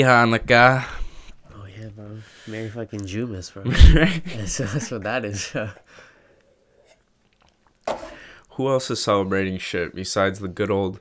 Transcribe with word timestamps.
Happy 0.00 0.30
Hanukkah. 0.30 0.86
Oh 1.54 1.66
yeah, 1.78 1.88
bro. 1.88 2.18
Merry 2.46 2.70
fucking 2.70 3.00
Jumas, 3.00 3.52
bro. 3.52 3.64
that's, 4.34 4.56
that's 4.56 4.90
what 4.90 5.02
that 5.02 5.26
is. 5.26 5.52
Who 8.52 8.68
else 8.68 8.90
is 8.90 9.02
celebrating 9.02 9.58
shit 9.58 9.94
besides 9.94 10.38
the 10.40 10.48
good 10.48 10.70
old 10.70 11.00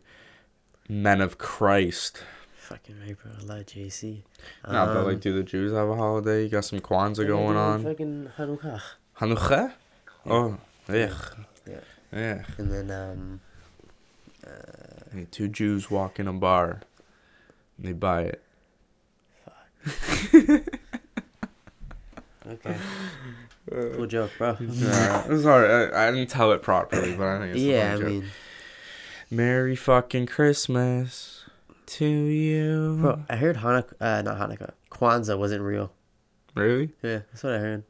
men 0.90 1.22
of 1.22 1.38
Christ? 1.38 2.24
fucking 2.58 2.96
right, 3.00 3.16
bro. 3.18 3.32
I 3.40 3.44
love 3.44 3.66
JC. 3.68 4.24
No, 4.68 4.86
but 4.86 4.98
Um, 4.98 5.06
like, 5.06 5.22
do 5.22 5.34
the 5.34 5.44
Jews 5.44 5.72
have 5.72 5.88
a 5.88 5.96
holiday? 5.96 6.44
You 6.44 6.50
got 6.50 6.66
some 6.66 6.80
Kwanzaa 6.80 7.26
going 7.26 7.56
on. 7.56 7.84
Fucking 7.84 8.32
Hanukkah. 8.38 8.82
Hanukkah? 9.18 9.74
Oh, 10.26 10.58
yeah. 10.90 11.14
Yeah. 11.66 11.80
Yeah. 12.12 12.44
And 12.58 12.70
then 12.72 12.92
um, 12.92 13.40
Hey, 15.14 15.26
two 15.32 15.48
Jews 15.48 15.90
walk 15.90 16.20
in 16.20 16.28
a 16.28 16.34
bar. 16.34 16.82
And 17.78 17.88
they 17.88 17.94
buy 17.94 18.24
it. 18.24 18.44
Okay. 22.48 22.78
cool 23.72 24.06
joke, 24.08 24.32
bro. 24.38 24.58
Yeah, 24.60 25.24
it 25.26 25.30
was 25.30 25.46
alright. 25.46 25.94
I, 25.94 26.08
I 26.08 26.12
didn't 26.12 26.30
tell 26.30 26.52
it 26.52 26.62
properly, 26.62 27.16
but 27.16 27.28
I 27.28 27.40
think 27.40 27.52
it's 27.56 27.60
a 27.64 27.66
yeah, 27.66 27.94
I 27.94 27.98
joke. 27.98 28.08
mean, 28.08 28.26
Merry 29.32 29.76
fucking 29.76 30.26
Christmas 30.26 31.46
to 31.86 32.06
you. 32.06 32.98
bro, 33.02 33.24
I 33.30 33.36
heard 33.36 33.58
Hanukkah, 33.58 33.94
uh, 34.02 34.22
not 34.22 34.38
Hanukkah, 34.38 34.72
Kwanzaa 34.92 35.38
wasn't 35.38 35.62
real. 35.62 35.92
Really? 36.56 36.92
Yeah, 37.04 37.20
that's 37.32 37.44
what 37.44 37.54
I 37.54 37.60
heard. 37.60 37.84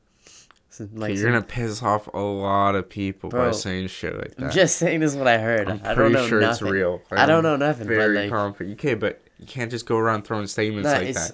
So, 0.71 0.87
Like, 0.93 1.09
you're 1.09 1.17
some- 1.23 1.31
gonna 1.31 1.41
piss 1.41 1.81
off 1.81 2.07
a 2.13 2.19
lot 2.19 2.75
of 2.75 2.87
people 2.89 3.29
by 3.29 3.51
saying 3.51 3.87
shit 3.87 4.15
like 4.15 4.35
that. 4.35 4.45
I'm 4.45 4.51
just 4.51 4.77
saying 4.77 4.99
this 4.99 5.11
is 5.13 5.17
what 5.17 5.27
I 5.27 5.37
heard. 5.39 5.67
I'm 5.67 5.81
I 5.83 5.95
pretty 5.95 6.13
don't 6.13 6.21
know 6.21 6.27
sure 6.27 6.39
nothing. 6.41 6.67
it's 6.67 6.73
real. 6.73 7.01
I 7.11 7.25
don't 7.25 7.41
know 7.43 7.55
nothing, 7.55 7.87
but, 7.87 7.95
Very 7.95 8.15
like- 8.15 8.29
confident. 8.29 8.69
You 8.69 8.75
can't, 8.75 8.99
but 8.99 9.21
you 9.39 9.45
can't 9.47 9.71
just 9.71 9.85
go 9.85 9.97
around 9.97 10.23
throwing 10.25 10.45
statements 10.47 10.87
Nah, 10.87 10.97
like 10.97 11.13
that. 11.15 11.31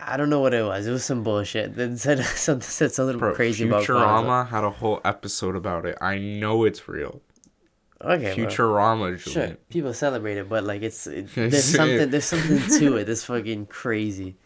I 0.00 0.16
don't 0.16 0.30
know 0.30 0.40
what 0.40 0.54
it 0.54 0.64
was. 0.64 0.86
It 0.86 0.90
was 0.90 1.04
some 1.04 1.22
bullshit. 1.22 1.76
Then 1.76 1.96
said 1.96 2.24
something 2.24 2.62
said 2.62 2.92
something 2.92 3.18
Bro, 3.18 3.34
crazy 3.34 3.66
about 3.66 3.84
Kwanzaa. 3.84 4.22
Futurama 4.24 4.48
had 4.48 4.64
a 4.64 4.70
whole 4.70 5.00
episode 5.04 5.56
about 5.56 5.86
it. 5.86 5.96
I 6.00 6.18
know 6.18 6.64
it's 6.64 6.88
real. 6.88 7.20
Okay. 8.00 8.34
Futurama, 8.36 9.18
Sure, 9.18 9.56
people 9.70 9.94
celebrate 9.94 10.36
it, 10.36 10.48
but 10.48 10.64
like 10.64 10.82
it's 10.82 11.06
it, 11.06 11.28
there's 11.34 11.64
something 11.64 12.10
there's 12.10 12.24
something 12.24 12.58
to 12.78 12.96
it. 12.96 13.04
That's 13.04 13.24
fucking 13.24 13.66
crazy. 13.66 14.36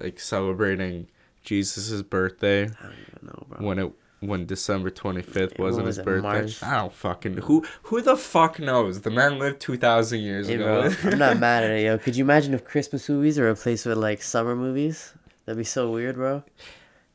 Like 0.00 0.18
celebrating 0.18 1.08
Jesus' 1.42 2.02
birthday 2.02 2.62
I 2.62 2.66
don't 2.66 2.92
even 2.92 3.26
know, 3.26 3.46
bro. 3.48 3.66
when 3.66 3.78
it 3.78 3.92
when 4.26 4.46
December 4.46 4.90
twenty 4.90 5.22
fifth 5.22 5.58
wasn't 5.58 5.84
what 5.84 5.88
his 5.88 5.98
it, 5.98 6.04
birthday. 6.04 6.22
March? 6.28 6.62
I 6.62 6.76
don't 6.76 6.92
fucking 6.92 7.38
who 7.38 7.64
who 7.84 8.00
the 8.02 8.16
fuck 8.16 8.58
knows? 8.58 9.00
The 9.02 9.10
man 9.10 9.38
lived 9.38 9.60
two 9.60 9.76
thousand 9.76 10.20
years 10.20 10.48
Hey, 10.48 10.54
ago. 10.54 10.90
bro, 11.02 11.10
I'm 11.12 11.18
not 11.18 11.38
mad 11.40 11.64
at 11.64 11.70
it, 11.70 11.84
yo. 11.84 11.98
Could 11.98 12.16
you 12.16 12.24
imagine 12.24 12.54
if 12.54 12.64
Christmas 12.64 13.08
movies 13.08 13.38
are 13.38 13.44
replaced 13.46 13.86
with 13.86 13.98
like 13.98 14.22
summer 14.22 14.54
movies? 14.56 15.12
That'd 15.46 15.58
be 15.58 15.64
so 15.64 15.90
weird, 15.90 16.16
bro. 16.16 16.42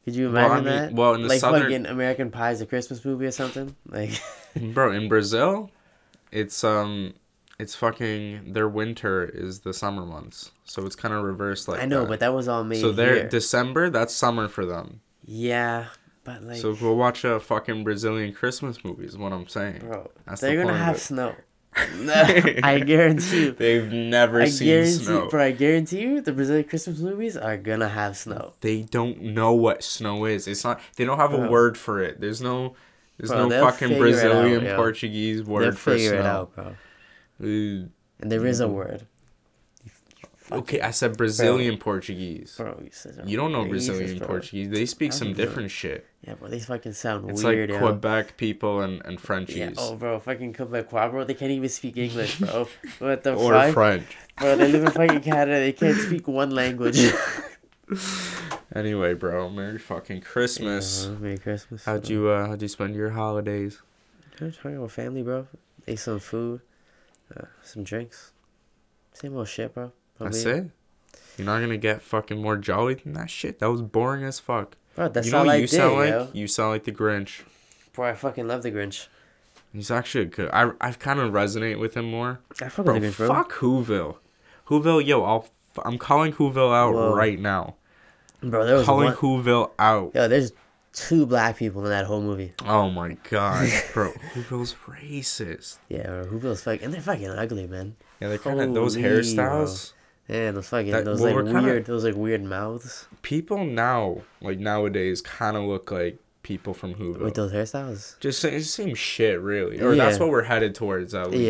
Could 0.06 0.16
you 0.16 0.32
Well, 0.32 0.38
I 0.38 0.46
imagine 0.60 0.66
mean- 0.66 0.74
that? 0.76 0.94
well, 0.94 1.14
in 1.16 1.22
the 1.24 1.28
like 1.30 1.40
southern- 1.40 1.62
fucking 1.64 1.86
American 1.86 2.32
Pie 2.32 2.52
is 2.52 2.62
a 2.62 2.66
Christmas 2.66 3.04
movie 3.04 3.26
or 3.26 3.32
something. 3.32 3.76
Like, 3.90 4.12
Bro, 4.74 4.94
in 4.94 5.08
Brazil, 5.10 5.72
it's 6.32 6.64
um, 6.64 7.14
it's 7.60 7.76
fucking 7.76 8.54
their 8.54 8.70
winter 8.70 9.26
is 9.26 9.60
the 9.62 9.74
summer 9.74 10.06
months, 10.06 10.52
so 10.64 10.86
it's 10.86 10.96
kind 10.96 11.14
of 11.14 11.24
reversed 11.24 11.68
like 11.68 11.82
I 11.82 11.86
know, 11.86 12.02
that. 12.02 12.10
but 12.10 12.20
that 12.22 12.34
was 12.34 12.48
all 12.48 12.64
made 12.64 12.82
so 12.82 12.92
their. 12.92 13.28
December 13.28 13.90
that's 13.90 14.14
summer 14.14 14.48
for 14.48 14.66
them. 14.66 15.02
yeah, 15.26 15.88
but 16.30 16.44
like, 16.44 16.58
so 16.58 16.76
go 16.76 16.94
watch 16.94 17.24
a 17.24 17.40
fucking 17.40 17.84
Brazilian 17.84 18.34
Christmas 18.34 18.84
movie 18.84 19.06
is 19.06 19.18
what 19.18 19.34
I'm 19.34 19.48
saying. 19.48 19.80
bro, 19.80 20.12
That's 20.28 20.42
they're 20.42 20.58
the 20.58 20.64
gonna 20.64 20.78
have 20.78 21.00
snow. 21.00 21.34
I 21.76 22.84
guarantee 22.86 23.46
you. 23.46 23.52
They've 23.54 23.92
never 23.92 24.44
I 24.44 24.50
seen 24.50 24.68
guarantee, 24.68 24.92
snow. 24.92 25.28
bro. 25.28 25.44
I 25.44 25.52
guarantee 25.52 26.02
you, 26.02 26.22
the 26.22 26.32
Brazilian 26.32 26.66
Christmas 26.66 27.00
movies 27.00 27.36
are 27.36 27.58
gonna 27.58 27.90
have 27.90 28.16
snow. 28.16 28.54
They 28.62 28.84
don't 28.84 29.20
know 29.22 29.54
what 29.54 29.84
snow 29.84 30.26
is. 30.26 30.48
It's 30.48 30.64
not. 30.64 30.80
They 30.98 31.06
don't 31.06 31.18
have 31.18 31.34
a 31.34 31.50
word 31.50 31.80
for 31.80 32.04
it. 32.04 32.22
There's 32.22 32.42
no. 32.44 32.76
There's 33.18 33.32
Bro, 33.32 33.48
no 33.48 33.66
fucking 33.66 33.94
out, 33.94 33.98
Brazilian 33.98 34.64
yo. 34.64 34.76
Portuguese 34.76 35.44
They'll 35.44 35.54
word 35.54 35.80
for 35.80 35.98
snow. 35.98 36.14
it 36.14 36.26
out, 36.26 36.56
bro. 36.56 36.76
Ooh. 37.44 37.90
And 38.20 38.32
there 38.32 38.46
is 38.46 38.62
a 38.62 38.66
mm. 38.66 38.74
word, 38.74 39.08
Okay, 40.52 40.82
I 40.82 40.92
said 40.92 41.16
Brazilian 41.16 41.78
Portuguese. 41.78 42.56
bro. 42.58 42.80
You, 42.84 42.90
said 42.92 43.22
You 43.26 43.38
don't 43.38 43.52
know 43.52 43.66
Brazilian 43.66 44.18
bro. 44.18 44.28
Portuguese. 44.28 44.70
They 44.70 44.86
speak 44.86 45.14
some 45.14 45.34
different 45.34 45.70
shit. 45.70 46.08
Yeah, 46.26 46.34
bro. 46.36 46.50
They 46.50 46.60
fucking 46.60 46.94
sound 46.94 47.30
It's 47.30 47.44
weird, 47.44 47.70
like 47.70 47.80
yo. 47.80 47.86
Quebec 47.88 48.38
people 48.38 48.82
and, 48.82 49.02
and 49.06 49.22
Frenchies. 49.22 49.58
Yeah, 49.58 49.72
oh, 49.78 49.96
bro, 49.96 50.20
fucking 50.20 50.54
Quebecois, 50.54 51.12
bro. 51.12 51.24
They 51.24 51.34
can't 51.36 51.52
even 51.52 51.70
speak 51.70 51.98
English, 51.98 52.40
bro. 52.40 52.68
What 53.00 53.24
the 53.24 53.36
or 53.36 53.54
fuck? 53.54 53.74
French. 53.74 54.18
Bro, 54.38 54.58
they 54.58 54.72
live 54.72 54.84
in 54.86 54.92
fucking 54.92 55.22
Canada. 55.32 55.60
They 55.60 55.74
can't 55.74 55.98
speak 55.98 56.28
one 56.28 56.52
language. 56.52 57.00
Anyway, 58.76 59.16
bro, 59.16 59.50
Merry 59.50 59.80
fucking 59.80 60.22
Christmas. 60.22 61.06
Yeah, 61.10 61.18
Merry 61.18 61.38
Christmas. 61.40 61.86
How'd 61.86 62.04
bro. 62.04 62.12
you 62.12 62.30
uh 62.30 62.48
how'd 62.48 62.62
you 62.62 62.68
spend 62.68 62.94
your 62.96 63.10
holidays? 63.10 63.82
Just 64.38 64.60
hung 64.60 64.76
out 64.76 64.84
with 64.84 64.92
family, 64.92 65.24
bro. 65.24 65.48
Ate 65.88 65.98
some 65.98 66.20
food, 66.20 66.62
uh, 67.36 67.46
some 67.64 67.84
drinks. 67.84 68.32
Same 69.14 69.36
old 69.36 69.48
shit, 69.48 69.74
bro. 69.74 69.92
That's 70.20 70.44
it? 70.46 70.66
You're 71.38 71.46
not 71.46 71.60
gonna 71.62 71.78
get 71.78 72.02
fucking 72.02 72.42
more 72.42 72.58
jolly 72.58 72.96
than 72.96 73.14
that 73.14 73.30
shit? 73.30 73.60
That 73.60 73.70
was 73.72 73.82
boring 73.82 74.24
as 74.24 74.40
fuck. 74.40 74.76
Bro, 74.96 75.10
that's 75.10 75.28
you 75.28 75.32
know 75.32 75.40
all 75.40 75.46
what 75.46 75.54
I 75.54 75.58
you 75.58 75.68
did, 75.68 75.76
sound 75.76 75.96
like? 75.96 76.10
yo. 76.10 76.28
You 76.34 76.48
sound 76.48 76.72
like 76.72 76.84
the 76.84 76.92
Grinch. 76.92 77.42
Bro, 77.94 78.10
I 78.10 78.14
fucking 78.14 78.48
love 78.48 78.64
the 78.64 78.72
Grinch. 78.72 79.08
He's 79.72 79.90
actually 79.92 80.26
good. 80.26 80.50
I 80.52 80.72
I 80.82 80.92
kind 80.92 81.20
of 81.20 81.32
resonate 81.32 81.80
with 81.80 81.96
him 81.96 82.06
more. 82.12 82.40
I 82.62 82.68
fuck 82.70 82.86
Bro, 82.86 82.96
with 82.96 83.04
the 83.04 83.10
Grinch, 83.10 83.18
bro. 83.18 83.28
fuck 83.30 83.52
Whoville. 83.54 84.18
Whoville, 84.68 85.06
yo, 85.06 85.24
I'll 85.24 85.48
I'm 85.86 85.98
calling 85.98 86.34
Whoville 86.34 86.76
out 86.76 86.94
Whoa. 86.94 87.14
right 87.16 87.40
now. 87.40 87.76
Bro, 88.42 88.66
there 88.66 88.76
was 88.78 88.86
Calling 88.86 89.06
one. 89.08 89.16
Whoville 89.16 89.72
out. 89.80 90.12
Yo, 90.16 90.28
there's 90.28 90.52
two 90.94 91.26
black 91.26 91.56
people 91.58 91.84
in 91.84 91.90
that 91.92 92.06
whole 92.06 92.22
movie. 92.22 92.52
Oh 92.66 92.90
my 92.90 93.16
god, 93.30 93.70
bro, 93.94 94.12
Whoville's 94.34 94.76
racist. 94.88 95.78
Yeah, 95.88 96.04
bro, 96.08 96.26
Whoville's 96.26 96.64
fucking, 96.64 96.84
and 96.84 96.94
they're 96.94 97.02
fucking 97.02 97.30
ugly, 97.30 97.68
man. 97.68 97.96
Yeah, 98.20 98.28
they 98.30 98.38
kind 98.38 98.60
of 98.60 98.74
those 98.74 98.98
hairstyles. 98.98 99.94
Yeah, 100.30 100.52
those 100.52 100.68
fucking, 100.70 100.92
That- 100.92 101.06
those 101.06 101.20
well, 101.22 101.36
like 101.36 101.46
kinda- 101.46 101.62
weird, 101.64 101.86
those 101.86 102.04
like 102.06 102.16
weird 102.16 102.44
mouths 102.44 103.08
People 103.24 103.66
now, 103.66 104.22
like 104.42 104.60
nowadays, 104.60 105.22
kind 105.22 105.58
of 105.58 105.64
look 105.64 105.92
like 105.92 106.18
people 106.44 106.74
from 106.74 106.94
Whoville. 106.96 107.20
with 107.24 107.34
those 107.34 107.52
hairstyles. 107.52 108.20
Just 108.20 108.42
the 108.44 108.60
same 108.62 108.94
shit, 108.96 109.40
really. 109.42 109.82
Or 109.82 109.96
that's 109.96 110.20
what 110.20 110.30
we're 110.30 110.44
headed 110.44 110.76
towards, 110.76 111.14
at 111.16 111.32
least. 111.32 111.44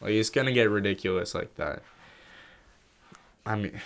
Yeah. 0.00 0.06
Like 0.06 0.12
it's 0.14 0.30
gonna 0.30 0.52
get 0.52 0.68
ridiculous 0.70 1.34
like 1.34 1.54
that. 1.56 1.82
I 3.46 3.56
mean, 3.56 3.72
I'm 3.74 3.80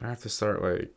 gonna 0.00 0.10
have 0.10 0.22
to 0.22 0.28
start 0.28 0.62
like 0.62 0.90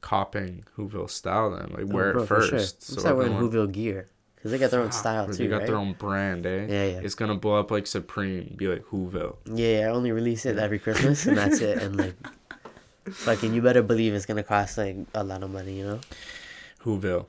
copying 0.00 0.64
Whoville 0.76 1.08
style 1.10 1.50
then, 1.50 1.70
like 1.70 1.84
oh, 1.90 1.94
wear 1.94 2.10
Oh, 2.10 2.12
bro, 2.14 2.22
it 2.22 2.26
first. 2.26 2.50
sure. 2.50 2.58
so 2.60 3.00
start 3.00 3.16
wearing 3.16 3.32
Whoville 3.34 3.70
gear 3.70 4.08
because 4.44 4.52
they 4.52 4.58
got 4.58 4.70
their 4.70 4.82
own 4.82 4.92
style 4.92 5.26
too, 5.26 5.32
They 5.32 5.46
got 5.46 5.60
right? 5.60 5.66
their 5.66 5.76
own 5.76 5.94
brand, 5.94 6.44
eh? 6.44 6.66
Yeah, 6.68 6.84
yeah. 6.84 7.00
It's 7.02 7.14
gonna 7.14 7.34
blow 7.34 7.58
up 7.58 7.70
like 7.70 7.86
Supreme, 7.86 8.52
be 8.58 8.68
like 8.68 8.84
Whoville. 8.92 9.36
Yeah, 9.46 9.78
yeah, 9.80 9.86
I 9.86 9.90
only 9.90 10.12
release 10.12 10.44
it 10.44 10.58
every 10.58 10.78
Christmas 10.84 11.24
and 11.24 11.38
that's 11.38 11.60
it. 11.62 11.82
And 11.82 11.96
like, 11.96 12.14
fucking, 13.10 13.54
you 13.54 13.62
better 13.62 13.82
believe 13.82 14.12
it's 14.12 14.26
gonna 14.26 14.42
cost 14.42 14.76
like 14.76 14.96
a 15.14 15.24
lot 15.24 15.42
of 15.42 15.50
money, 15.50 15.78
you 15.78 15.86
know? 15.86 16.00
Whoville, 16.84 17.24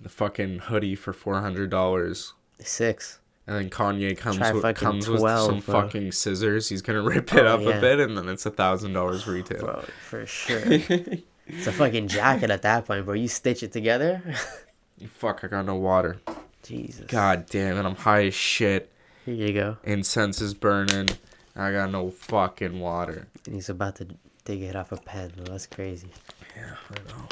the 0.00 0.08
fucking 0.08 0.60
hoodie 0.60 0.94
for 0.94 1.12
four 1.12 1.38
hundred 1.42 1.68
dollars. 1.68 2.32
Six. 2.60 3.18
And 3.46 3.54
then 3.56 3.68
Kanye 3.68 4.16
comes 4.16 4.38
Try 4.38 4.52
with, 4.52 4.76
comes 4.76 5.06
with 5.06 5.20
some 5.20 5.60
bro. 5.60 5.82
fucking 5.82 6.12
scissors. 6.12 6.70
He's 6.70 6.80
gonna 6.80 7.02
rip 7.02 7.34
it 7.34 7.44
Oh, 7.44 7.56
up 7.56 7.60
yeah. 7.60 7.76
a 7.76 7.80
bit, 7.82 8.00
and 8.00 8.16
then 8.16 8.26
it's 8.30 8.46
a 8.46 8.50
thousand 8.50 8.94
dollars 8.94 9.26
retail. 9.26 9.60
Bro, 9.60 9.84
for 10.08 10.24
sure. 10.24 10.60
it's 10.66 11.66
a 11.66 11.72
fucking 11.72 12.08
jacket 12.08 12.48
at 12.50 12.62
that 12.62 12.86
point, 12.86 13.04
bro. 13.04 13.12
You 13.12 13.28
stitch 13.28 13.62
it 13.62 13.70
together. 13.72 14.22
Fuck, 15.10 15.44
I 15.44 15.46
got 15.46 15.64
no 15.64 15.76
water. 15.76 16.20
Jesus. 16.68 17.06
God 17.06 17.46
damn 17.48 17.76
it, 17.76 17.84
I'm 17.86 17.96
high 17.96 18.26
as 18.26 18.34
shit. 18.34 18.92
Here 19.24 19.34
you 19.34 19.52
go. 19.52 19.76
Incense 19.84 20.40
is 20.40 20.54
burning. 20.54 21.08
I 21.56 21.72
got 21.72 21.90
no 21.90 22.10
fucking 22.10 22.78
water. 22.78 23.26
And 23.46 23.54
he's 23.54 23.68
about 23.68 23.96
to 23.96 24.06
dig 24.44 24.62
it 24.62 24.76
off 24.76 24.92
a 24.92 24.96
pen. 24.96 25.32
That's 25.44 25.66
crazy. 25.66 26.08
Yeah, 26.56 26.74
I 26.90 26.94
know. 27.10 27.28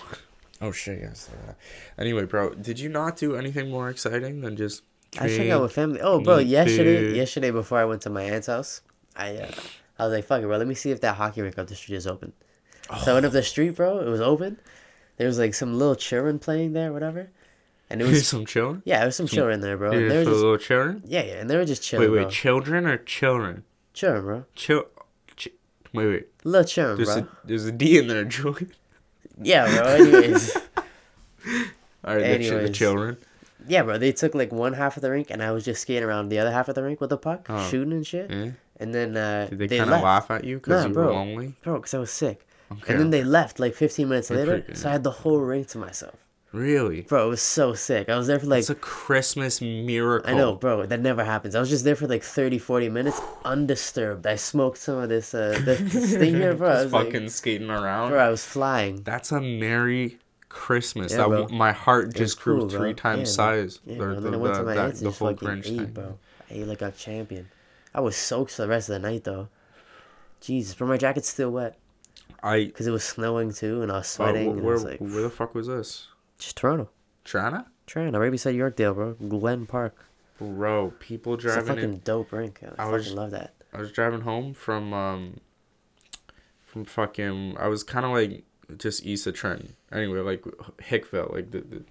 Oh 0.63 0.73
shit, 0.73 1.01
yes. 1.01 1.29
uh, 1.49 1.53
Anyway, 1.99 2.25
bro, 2.25 2.55
did 2.55 2.81
you 2.81 2.89
not 2.89 3.17
do 3.17 3.37
anything 3.37 3.71
more 3.71 3.91
exciting 3.91 4.41
than 4.41 4.57
just? 4.57 4.83
I 5.19 5.29
should 5.29 5.37
drink? 5.37 5.51
go 5.51 5.63
with 5.63 5.73
family. 5.73 6.01
Oh, 6.01 6.21
bro, 6.21 6.39
yesterday, 6.39 7.09
food? 7.09 7.17
yesterday 7.17 7.51
before 7.51 7.79
I 7.79 7.85
went 7.85 8.03
to 8.03 8.11
my 8.11 8.23
aunt's 8.23 8.47
house, 8.49 8.81
I, 9.15 9.37
uh, 9.37 9.51
I 9.99 10.05
was 10.05 10.13
like, 10.15 10.25
fuck 10.25 10.43
it, 10.43 10.47
bro. 10.47 10.57
Let 10.57 10.67
me 10.67 10.75
see 10.75 10.91
if 10.91 11.01
that 11.03 11.17
hockey 11.17 11.43
rink 11.43 11.59
up 11.59 11.67
the 11.69 11.75
street 11.75 11.97
is 11.97 12.07
open. 12.07 12.33
So 13.05 13.11
I 13.13 13.15
went 13.15 13.27
up 13.27 13.33
the 13.33 13.43
street, 13.43 13.71
bro. 13.77 14.01
It 14.01 14.09
was 14.09 14.21
open. 14.21 14.59
There 15.17 15.27
was 15.27 15.39
like 15.39 15.55
some 15.55 15.79
little 15.79 15.95
children 15.97 16.39
playing 16.39 16.73
there, 16.73 16.93
whatever. 16.93 17.31
And 17.89 18.03
it 18.03 18.05
was 18.07 18.27
some 18.35 18.45
children. 18.47 18.83
yeah, 18.85 18.99
there 18.99 19.07
was 19.07 19.17
some 19.17 19.27
children 19.29 19.61
there, 19.61 19.77
bro. 19.77 19.93
And 19.93 20.11
they 20.11 20.19
were 20.19 20.25
just 20.25 20.37
little 20.37 20.57
children. 20.59 21.03
yeah, 21.07 21.23
yeah, 21.23 21.35
and 21.35 21.49
they 21.51 21.57
were 21.57 21.65
just 21.65 21.83
chilling, 21.83 22.11
wait, 22.11 22.23
bro. 22.23 22.31
children 22.31 22.87
or 22.87 22.97
children? 22.99 23.65
children, 23.95 24.25
bro. 24.25 24.45
Chil. 24.55 24.85
Ch- 25.37 25.49
wait, 25.93 26.07
wait. 26.07 26.27
Little 26.45 26.67
children, 26.67 26.97
There's 26.97 27.21
bro. 27.21 27.29
a 27.29 27.47
there's 27.47 27.65
a 27.67 27.73
D 27.73 27.99
in 27.99 28.09
there, 28.09 28.25
Julian. 28.25 28.73
Yeah, 29.41 29.67
bro. 29.77 29.87
Anyways, 29.95 30.57
All 32.05 32.17
right, 32.17 32.41
ch- 32.41 32.49
the 32.51 32.71
children. 32.71 33.17
yeah, 33.69 33.83
bro. 33.83 33.99
They 33.99 34.13
took 34.13 34.35
like 34.35 34.53
one 34.53 34.73
half 34.75 34.97
of 34.97 35.03
the 35.03 35.11
rink, 35.11 35.31
and 35.31 35.43
I 35.43 35.51
was 35.53 35.65
just 35.65 35.83
skating 35.83 36.05
around 36.05 36.29
the 36.29 36.39
other 36.39 36.51
half 36.53 36.69
of 36.69 36.75
the 36.75 36.83
rink 36.83 37.01
with 37.01 37.11
the 37.11 37.17
puck, 37.19 37.47
Oh. 37.49 37.69
shooting 37.69 37.93
and 37.93 38.07
shit. 38.07 38.31
Yeah. 38.31 38.51
and 38.79 38.95
then 38.95 39.17
uh, 39.17 39.47
Did 39.49 39.59
they, 39.59 39.67
they 39.69 39.79
kind 39.79 39.93
of 39.93 40.03
laugh 40.03 40.31
at 40.31 40.45
you 40.45 40.57
because 40.57 40.83
Nah, 40.83 40.89
you 40.89 40.95
bro. 40.95 41.07
were 41.07 41.13
lonely? 41.13 41.55
bro, 41.63 41.77
because 41.77 41.95
I 41.95 41.99
was 41.99 42.11
sick. 42.11 42.47
Okay. 42.71 42.93
And 42.93 43.01
then 43.01 43.11
they 43.11 43.23
left 43.25 43.59
like 43.61 43.75
15 43.75 44.09
minutes 44.09 44.29
later, 44.31 44.65
so 44.75 44.89
I 44.89 44.93
had 44.93 45.05
the 45.05 45.11
whole 45.13 45.39
rink 45.39 45.69
to 45.69 45.79
myself. 45.79 46.17
Really? 46.53 47.03
Bro, 47.03 47.27
it 47.27 47.31
was 47.31 47.43
so 47.43 47.75
sick. 47.75 48.09
I 48.09 48.17
was 48.17 48.27
there 48.27 48.39
for 48.39 48.47
like 48.47 48.61
it's 48.61 48.71
a 48.71 48.75
Christmas 48.75 49.61
miracle. 49.61 50.31
I 50.31 50.35
know, 50.35 50.55
bro. 50.55 50.87
That 50.87 51.01
never 51.01 51.25
happens. 51.25 51.55
I 51.55 51.61
was 51.61 51.69
just 51.71 51.85
there 51.85 51.97
for 51.97 52.07
like 52.07 52.23
30, 52.23 52.59
40 52.59 52.89
minutes, 52.89 53.21
undisturbed. 53.45 54.27
I 54.27 54.37
smoked 54.37 54.79
some 54.79 54.99
of 54.99 55.09
this, 55.09 55.35
uh, 55.35 55.59
this, 55.65 55.93
this 55.93 56.17
thing 56.17 56.35
here, 56.35 56.55
bro. 56.55 56.69
I 56.71 56.83
was 56.85 56.93
like, 56.93 57.07
fucking 57.07 57.29
skating 57.29 57.71
around. 57.71 58.11
bro, 58.11 58.19
I 58.19 58.29
was 58.31 58.45
flying. 58.45 59.03
That's 59.03 59.33
a 59.33 59.41
merry 59.41 60.19
Christmas. 60.49 61.13
Yeah, 61.13 61.19
that 61.19 61.29
bro. 61.29 61.49
my 61.49 61.73
heart 61.73 62.15
just 62.15 62.41
grew 62.41 62.61
cool, 62.61 62.69
bro. 62.69 62.79
three 62.79 62.95
times 62.95 63.21
Yeah, 63.21 63.25
size. 63.35 63.81
Yeah, 63.85 63.93
The- 63.95 63.99
bro. 63.99 64.15
the- 64.15 64.21
Then 64.23 64.35
I 64.35 64.37
went 64.39 64.55
to 64.55 64.61
the- 64.61 64.65
my 64.67 64.75
that- 64.75 64.95
the 64.97 65.11
whole 65.11 65.35
Grinch 65.35 65.67
ate, 65.67 65.77
thing. 65.77 65.87
bro. 65.93 66.19
I 66.51 66.55
ate 66.55 66.67
like 66.67 66.83
a 66.83 66.91
champion. 66.93 67.49
I 67.95 68.01
was 68.01 68.17
soaked 68.17 68.53
for 68.53 68.63
the 68.63 68.69
rest 68.69 68.89
of 68.89 68.95
the 69.01 69.09
night, 69.09 69.25
though. 69.25 69.49
Jesus, 70.41 70.75
bro, 70.75 70.87
my 70.87 70.97
jacket's 70.97 71.29
still 71.29 71.51
wet 71.51 71.77
I. 72.43 72.65
because 72.67 72.87
it 72.87 72.91
was 72.91 73.03
snowing 73.05 73.53
too, 73.53 73.83
and 73.83 73.91
I 73.91 73.97
was 73.97 74.07
uh, 74.07 74.09
sweating. 74.09 74.47
wh- 74.49 74.53
and 74.53 74.63
where, 74.63 74.75
was 74.75 74.85
like, 74.85 75.01
where 75.01 75.23
the 75.23 75.31
fuck 75.31 75.55
was 75.55 75.67
this? 75.67 76.09
Just 76.39 76.57
Toronto. 76.57 76.91
Toronto? 77.25 77.65
Toronto, 77.87 78.19
right 78.19 78.31
beside 78.31 78.55
Yorkdale, 78.55 78.95
bro. 78.95 79.15
Glen 79.15 79.67
Park. 79.67 79.97
Bro, 80.39 80.95
people 80.99 81.37
driving. 81.37 81.61
It's 81.61 81.69
a 81.71 81.75
fucking 81.75 81.93
in. 81.95 82.01
dope 82.01 82.33
rink. 82.33 82.61
I, 82.63 82.67
I 82.67 82.71
fucking 82.77 82.93
was- 82.93 83.13
love 83.13 83.31
that. 83.33 83.55
I 83.73 83.79
was 83.81 83.93
driving 83.93 84.23
home 84.23 84.55
from 84.55 84.93
um. 84.93 85.41
From 86.65 86.85
fucking, 86.85 87.57
I 87.59 87.69
was 87.69 87.83
kind 87.83 88.05
of 88.05 88.13
like 88.13 88.45
just 88.77 89.05
east 89.07 89.27
of 89.27 89.35
Trenton. 89.35 89.77
Anyway, 89.91 90.19
like 90.21 90.43
Hickville, 90.79 91.33
like 91.33 91.51
the, 91.51 91.61
the, 91.61 91.85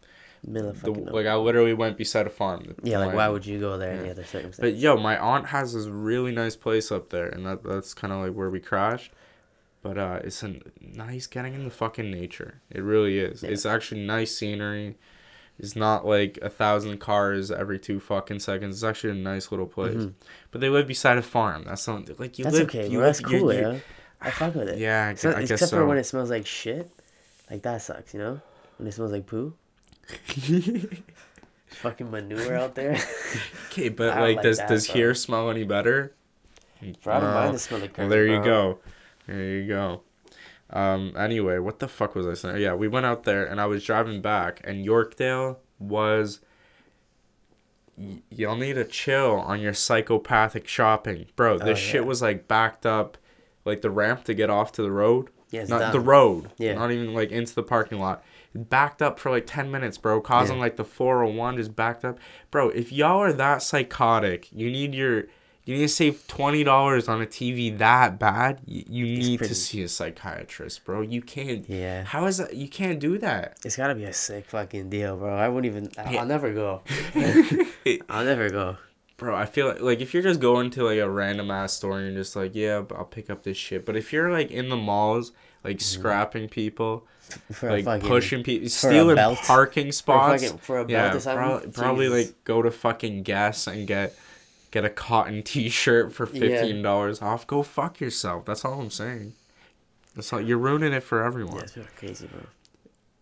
Middle 0.48 0.70
of 0.70 0.82
the 0.82 0.92
like 0.92 1.26
I 1.26 1.36
literally 1.36 1.74
went 1.74 1.98
beside 1.98 2.28
a 2.28 2.30
farm. 2.30 2.76
Yeah, 2.84 3.00
like 3.00 3.16
why 3.16 3.28
would 3.30 3.48
you 3.48 3.60
go 3.60 3.78
there 3.80 3.94
any 3.94 4.06
Yeah. 4.06 4.12
other 4.12 4.24
circumstance? 4.26 4.60
But 4.60 4.76
yo, 4.76 4.96
my 4.98 5.18
aunt 5.18 5.48
has 5.48 5.74
this 5.74 5.88
really 5.88 6.32
nice 6.32 6.56
place 6.56 6.92
up 6.92 7.10
there, 7.10 7.28
and 7.28 7.46
that 7.48 7.64
that's 7.64 7.96
kind 7.96 8.14
of 8.14 8.20
like 8.22 8.34
where 8.34 8.50
we 8.52 8.60
crashed. 8.60 9.12
But 9.86 10.00
uh, 10.00 10.20
it's 10.24 10.42
a 10.42 10.56
nice 10.82 11.28
getting 11.28 11.54
in 11.54 11.64
the 11.64 11.70
fucking 11.70 12.10
nature. 12.10 12.60
It 12.72 12.82
really 12.82 13.20
is. 13.20 13.44
Yeah. 13.44 13.52
It's 13.52 13.68
actually 13.68 14.02
nice 14.04 14.36
scenery. 14.36 14.98
It's 15.60 15.76
not 15.76 16.08
like 16.08 16.40
a 16.42 16.50
thousand 16.50 16.98
cars 16.98 17.52
every 17.52 17.78
two 17.78 18.00
fucking 18.00 18.40
seconds. 18.40 18.78
It's 18.78 18.84
actually 18.84 19.12
a 19.12 19.22
nice 19.22 19.52
little 19.52 19.68
place. 19.68 19.94
Mhm. 19.94 20.14
But 20.50 20.62
they 20.62 20.70
live 20.70 20.88
beside 20.88 21.20
a 21.20 21.22
farm. 21.22 21.66
That's 21.68 21.84
something 21.84 22.16
like 22.18 22.40
you 22.40 22.46
That's 22.46 22.58
live. 22.58 22.68
okay, 22.70 22.88
you 22.88 22.98
bro. 22.98 23.06
That's 23.06 23.22
you- 23.22 23.28
cool, 23.28 23.54
you- 23.54 23.60
yeah. 23.60 23.78
I 24.22 24.32
fuck 24.32 24.56
with 24.56 24.70
it. 24.70 24.80
Yeah, 24.88 25.04
I, 25.06 25.28
not- 25.28 25.36
I 25.38 25.42
guess 25.42 25.52
except 25.52 25.70
so. 25.70 25.78
for 25.78 25.86
when 25.86 26.00
it 26.00 26.06
smells 26.06 26.32
like 26.32 26.48
shit. 26.48 26.90
Like 27.52 27.62
that 27.62 27.84
sucks, 27.84 28.12
you 28.16 28.20
know? 28.20 28.42
When 28.78 28.88
it 28.88 28.92
smells 28.94 29.12
like 29.12 29.28
poo. 29.28 29.54
Fucking 31.68 32.10
manure 32.10 32.56
out 32.58 32.74
there. 32.76 32.98
okay, 33.72 33.90
but 34.00 34.18
like, 34.18 34.38
like 34.38 34.42
does 34.42 34.58
that, 34.58 34.70
does 34.70 34.86
here 34.86 35.14
smell 35.14 35.50
any 35.52 35.64
better? 35.64 36.14
Don't 36.82 36.98
No. 37.06 37.22
mind 37.22 37.54
the 37.56 37.60
smell 37.60 37.84
of 37.84 37.98
Well, 37.98 38.10
there 38.10 38.26
you 38.26 38.44
go. 38.44 38.80
There 39.27 39.44
you 39.44 39.68
go. 39.68 40.01
Um, 40.69 41.13
anyway, 41.18 41.60
what 41.60 41.80
the 41.80 41.88
fuck 41.88 42.16
was 42.16 42.25
I 42.27 42.33
saying? 42.33 42.62
Yeah, 42.62 42.74
we 42.74 42.88
went 42.88 43.06
out 43.06 43.24
there 43.24 43.45
and 43.45 43.62
I 43.62 43.66
was 43.68 43.83
driving 43.83 44.22
back, 44.22 44.62
and 44.63 44.86
Yorkdale 44.86 45.57
was. 45.80 46.42
y- 47.98 48.22
You'll 48.30 48.56
need 48.56 48.74
to 48.74 48.83
chill 48.86 49.31
on 49.39 49.60
your 49.62 49.74
psychopathic 49.74 50.68
shopping, 50.68 51.27
bro. 51.36 51.57
This 51.57 51.69
Oh, 51.80 51.81
shit 51.81 52.06
was 52.06 52.22
like 52.22 52.48
backed 52.48 52.86
up, 52.86 53.18
like 53.63 53.81
the 53.81 53.89
ramp 53.92 54.24
to 54.25 54.33
get 54.33 54.50
off 54.50 54.72
to 54.74 54.81
the 54.81 54.92
road. 54.92 55.30
Yeah, 55.51 55.63
not 55.66 55.80
done. 55.80 55.92
the 55.94 56.00
road. 56.00 56.51
Yeah. 56.57 56.74
Not 56.74 56.92
even 56.92 57.13
like 57.13 57.31
into 57.31 57.56
the 57.56 57.63
parking 57.63 58.00
lot. 58.00 58.24
Backed 58.54 59.01
up 59.01 59.19
for 59.19 59.30
like 59.30 59.45
ten 59.45 59.69
minutes, 59.72 59.98
bro. 59.98 60.19
Causing 60.22 60.56
Yeah. 60.57 60.62
like 60.63 60.75
the 60.77 60.83
four 60.83 61.19
hundred 61.24 61.38
one 61.38 61.57
just 61.57 61.75
backed 61.75 62.04
up, 62.04 62.18
bro. 62.51 62.69
If 62.69 62.92
y'all 62.92 63.22
are 63.22 63.33
that 63.33 63.62
psychotic, 63.62 64.50
you 64.51 64.69
need 64.72 64.94
your. 64.95 65.25
You 65.66 65.76
need 65.76 65.82
to 65.82 65.90
save 65.90 66.28
twenty 66.28 66.64
dollars 66.64 67.08
on 67.08 67.22
a 67.22 67.26
TV 67.26 67.76
that 67.80 68.20
bad. 68.20 68.60
You, 68.66 68.84
you 68.88 69.18
need 69.18 69.38
pretty- 69.40 69.54
to 69.54 69.60
see 69.60 69.82
a 69.82 69.88
psychiatrist, 69.88 70.86
bro. 70.86 71.02
You 71.02 71.24
can't. 71.24 71.68
Yeah. 71.68 72.04
How 72.04 72.26
is 72.26 72.38
that? 72.38 72.54
You 72.56 72.68
can't 72.68 73.00
do 73.00 73.18
that. 73.18 73.58
It's 73.66 73.76
gotta 73.76 73.96
be 73.96 74.04
a 74.04 74.14
sick 74.14 74.46
fucking 74.46 74.90
deal, 74.92 75.18
bro. 75.18 75.36
I 75.36 75.50
wouldn't 75.50 75.66
even. 75.76 75.92
I- 75.98 76.12
Yeah. 76.12 76.20
I'll 76.22 76.28
never 76.28 76.54
go. 76.54 76.82
I'll 78.10 78.26
never 78.26 78.50
go. 78.50 78.78
Bro, 79.18 79.36
I 79.36 79.46
feel 79.46 79.70
like, 79.70 79.80
like 79.80 80.02
if 80.02 80.14
you're 80.14 80.22
just 80.24 80.40
going 80.42 80.70
to 80.72 80.84
like 80.84 81.00
a 81.00 81.10
random 81.10 81.50
ass 81.50 81.74
store 81.74 82.00
and 82.00 82.14
you're 82.14 82.22
just 82.22 82.36
like, 82.36 82.54
yeah, 82.54 82.84
I'll 82.96 83.06
pick 83.06 83.30
up 83.30 83.44
this 83.44 83.58
shit. 83.58 83.86
But 83.86 83.96
if 83.96 84.12
you're 84.12 84.30
like 84.32 84.52
in 84.52 84.70
the 84.70 84.76
malls, 84.76 85.32
like 85.64 85.78
mm-hmm. 85.78 86.00
scrapping 86.00 86.50
people, 86.50 87.08
For 87.54 87.72
like 87.72 87.86
fucking, 87.86 88.08
pushing 88.08 88.44
people, 88.44 88.68
for 88.68 88.70
stealing 88.70 89.18
parking 89.18 89.92
spots. 89.92 90.44
fucking- 90.44 90.60
for 90.60 90.80
a 90.80 90.86
belt 90.86 91.26
yeah, 91.26 91.34
prob- 91.34 91.74
probably 91.74 92.08
like 92.08 92.44
go 92.44 92.62
to 92.62 92.70
fucking 92.70 93.24
Guess 93.24 93.66
and 93.68 93.88
get 93.88 94.16
get 94.75 94.83
a 94.86 94.89
cotton 94.89 95.42
T-shirt 95.51 96.12
for 96.13 96.25
fifteen 96.25 96.81
dollars 96.83 97.22
off. 97.22 97.48
Go 97.48 97.63
fuck 97.63 98.00
yourself. 98.00 98.45
That's 98.45 98.63
all 98.66 98.80
I'm 98.81 98.92
saying. 98.92 99.33
That's 100.16 100.31
all. 100.33 100.42
You're 100.42 100.57
ruining 100.60 100.94
it 100.94 101.01
for 101.04 101.24
everyone. 101.24 101.56
Yeah, 101.75 101.83
it's 101.83 101.94
crazy, 101.98 102.27
bro. 102.27 102.42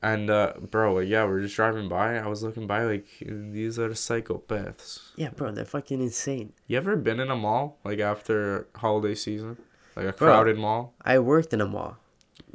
And 0.02 0.30
uh, 0.30 0.54
bro, 0.60 1.00
yeah, 1.00 1.24
we're 1.26 1.40
just 1.42 1.56
driving 1.56 1.88
by. 1.88 2.18
I 2.18 2.28
was 2.28 2.44
looking 2.44 2.68
by, 2.68 2.84
like, 2.84 3.06
these 3.22 3.80
are 3.80 3.88
the 3.88 3.94
psychopaths. 3.94 5.00
Yeah, 5.16 5.30
bro, 5.30 5.52
they're 5.52 5.64
fucking 5.64 6.02
insane. 6.02 6.52
You 6.68 6.76
ever 6.78 6.98
been 6.98 7.20
in 7.22 7.30
a 7.32 7.36
mall 7.38 7.78
like 7.86 8.00
after 8.00 8.68
holiday 8.76 9.16
season, 9.16 9.58
like 9.96 10.08
a 10.08 10.12
Bro. 10.12 10.28
crowded 10.28 10.58
mall? 10.58 10.94
I 11.06 11.20
worked 11.20 11.54
in 11.54 11.62
a 11.62 11.66
mall 11.68 11.98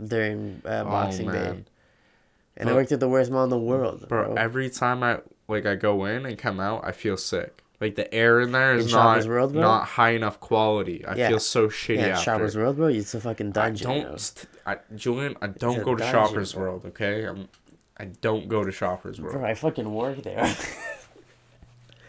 during 0.05 0.61
uh, 0.67 0.83
Oh, 0.87 0.91
Boxing 0.91 1.27
Day, 1.31 1.33
man. 1.33 1.65
and 2.59 2.69
I 2.69 2.75
worked 2.75 2.93
at 2.93 3.01
the 3.01 3.09
worst 3.09 3.31
mall 3.31 3.45
in 3.45 3.51
the 3.51 3.59
world, 3.59 4.07
Bro, 4.09 4.25
bro. 4.27 4.35
every 4.35 4.69
time 4.69 5.03
I 5.03 5.21
like 5.49 5.65
I 5.65 5.75
go 5.75 6.05
in 6.05 6.27
and 6.27 6.37
come 6.37 6.61
out, 6.61 6.83
I 6.85 6.93
feel 6.93 7.17
sick. 7.17 7.63
Like 7.81 7.95
the 7.95 8.13
air 8.13 8.41
in 8.41 8.51
there 8.51 8.75
is 8.75 8.87
In 8.87 8.93
not 8.93 9.25
World, 9.27 9.55
not 9.55 9.85
high 9.87 10.11
enough 10.11 10.41
quality. 10.41 11.05
I 11.05 11.15
Yeah. 11.15 11.29
feel 11.29 11.39
so 11.39 11.69
shitty 11.69 11.99
yeah, 11.99 12.07
after. 12.09 12.25
Shoppers 12.25 12.57
World, 12.57 12.77
bro. 12.77 12.87
It's 12.89 13.15
a 13.15 13.21
fucking 13.21 13.49
I 13.51 13.51
dungeon. 13.53 13.89
know? 13.89 14.03
don't, 14.03 14.45
I, 14.67 14.77
Julian. 14.97 15.37
I 15.41 15.47
don't 15.47 15.85
go 15.85 15.95
to 15.95 16.03
dungeon, 16.03 16.13
Shoppers 16.27 16.53
bro. 16.55 16.63
World. 16.63 16.87
Okay, 16.87 17.25
I'm. 17.25 17.49
I 17.97 18.07
don't 18.07 18.49
go 18.49 18.65
to 18.65 18.73
Shoppers 18.73 19.21
World. 19.21 19.35
Bro, 19.37 19.45
I 19.45 19.55
fucking 19.55 19.93
work 19.93 20.23
there. 20.23 20.57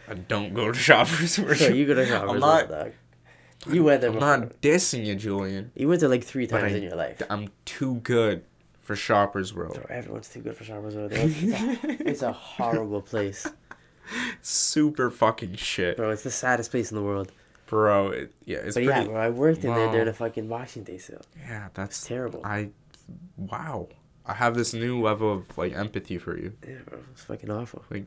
I 0.07 0.13
don't 0.15 0.53
go 0.53 0.71
to 0.71 0.77
Shoppers 0.77 1.37
World. 1.39 1.57
so 1.57 1.67
you 1.67 1.85
go 1.85 1.93
to 1.93 2.05
Shoppers 2.05 2.21
I'm 2.31 2.39
World, 2.41 2.69
not. 2.69 2.69
dog. 2.69 2.91
You 3.69 3.83
went 3.83 4.01
there 4.01 4.09
I'm 4.09 4.15
before. 4.15 4.37
not 4.37 4.61
dissing 4.61 5.05
you, 5.05 5.15
Julian. 5.15 5.71
You 5.75 5.87
went 5.87 5.99
there 5.99 6.09
like 6.09 6.23
three 6.23 6.47
times 6.47 6.73
I- 6.73 6.77
in 6.77 6.83
your 6.83 6.95
life. 6.95 7.21
I'm 7.29 7.49
too 7.65 7.95
good 7.95 8.43
for 8.81 8.95
Shoppers 8.95 9.53
World. 9.53 9.75
Bro, 9.75 9.85
everyone's 9.89 10.29
too 10.29 10.39
good 10.41 10.55
for 10.57 10.63
Shoppers 10.63 10.95
World. 10.95 11.11
It's, 11.13 11.43
a, 11.83 12.09
it's 12.09 12.21
a 12.23 12.31
horrible 12.31 13.01
place, 13.03 13.45
Super 14.41 15.09
fucking 15.09 15.55
shit, 15.55 15.97
bro. 15.97 16.09
It's 16.11 16.23
the 16.23 16.31
saddest 16.31 16.71
place 16.71 16.91
in 16.91 16.97
the 16.97 17.03
world. 17.03 17.31
Bro, 17.67 18.07
it, 18.09 18.33
yeah, 18.45 18.57
it's 18.57 18.75
but 18.75 18.83
pretty. 18.85 18.99
yeah, 19.01 19.05
bro, 19.05 19.15
I 19.15 19.29
worked 19.29 19.63
in 19.63 19.73
there 19.73 19.91
during 19.91 20.05
the 20.05 20.13
fucking 20.13 20.47
Boxing 20.47 20.83
Day 20.83 20.97
sale. 20.97 21.21
yeah, 21.39 21.65
It's 21.67 21.75
that's 21.75 22.05
terrible. 22.07 22.41
I. 22.43 22.69
Wow, 23.37 23.89
I 24.25 24.33
have 24.33 24.55
this 24.55 24.73
new 24.73 25.01
level 25.01 25.31
of 25.33 25.57
like 25.57 25.73
empathy 25.73 26.17
for 26.17 26.37
you. 26.37 26.53
yeah, 26.67 26.75
bro, 26.85 26.99
it's 27.11 27.23
fucking 27.23 27.49
awful. 27.51 27.83
Like, 27.89 28.05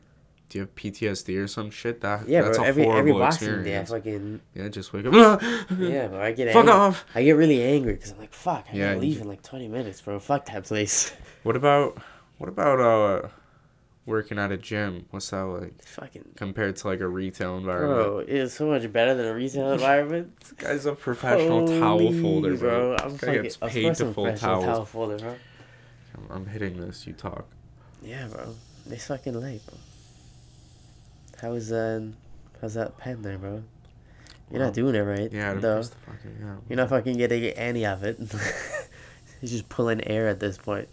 do 0.49 0.57
you 0.59 0.61
have 0.61 0.75
PTSD 0.75 1.41
or 1.43 1.47
some 1.47 1.71
shit? 1.71 2.01
That 2.01 2.27
Yeah, 2.27 2.41
that's 2.43 2.57
bro. 2.57 2.65
a 2.65 2.69
Every 2.69 2.83
horrible 2.83 2.99
every 2.99 3.13
Boxing 3.13 3.47
experience. 3.49 3.89
Day, 3.89 3.95
I 3.95 3.99
fucking 3.99 4.41
Yeah, 4.53 4.67
just 4.69 4.93
wake 4.93 5.05
up. 5.07 5.13
yeah, 5.77 6.07
bro. 6.07 6.21
I 6.21 6.31
get 6.33 6.47
Fuck 6.53 6.59
angry. 6.65 6.71
off. 6.73 7.05
I 7.15 7.23
get 7.23 7.31
really 7.33 7.61
angry 7.63 7.93
because 7.93 8.11
I'm 8.11 8.19
like, 8.19 8.33
fuck, 8.33 8.65
I 8.71 8.75
Yeah, 8.75 8.87
gotta 8.89 8.99
leave 8.99 9.15
you- 9.15 9.21
in 9.21 9.27
like 9.27 9.41
20 9.41 9.67
minutes, 9.67 10.01
bro. 10.01 10.19
Fuck 10.19 10.45
that 10.47 10.63
place. 10.65 11.13
What 11.43 11.55
about 11.55 11.97
what 12.37 12.49
about 12.49 12.79
uh 12.79 13.27
working 14.05 14.37
at 14.39 14.51
a 14.51 14.57
gym? 14.57 15.05
What's 15.11 15.29
that 15.29 15.41
like 15.43 15.81
fucking 15.83 16.25
compared 16.35 16.75
to 16.77 16.87
like 16.87 16.99
a 16.99 17.07
retail 17.07 17.57
environment? 17.57 18.03
bro. 18.03 18.19
It's 18.27 18.53
so 18.55 18.67
much 18.67 18.91
better 18.91 19.13
than 19.15 19.25
a 19.27 19.33
retail 19.33 19.71
environment. 19.73 20.33
This 20.39 20.51
guy's 20.53 20.85
a 20.85 20.93
professional 20.93 21.67
towel 21.67 22.11
folder, 22.13 22.57
bro. 22.57 22.95
I'm 22.99 23.11
guy 23.11 23.17
fucking. 23.17 23.41
gets 23.43 23.57
paid 23.57 23.95
to 23.95 24.05
I'm 24.07 24.13
fold 24.13 24.37
towels. 24.37 24.65
towel 24.65 24.85
folder, 24.85 25.17
bro. 25.17 25.35
I'm, 26.15 26.27
I'm 26.37 26.45
hitting 26.45 26.79
this. 26.79 27.05
You 27.07 27.13
talk. 27.13 27.45
Yeah, 28.01 28.27
bro. 28.27 28.55
They 28.85 28.97
fucking 28.97 29.39
late, 29.39 29.65
bro. 29.65 29.77
How 31.41 31.53
is 31.53 31.71
uh, 31.71 32.01
how's 32.61 32.73
that 32.75 32.97
pen 32.97 33.21
there, 33.21 33.37
bro? 33.37 33.63
You're 34.51 34.59
Wow. 34.59 34.65
not 34.67 34.73
doing 34.75 34.95
it 34.95 34.99
right. 34.99 35.31
Yeah, 35.31 35.53
though. 35.55 35.81
fucking 35.81 36.37
yeah. 36.39 36.55
You're 36.69 36.77
not 36.77 36.89
fucking 36.89 37.17
getting 37.17 37.43
any 37.45 37.85
of 37.85 38.03
it. 38.03 38.17
He's 39.41 39.51
just 39.51 39.67
pulling 39.69 40.05
air 40.07 40.27
at 40.27 40.39
this 40.39 40.57
point. 40.57 40.87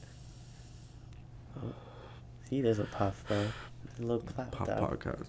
There's 2.51 2.79
a 2.79 2.85
puff, 2.85 3.25
bro. 3.29 3.47
A 3.99 4.03
little 4.03 4.21
clap, 4.21 4.51
Pop 4.51 4.67
dog. 4.67 4.99
podcast. 4.99 5.27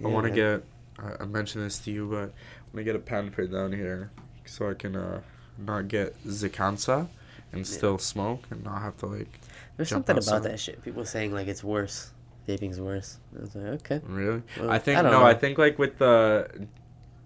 Yeah, 0.00 0.08
I 0.08 0.10
want 0.10 0.26
to 0.26 0.32
get. 0.32 0.64
I, 0.98 1.22
I 1.22 1.26
mentioned 1.26 1.64
this 1.64 1.78
to 1.80 1.90
you, 1.90 2.06
but 2.08 2.16
I 2.16 2.22
want 2.22 2.76
to 2.76 2.84
get 2.84 2.96
a 2.96 3.00
pen 3.00 3.30
put 3.30 3.50
down 3.50 3.72
here 3.72 4.10
so 4.44 4.68
I 4.70 4.74
can 4.74 4.96
uh 4.96 5.20
not 5.58 5.88
get 5.88 6.22
Zikansa 6.26 7.08
and 7.52 7.66
still 7.66 7.98
smoke 7.98 8.44
and 8.50 8.64
not 8.64 8.82
have 8.82 8.96
to 8.98 9.06
like. 9.06 9.40
There's 9.76 9.88
something 9.88 10.16
outside. 10.16 10.36
about 10.38 10.50
that 10.50 10.60
shit. 10.60 10.82
People 10.84 11.04
saying 11.04 11.32
like 11.32 11.48
it's 11.48 11.64
worse. 11.64 12.10
Vaping's 12.48 12.80
worse. 12.80 13.18
I 13.36 13.40
was 13.40 13.54
like, 13.54 13.66
okay. 13.66 14.00
Really? 14.06 14.42
Well, 14.60 14.70
I 14.70 14.78
think 14.78 14.98
I 14.98 15.02
no. 15.02 15.10
know. 15.10 15.24
I 15.24 15.34
think 15.34 15.58
like 15.58 15.78
with 15.78 15.98
the 15.98 16.66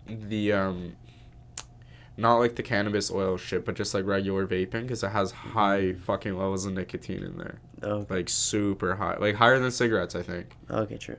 the 0.06 0.52
um 0.52 0.96
not 2.16 2.38
like 2.38 2.56
the 2.56 2.62
cannabis 2.62 3.10
oil 3.10 3.36
shit, 3.36 3.64
but 3.64 3.74
just 3.74 3.94
like 3.94 4.04
regular 4.04 4.46
vaping 4.46 4.82
because 4.82 5.02
it 5.02 5.10
has 5.10 5.30
high 5.30 5.94
fucking 5.94 6.36
levels 6.36 6.66
of 6.66 6.74
nicotine 6.74 7.22
in 7.22 7.38
there, 7.38 7.58
Oh, 7.82 8.06
like 8.08 8.28
super 8.28 8.94
high, 8.96 9.16
like 9.18 9.34
higher 9.36 9.58
than 9.58 9.70
cigarettes. 9.70 10.14
I 10.14 10.22
think. 10.22 10.54
okay, 10.70 10.96
true. 10.96 11.16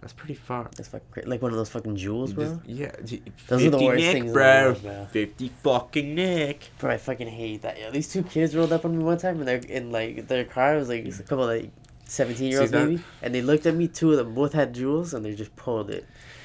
That's 0.00 0.12
pretty 0.12 0.34
fucked. 0.34 0.76
That's 0.76 0.90
fucking. 0.90 1.24
Like 1.26 1.40
one 1.40 1.50
of 1.50 1.56
those 1.56 1.70
fucking 1.70 1.96
Juuls, 1.96 2.34
bro. 2.34 2.44
just- 2.56 2.66
yeah. 2.66 2.92
d- 3.02 3.22
Those 3.48 3.62
are 3.64 3.70
the 3.70 3.78
50 3.78 3.86
worst 3.86 4.00
Nick, 4.02 4.12
things 4.12 4.32
bro. 4.32 4.64
world, 4.66 4.82
bro. 4.82 5.06
50 5.10 5.48
fucking 5.62 6.14
Nick. 6.14 6.70
Bro, 6.78 6.90
I 6.90 6.96
fucking 6.98 7.28
hate 7.28 7.62
that. 7.62 7.80
Yo, 7.80 7.90
these 7.90 8.12
two 8.12 8.22
kids 8.22 8.54
rolled 8.54 8.72
up 8.72 8.84
on 8.84 8.98
me 8.98 9.02
one 9.02 9.16
time 9.16 9.38
and 9.38 9.48
they're 9.48 9.56
in 9.66 9.90
like 9.92 10.28
their 10.28 10.44
car. 10.44 10.74
It 10.76 10.78
was 10.80 10.88
like 10.90 11.06
a 11.06 11.22
couple 11.22 11.46
like 11.46 11.70
seventeen 12.06 12.50
year 12.50 12.60
olds 12.60 12.72
maybe, 12.72 13.02
and 13.22 13.34
they 13.34 13.40
looked 13.40 13.64
at 13.64 13.74
me. 13.74 13.88
Two 13.88 14.10
of 14.10 14.18
them 14.18 14.34
both 14.34 14.52
had 14.52 14.74
Juuls, 14.74 15.14
and 15.14 15.24
they 15.24 15.34
just 15.34 15.56
pulled 15.56 15.88
it. 15.90 16.04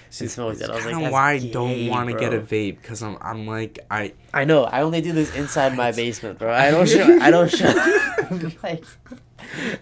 See, 0.10 0.24
it's. 0.26 0.40
I 0.40 0.46
was 0.46 0.62
like, 0.62 0.70
kind 0.70 0.88
of 0.96 1.02
"That's 1.02 1.12
why 1.12 1.32
I 1.34 1.40
don't 1.50 1.88
want 1.90 2.10
to 2.10 2.16
get 2.18 2.34
a 2.34 2.40
vape 2.40 2.78
because 2.82 3.04
I'm, 3.04 3.18
I'm 3.20 3.46
like 3.46 3.78
I 3.92 4.14
I 4.34 4.46
know. 4.46 4.64
I 4.64 4.84
only 4.84 5.02
do 5.02 5.12
this 5.12 5.36
inside 5.36 5.76
my 5.76 5.92
basement, 6.02 6.40
bro. 6.40 6.52
I 6.54 6.72
don't 6.72 6.88
show. 6.88 7.20
I 7.22 7.30
don't 7.30 7.52
show. 7.52 7.68
like, 8.64 8.86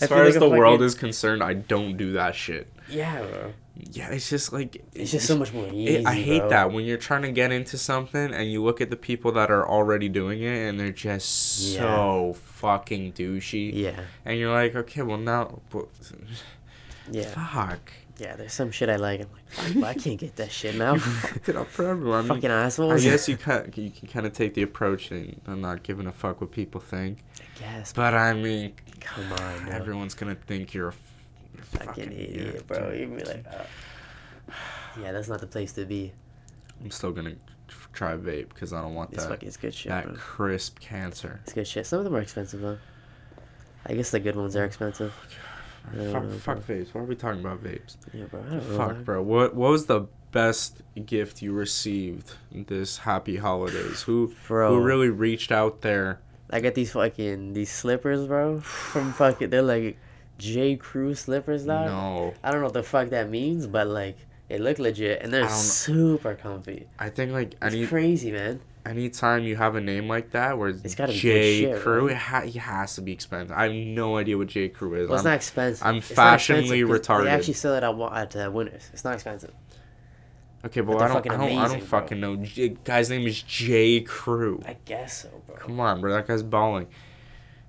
as 0.01 0.07
far 0.09 0.19
like 0.19 0.29
as 0.29 0.35
the 0.35 0.49
world 0.49 0.81
is 0.81 0.95
concerned, 0.95 1.43
I 1.43 1.53
don't 1.53 1.97
do 1.97 2.13
that 2.13 2.35
shit. 2.35 2.67
Yeah, 2.89 3.21
bro. 3.21 3.53
Yeah, 3.91 4.09
it's 4.09 4.27
just 4.29 4.51
like 4.53 4.83
It's 4.95 5.11
just 5.11 5.27
so 5.27 5.37
much 5.37 5.53
more 5.53 5.67
easy. 5.67 5.97
It, 5.97 6.05
I 6.07 6.15
hate 6.15 6.39
bro. 6.39 6.49
that 6.49 6.71
when 6.71 6.85
you're 6.85 6.97
trying 6.97 7.21
to 7.23 7.31
get 7.31 7.51
into 7.51 7.77
something 7.77 8.33
and 8.33 8.51
you 8.51 8.63
look 8.63 8.81
at 8.81 8.89
the 8.89 8.95
people 8.95 9.31
that 9.33 9.51
are 9.51 9.67
already 9.67 10.09
doing 10.09 10.41
it 10.41 10.67
and 10.67 10.79
they're 10.79 10.91
just 10.91 11.59
Yeah. 11.61 11.81
so 11.81 12.33
fucking 12.43 13.13
douchey. 13.13 13.71
Yeah, 13.73 13.99
And 14.25 14.39
you're 14.39 14.51
like, 14.51 14.73
okay, 14.75 15.03
well 15.03 15.17
now, 15.19 15.59
but, 15.69 15.85
yeah, 17.11 17.23
fuck, 17.25 17.91
yeah. 18.17 18.35
There's 18.35 18.53
some 18.53 18.71
shit 18.71 18.89
I 18.89 18.95
like. 18.95 19.21
I'm 19.21 19.27
like, 19.31 19.45
fuck, 19.49 19.73
but 19.75 19.83
I 19.83 19.93
can't 19.93 20.19
get 20.19 20.35
that 20.37 20.51
shit 20.51 20.75
now. 20.83 20.93
you 20.95 20.99
fucked 20.99 21.49
it 21.49 21.55
up 21.55 21.67
for 21.67 21.87
everyone. 21.87 22.25
Fucking 22.27 22.49
I 22.49 22.69
guess 22.99 23.29
you 23.29 23.37
can 23.37 23.71
you 23.75 23.91
can 23.91 24.07
kind 24.07 24.25
of 24.25 24.33
take 24.33 24.55
the 24.55 24.63
approach 24.63 25.11
and 25.11 25.39
I'm 25.47 25.61
not 25.61 25.83
giving 25.83 26.07
a 26.07 26.11
fuck 26.11 26.41
what 26.41 26.51
people 26.51 26.81
think. 26.81 27.19
Guess. 27.59 27.93
But 27.93 28.13
I 28.13 28.33
mean, 28.33 28.73
Come 28.99 29.31
on, 29.33 29.65
bro. 29.65 29.71
everyone's 29.73 30.13
gonna 30.13 30.35
think 30.35 30.73
you're 30.73 30.89
a, 30.89 30.91
f- 30.91 31.13
you're 31.53 31.61
a 31.61 31.65
fucking 31.65 31.87
fucking 31.87 32.11
idiot, 32.11 32.55
yeah, 32.55 32.61
bro. 32.79 32.91
You'd 32.91 33.17
be 33.17 33.23
like, 33.23 33.45
uh, 33.49 34.51
yeah, 35.01 35.11
that's 35.11 35.27
not 35.27 35.39
the 35.41 35.47
place 35.47 35.73
to 35.73 35.85
be. 35.85 36.13
I'm 36.83 36.91
still 36.91 37.11
gonna 37.11 37.35
try 37.93 38.15
vape 38.15 38.49
because 38.49 38.73
I 38.73 38.81
don't 38.81 38.93
want 38.93 39.13
It's 39.13 39.23
that 39.23 39.29
fucking 39.29 39.47
it's 39.47 39.57
good 39.57 39.73
shit, 39.73 39.89
that 39.89 40.05
bro. 40.05 40.13
crisp 40.15 40.79
cancer. 40.79 41.39
It's 41.43 41.53
good 41.53 41.67
shit. 41.67 41.85
Some 41.87 41.99
of 41.99 42.05
them 42.05 42.15
are 42.15 42.21
expensive 42.21 42.61
though. 42.61 42.77
I 43.85 43.93
guess 43.93 44.11
the 44.11 44.19
good 44.19 44.35
ones 44.35 44.55
are 44.55 44.65
expensive. 44.65 45.13
Fuck, 45.87 46.23
know, 46.23 46.29
fuck 46.39 46.57
vapes. 46.59 46.93
Why 46.93 46.99
are 46.99 47.05
we 47.05 47.15
talking 47.15 47.39
about 47.39 47.63
vapes? 47.63 47.95
Yeah, 48.13 48.25
bro. 48.25 48.41
Know. 48.43 48.59
Fuck, 48.59 48.89
dog. 48.89 49.05
bro. 49.05 49.21
What 49.23 49.55
what 49.55 49.71
was 49.71 49.85
the 49.85 50.07
best 50.33 50.81
gift 51.05 51.41
you 51.41 51.53
received 51.53 52.33
this 52.51 52.97
happy 52.97 53.37
holidays? 53.37 54.01
Who 54.01 54.33
Bro, 54.49 54.75
who 54.75 54.81
really 54.83 55.07
reached 55.09 55.49
out 55.49 55.81
there? 55.81 56.19
I 56.49 56.59
got 56.61 56.75
these 56.75 56.91
fucking 56.91 57.53
these 57.53 57.71
slippers, 57.71 58.25
bro. 58.27 58.59
From 58.61 59.11
fucking, 59.19 59.49
they're 59.49 59.61
like 59.61 59.97
J 60.37 60.75
Crew 60.77 61.13
slippers, 61.15 61.65
dog. 61.65 61.87
No, 61.87 62.33
I 62.43 62.51
don't 62.51 62.61
know 62.61 62.65
what 62.67 62.73
the 62.73 62.83
fuck 62.83 63.09
that 63.09 63.29
means, 63.29 63.67
but 63.67 63.87
like 63.87 64.17
it 64.49 64.61
looked 64.61 64.79
legit 64.79 65.21
and 65.21 65.33
they're 65.33 65.41
I 65.43 65.47
don't 65.47 65.53
know. 65.55 65.61
super 65.61 66.35
comfy. 66.35 66.87
I 66.99 67.09
think 67.09 67.31
like 67.33 67.53
It's 67.61 67.73
any 67.75 67.85
crazy, 67.87 68.31
man. 68.31 68.61
anytime 68.85 69.43
you 69.43 69.57
have 69.57 69.75
a 69.75 69.81
name 69.81 70.07
like 70.07 70.31
that 70.31 70.57
where 70.57 70.69
it's, 70.69 70.95
gotta 70.95 71.11
J 71.11 71.61
shit, 71.61 71.81
Crew, 71.81 72.03
right? 72.07 72.11
it, 72.11 72.17
ha- 72.17 72.43
it 72.45 72.55
has 72.55 72.95
to 72.95 73.01
be 73.01 73.11
expensive. 73.11 73.53
I 73.57 73.63
have 73.63 73.73
no 73.73 74.15
idea 74.15 74.37
what 74.37 74.47
J 74.47 74.69
Crew 74.69 74.93
is. 74.95 75.09
Well, 75.09 75.17
it's 75.17 75.25
I'm- 75.25 75.31
not 75.33 75.35
expensive. 75.35 75.85
I'm 75.85 75.99
fashionably 75.99 76.79
expensive 76.79 77.05
retarded. 77.07 77.23
They 77.25 77.29
actually 77.31 77.53
sell 77.55 77.75
it 77.75 77.83
at 77.83 78.13
at 78.13 78.35
uh, 78.47 78.49
Winners. 78.51 78.89
It's 78.93 79.03
not 79.03 79.15
expensive. 79.15 79.51
Okay, 80.67 80.81
but 80.81 80.93
but 80.93 81.01
I 81.01 81.07
don't, 81.07 81.15
fucking 81.17 81.31
I 81.31 81.35
don't, 81.37 81.45
I 81.45 81.49
don't 81.49 81.59
amazing, 81.59 81.79
bro. 81.79 81.87
fucking 81.87 82.19
know. 82.19 82.35
J- 82.37 82.69
guy's 82.83 83.09
name 83.09 83.25
is 83.27 83.41
J 83.41 84.01
Crew. 84.01 84.61
I 84.65 84.77
guess 84.85 85.23
so, 85.23 85.29
bro. 85.47 85.55
Come 85.57 85.79
on, 85.79 85.99
bro. 86.01 86.13
That 86.13 86.27
guy's 86.27 86.43
balling. 86.43 86.87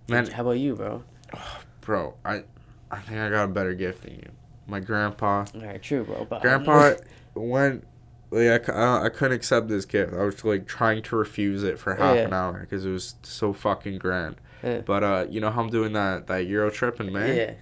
Man, 0.08 0.26
How 0.26 0.42
about 0.42 0.52
you, 0.52 0.74
bro? 0.74 1.02
bro, 1.80 2.14
I, 2.24 2.44
I 2.90 2.98
think 3.00 3.18
I 3.18 3.30
got 3.30 3.44
a 3.44 3.48
better 3.48 3.74
gift 3.74 4.02
than 4.02 4.14
you. 4.14 4.28
My 4.66 4.80
grandpa. 4.80 5.46
All 5.54 5.60
right, 5.62 5.82
true, 5.82 6.04
bro. 6.04 6.26
But 6.28 6.42
Grandpa 6.42 6.94
went 7.34 7.84
like 8.30 8.68
I, 8.68 8.72
uh, 8.72 9.02
I 9.04 9.08
couldn't 9.08 9.34
accept 9.36 9.68
this 9.68 9.84
gift. 9.86 10.12
I 10.12 10.22
was 10.24 10.44
like 10.44 10.66
trying 10.66 11.02
to 11.04 11.16
refuse 11.16 11.62
it 11.62 11.78
for 11.78 11.94
half 11.94 12.16
Yeah. 12.16 12.22
an 12.22 12.34
hour 12.34 12.60
because 12.60 12.84
it 12.84 12.90
was 12.90 13.14
so 13.22 13.52
fucking 13.54 13.96
grand. 13.98 14.36
Yeah. 14.62 14.80
But 14.82 15.02
uh, 15.04 15.26
you 15.30 15.40
know 15.40 15.50
how 15.50 15.62
I'm 15.62 15.70
doing 15.70 15.92
that 15.94 16.26
that 16.26 16.46
Euro 16.46 16.70
trip 16.70 17.00
in 17.00 17.12
May. 17.12 17.36
yeah, 17.36 17.52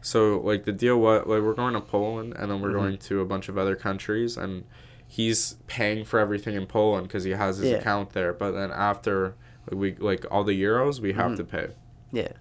So 0.00 0.40
like 0.40 0.64
the 0.64 0.72
deal, 0.72 0.98
what 0.98 1.28
like 1.28 1.42
we're 1.42 1.54
going 1.54 1.74
to 1.74 1.80
Poland 1.80 2.34
and 2.36 2.50
then 2.50 2.60
we're 2.60 2.70
Mhm. 2.70 2.74
going 2.80 2.98
to 2.98 3.20
a 3.20 3.24
bunch 3.24 3.48
of 3.48 3.56
other 3.58 3.76
countries 3.76 4.36
and 4.36 4.64
he's 5.06 5.56
paying 5.66 6.04
for 6.04 6.18
everything 6.20 6.54
in 6.54 6.66
Poland 6.66 7.06
because 7.08 7.24
he 7.24 7.32
has 7.32 7.58
his 7.58 7.70
Yeah. 7.70 7.76
account 7.78 8.10
there. 8.10 8.32
But 8.32 8.52
then 8.52 8.70
after 8.70 9.34
like, 9.70 9.78
we 9.80 9.94
like 9.96 10.24
all 10.30 10.44
the 10.44 10.60
euros 10.60 11.00
we 11.00 11.12
have 11.14 11.32
Mhm. 11.32 11.36
to 11.36 11.44
pay. 11.44 11.68
yeah, 12.12 12.32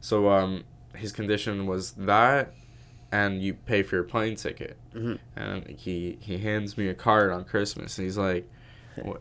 So 0.00 0.30
um, 0.30 0.64
his 0.94 1.12
condition 1.12 1.66
was 1.66 1.92
that, 1.92 2.54
and 3.12 3.40
you 3.42 3.54
pay 3.54 3.82
for 3.82 3.96
your 3.96 4.04
plane 4.04 4.34
ticket. 4.36 4.76
Mhm. 4.94 5.18
And 5.36 5.66
he 5.68 6.16
he 6.20 6.38
hands 6.38 6.76
me 6.78 6.88
a 6.88 6.94
card 6.94 7.30
on 7.30 7.44
Christmas, 7.44 7.98
and 7.98 8.04
he's 8.04 8.18
like, 8.18 8.48
"Wha- 9.04 9.16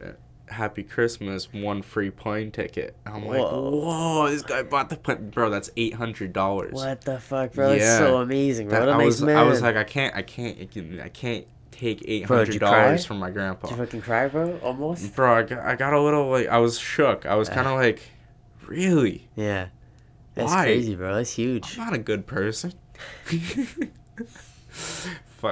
"Happy 0.47 0.83
Christmas, 0.83 1.51
one 1.51 1.81
free 1.81 2.09
plane 2.09 2.51
ticket." 2.51 2.95
And 3.05 3.15
I'm 3.15 3.25
like, 3.25 3.39
Whoa. 3.39 3.69
"Whoa, 3.71 4.29
this 4.29 4.41
guy 4.41 4.63
bought 4.63 4.89
the 4.89 4.97
plane, 4.97 5.29
bro. 5.29 5.49
That's 5.49 5.69
eight 5.77 5.95
hundred 5.95 6.33
dollars." 6.33 6.73
What 6.73 7.01
the 7.01 7.19
fuck, 7.19 7.53
bro? 7.53 7.69
That's 7.69 7.97
so 7.97 8.17
amazing, 8.17 8.69
bro. 8.69 8.79
That, 8.79 8.87
What 8.87 8.89
a 8.89 8.93
I 8.93 8.97
nice 8.99 9.05
was 9.05 9.21
man. 9.23 9.37
I 9.37 9.43
was 9.43 9.61
like, 9.61 9.75
I 9.75 9.83
can't 9.83 10.15
I 10.15 10.21
can't 10.21 10.57
I 11.01 11.09
can't 11.09 11.45
take 11.71 12.03
eight 12.07 12.25
hundred 12.25 12.59
dollars 12.59 13.05
from 13.05 13.19
my 13.19 13.29
grandpa. 13.29 13.67
Did 13.67 13.77
you 13.77 13.85
fucking 13.85 14.01
cry, 14.01 14.27
bro? 14.27 14.57
Almost. 14.59 15.15
Bro, 15.15 15.37
I 15.37 15.43
got, 15.43 15.59
I 15.59 15.75
got 15.75 15.93
a 15.93 16.01
little 16.01 16.29
like 16.29 16.47
I 16.47 16.59
was 16.59 16.79
shook. 16.79 17.25
I 17.25 17.35
was 17.35 17.49
kind 17.49 17.67
of 17.67 17.75
like, 17.75 18.01
really? 18.65 19.27
Yeah. 19.35 19.67
That's 20.35 20.51
Why? 20.51 20.65
crazy, 20.65 20.95
bro. 20.95 21.15
That's 21.15 21.31
huge. 21.31 21.77
I'm 21.77 21.85
not 21.85 21.93
a 21.93 21.97
good 21.97 22.27
person. 22.27 22.73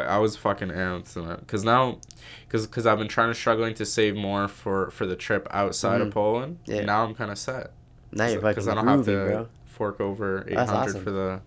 Fu- 0.01 0.07
I 0.09 0.17
was 0.17 0.35
fucking 0.37 0.69
amped 0.69 1.39
because 1.39 1.63
now, 1.63 1.99
because 2.47 2.65
because 2.67 2.85
I've 2.85 2.97
been 2.97 3.07
trying 3.07 3.29
to 3.29 3.33
struggling 3.35 3.73
to 3.75 3.85
save 3.85 4.15
more 4.15 4.47
for 4.47 4.89
for 4.91 5.05
the 5.05 5.15
trip 5.15 5.47
outside 5.51 6.01
of 6.01 6.07
Mhm. 6.09 6.13
Poland. 6.13 6.59
Yeah. 6.65 6.81
Now 6.85 7.03
I'm 7.03 7.13
kind 7.15 7.31
of 7.31 7.37
set. 7.37 7.71
Now 8.11 8.25
you're 8.27 8.35
fucking 8.41 8.49
Because 8.51 8.67
I 8.67 8.75
don't 8.75 8.85
groovy, 8.85 8.95
have 8.97 9.05
to 9.05 9.11
bro. 9.25 9.47
fork 9.65 9.99
over 10.01 10.45
eight 10.47 10.55
hundred 10.57 10.71
awesome. 10.89 11.03
for 11.03 11.11
the 11.11 11.41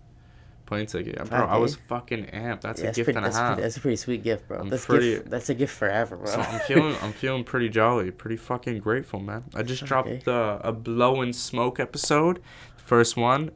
plane 0.65 0.85
ticket. 0.85 1.15
Yeah, 1.17 1.23
bro, 1.23 1.45
I 1.45 1.55
was 1.57 1.75
eh? 1.75 1.79
fucking 1.87 2.25
amped. 2.25 2.59
That's 2.61 2.81
Yeah, 2.81 2.89
a 2.89 2.93
gift 2.93 3.05
pretty, 3.05 3.17
and 3.17 3.25
a 3.25 3.29
that's, 3.29 3.37
half. 3.37 3.47
pretty, 3.53 3.61
that's 3.61 3.77
a 3.77 3.79
pretty 3.79 3.95
sweet 3.95 4.21
gift, 4.23 4.47
bro. 4.49 4.59
I'm 4.59 4.67
that's 4.69 4.85
pretty- 4.85 5.11
gift. 5.15 5.29
That's 5.29 5.49
a 5.49 5.53
gift 5.53 5.73
forever, 5.73 6.17
bro. 6.17 6.25
So 6.25 6.41
I'm 6.41 6.59
feeling 6.67 6.95
I'm 7.01 7.13
feeling 7.13 7.43
pretty 7.45 7.69
jolly, 7.69 8.11
pretty 8.11 8.35
fucking 8.37 8.79
grateful, 8.79 9.19
man. 9.21 9.45
I 9.55 9.63
just 9.63 9.83
Okay. 9.83 9.87
dropped 9.87 10.27
uh, 10.27 10.59
a 10.63 10.71
blow 10.73 11.21
and 11.21 11.33
smoke 11.35 11.79
episode, 11.79 12.41
first 12.75 13.15
one 13.15 13.51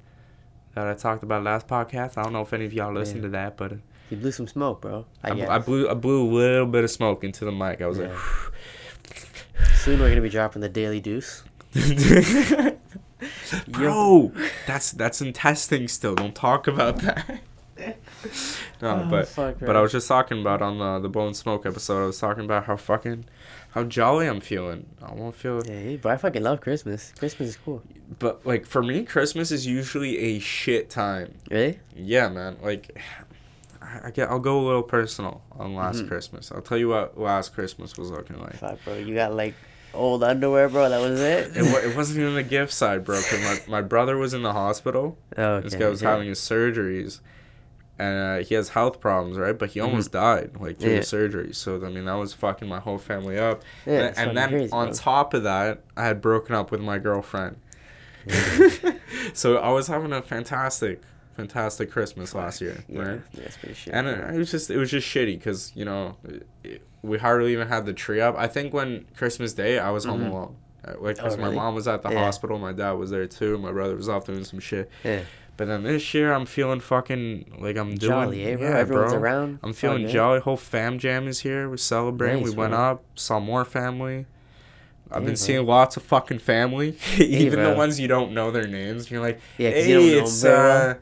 that 0.74 0.88
I 0.88 0.94
talked 0.94 1.22
about 1.22 1.44
last 1.44 1.68
podcast. 1.68 2.18
I 2.18 2.24
don't 2.24 2.32
know 2.32 2.44
if 2.44 2.54
any 2.54 2.64
of 2.64 2.72
y'all 2.72 2.94
listened 2.94 3.18
Yeah. 3.24 3.28
to 3.28 3.32
that, 3.34 3.58
but 3.58 3.74
you 4.12 4.18
blew 4.18 4.32
some 4.32 4.48
smoke, 4.48 4.82
bro. 4.82 5.06
I, 5.24 5.32
I. 5.32 5.56
I 5.56 5.58
blew 5.60 5.90
I 5.90 5.94
blew 5.94 6.24
a 6.24 6.30
little 6.30 6.66
bit 6.68 6.84
of 6.84 6.92
smoke 6.92 7.24
into 7.24 7.46
the 7.46 7.52
mic. 7.52 7.82
I 7.82 7.88
was 7.88 7.98
Yeah. 7.98 8.18
Soon 9.76 10.00
we're 10.00 10.10
gonna 10.10 10.22
be 10.22 10.30
dropping 10.30 10.62
the 10.62 10.70
Daily 10.70 11.00
Deuce. 11.00 11.44
like, 11.76 12.78
bro, 13.68 14.32
that's 14.68 14.92
that's 14.92 15.22
in 15.22 15.34
testing 15.34 15.88
still. 15.88 16.16
Don't 16.16 16.36
talk 16.36 16.68
about 16.68 16.98
that. 16.98 17.42
no, 18.82 19.04
Oh, 19.06 19.08
but 19.10 19.28
fuck, 19.28 19.60
but. 19.60 19.76
I 19.76 19.82
was 19.82 19.92
just 19.92 20.08
talking 20.08 20.42
about 20.42 20.62
on 20.62 20.78
the 20.78 21.08
the 21.08 21.20
and 21.20 21.36
smoke 21.36 21.66
episode. 21.66 22.04
I 22.04 22.06
was 22.08 22.20
talking 22.20 22.44
about 22.46 22.66
how 22.66 22.78
fucking 22.78 23.26
how 23.72 23.84
jolly 23.84 24.28
I'm 24.28 24.42
feeling. 24.42 24.86
I 25.02 25.14
won't 25.14 25.36
feel 25.36 25.62
Yeah, 25.66 25.98
but 26.02 26.12
I 26.12 26.18
fucking 26.18 26.44
love 26.44 26.62
Christmas. 26.62 27.14
Christmas 27.18 27.50
is 27.50 27.58
cool. 27.58 27.82
But 28.20 28.46
like 28.46 28.66
for 28.66 28.84
me, 28.84 29.04
Christmas 29.04 29.52
is 29.52 29.66
usually 29.66 30.18
a 30.20 30.40
shit 30.40 30.90
time. 30.90 31.36
Really? 31.50 31.80
Yeah, 31.96 32.28
man. 32.30 32.58
Like, 32.62 32.98
I, 34.06 34.12
get. 34.12 34.30
I'll 34.30 34.40
go 34.40 34.60
a 34.60 34.66
little 34.66 34.84
personal 34.84 35.42
on 35.52 35.76
last 35.76 36.00
Mhm. 36.04 36.08
Christmas. 36.08 36.52
I'll 36.52 36.62
tell 36.62 36.78
you 36.78 36.90
what 36.90 37.18
last 37.20 37.54
Christmas 37.54 37.98
was 37.98 38.12
looking 38.12 38.40
like. 38.40 38.56
Fuck, 38.58 38.84
bro. 38.86 38.96
You 38.96 39.14
got 39.16 39.34
like 39.34 39.54
old 39.94 40.24
underwear, 40.24 40.70
bro. 40.70 40.90
That 40.90 41.02
was 41.02 41.20
it. 41.20 41.56
It, 41.58 41.66
it 41.86 41.96
wasn't 41.96 42.20
even 42.20 42.36
the 42.36 42.44
gift 42.44 42.72
side, 42.74 43.04
bro. 43.04 43.16
Cause 43.18 43.42
my, 43.68 43.80
my 43.80 43.82
brother 43.82 44.18
was 44.18 44.34
in 44.34 44.42
the 44.44 44.54
hospital. 44.54 45.18
oh, 45.38 45.44
okay. 45.44 45.64
This 45.66 45.76
guy 45.76 45.90
was 45.90 46.02
yeah. 46.02 46.12
having 46.12 46.28
his 46.30 46.40
surgeries, 46.40 47.20
and 48.00 48.18
uh, 48.42 48.46
he 48.46 48.56
has 48.56 48.70
health 48.70 49.00
problems, 49.02 49.38
right? 49.38 49.58
But 49.58 49.72
he 49.72 49.80
almost 49.80 50.12
died 50.12 50.52
like 50.60 50.80
through 50.80 50.90
Mm-hmm. 50.90 50.94
Yeah. 50.96 51.00
the 51.00 51.06
surgery. 51.06 51.54
So 51.54 51.76
I 51.86 51.90
mean, 51.90 52.06
that 52.06 52.14
was 52.14 52.34
fucking 52.34 52.68
my 52.70 52.80
whole 52.80 52.98
family 52.98 53.38
up. 53.38 53.62
Yeah, 53.86 54.14
and 54.16 54.18
and 54.30 54.38
then 54.38 54.50
crazy, 54.50 54.72
on 54.72 54.88
bro. 54.88 54.96
top 54.96 55.34
of 55.34 55.44
that, 55.44 55.82
I 55.98 56.06
had 56.06 56.22
broken 56.22 56.56
up 56.56 56.72
with 56.72 56.82
my 56.82 56.98
girlfriend. 56.98 57.58
so 59.34 59.58
I 59.58 59.70
was 59.72 59.88
having 59.88 60.14
a 60.14 60.22
fantastic, 60.22 61.02
fantastic 61.42 61.92
Christmas 61.92 62.34
last 62.36 62.62
year, 62.62 62.84
Yeah, 62.88 63.00
right? 63.02 63.22
yeah, 63.34 63.42
that's 63.44 63.58
pretty. 63.58 63.92
And 63.92 64.08
it, 64.08 64.36
it 64.36 64.38
was 64.38 64.52
just 64.52 64.70
it 64.70 64.78
was 64.78 64.90
just 64.92 65.08
shitty 65.08 65.38
because 65.38 65.72
you 65.76 65.86
know 65.86 66.16
it, 66.64 66.82
we 67.02 67.18
hardly 67.18 67.52
even 67.54 67.68
had 67.68 67.86
the 67.86 67.94
tree 67.94 68.22
up. 68.22 68.36
I 68.38 68.48
think 68.48 68.74
when 68.74 69.06
Christmas 69.16 69.54
Day 69.54 69.80
I 69.80 69.90
was 69.92 70.06
home 70.06 70.22
Mhm. 70.22 70.32
alone, 70.32 70.56
Uh, 70.84 70.94
like 71.00 71.20
Oh, 71.20 71.24
because 71.24 71.38
really? 71.38 71.50
my 71.52 71.56
mom 71.56 71.76
was 71.76 71.88
at 71.88 72.02
the 72.02 72.10
Yeah. 72.10 72.24
hospital, 72.26 72.58
my 72.58 72.74
dad 72.74 72.94
was 72.94 73.10
there 73.12 73.28
too, 73.28 73.58
my 73.60 73.72
brother 73.72 73.96
was 73.96 74.10
off 74.10 74.26
doing 74.26 74.44
some 74.44 74.60
shit. 74.60 74.90
Yeah. 75.04 75.22
But 75.58 75.68
then 75.68 75.84
this 75.84 76.14
year 76.16 76.34
I'm 76.34 76.46
feeling 76.48 76.80
fucking 76.80 77.58
like 77.60 77.78
I'm 77.78 77.90
doing 77.96 78.00
Jolly, 78.00 78.44
eh, 78.46 78.56
bro? 78.56 78.68
yeah, 78.68 78.78
Everyone's 78.78 79.12
bro. 79.14 79.22
around. 79.22 79.60
I'm 79.64 79.74
feeling 79.74 80.04
yeah. 80.04 80.08
jolly. 80.18 80.40
Whole 80.40 80.58
fam 80.58 80.98
jam 80.98 81.28
is 81.28 81.42
here. 81.42 81.70
We're 81.70 81.78
celebrating. 81.78 82.42
Nice, 82.44 82.50
we 82.52 82.56
went 82.58 82.74
up, 82.74 83.04
saw 83.16 83.40
more 83.40 83.64
family. 83.66 84.26
I've 85.14 85.22
Yeah, 85.22 85.26
been 85.26 85.36
bro. 85.36 85.46
seeing 85.48 85.66
lots 85.68 85.98
of 85.98 86.04
fucking 86.04 86.40
family, 86.40 86.98
even 87.20 87.62
the 87.62 87.74
ones 87.74 88.00
you 88.00 88.08
don't 88.08 88.32
know 88.32 88.50
their 88.50 88.66
names. 88.66 89.12
You're 89.12 89.22
like, 89.22 89.40
Yeah, 89.60 89.70
hey, 89.72 89.88
you 89.90 89.96
don't 90.00 90.12
know 90.14 90.24
it's 90.24 90.44
uh. 90.46 90.96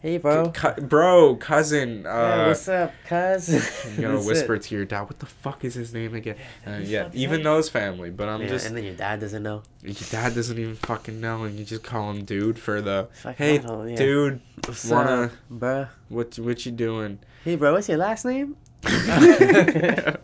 Hey, 0.00 0.18
bro. 0.18 0.50
Cu- 0.50 0.80
bro, 0.82 1.36
cousin. 1.36 2.02
Yeah, 2.02 2.10
Uh, 2.44 2.48
what's 2.48 2.68
up, 2.68 2.92
cuz? 3.08 3.48
you 3.96 4.02
gotta 4.02 4.18
whisper 4.20 4.54
it. 4.54 4.62
to 4.62 4.74
your 4.74 4.84
dad. 4.84 5.02
What 5.02 5.18
the 5.18 5.26
fuck 5.26 5.64
is 5.64 5.74
his 5.74 5.92
name 5.94 6.14
again? 6.14 6.36
Uh, 6.66 6.78
yeah, 6.82 7.08
even 7.12 7.42
knows 7.42 7.68
family, 7.68 8.10
but 8.10 8.28
I'm 8.28 8.42
Yeah, 8.42 8.48
just 8.48 8.66
and 8.66 8.76
then 8.76 8.84
your 8.84 8.94
dad 8.94 9.20
doesn't 9.20 9.42
know. 9.42 9.62
your 9.82 9.94
dad 10.10 10.34
doesn't 10.34 10.58
even 10.58 10.76
fucking 10.76 11.20
know, 11.20 11.44
and 11.44 11.58
you 11.58 11.64
just 11.64 11.82
call 11.82 12.10
him 12.10 12.24
dude 12.24 12.58
for 12.58 12.80
the 12.80 13.08
Fuck, 13.14 13.36
hey 13.36 13.54
yeah. 13.60 13.96
dude, 13.96 14.40
What's 14.66 14.84
wanna- 14.88 15.24
up, 15.24 15.30
bruh? 15.52 15.88
what 16.08 16.38
what 16.38 16.64
you 16.66 16.72
doing? 16.72 17.18
Hey, 17.44 17.56
bro, 17.56 17.72
what's 17.72 17.88
your 17.88 17.98
last 17.98 18.24
name? 18.24 18.56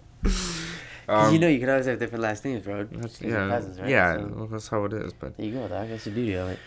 Um, 1.08 1.34
you 1.34 1.40
know 1.40 1.48
you 1.48 1.58
can 1.58 1.68
always 1.68 1.86
have 1.86 1.98
different 1.98 2.22
last 2.22 2.44
names, 2.44 2.62
bro. 2.62 2.84
that's, 2.84 3.20
yeah, 3.20 3.48
cousins, 3.48 3.78
right? 3.80 3.90
yeah, 3.90 4.16
So, 4.18 4.32
well, 4.36 4.46
that's 4.46 4.68
how 4.68 4.84
it 4.84 4.92
is. 4.92 5.12
But 5.12 5.36
there 5.36 5.46
you 5.46 5.52
go, 5.52 5.66
dog. 5.66 5.88
That's 5.88 6.04
the 6.04 6.10
duty 6.12 6.34
of 6.34 6.48
it. 6.50 6.58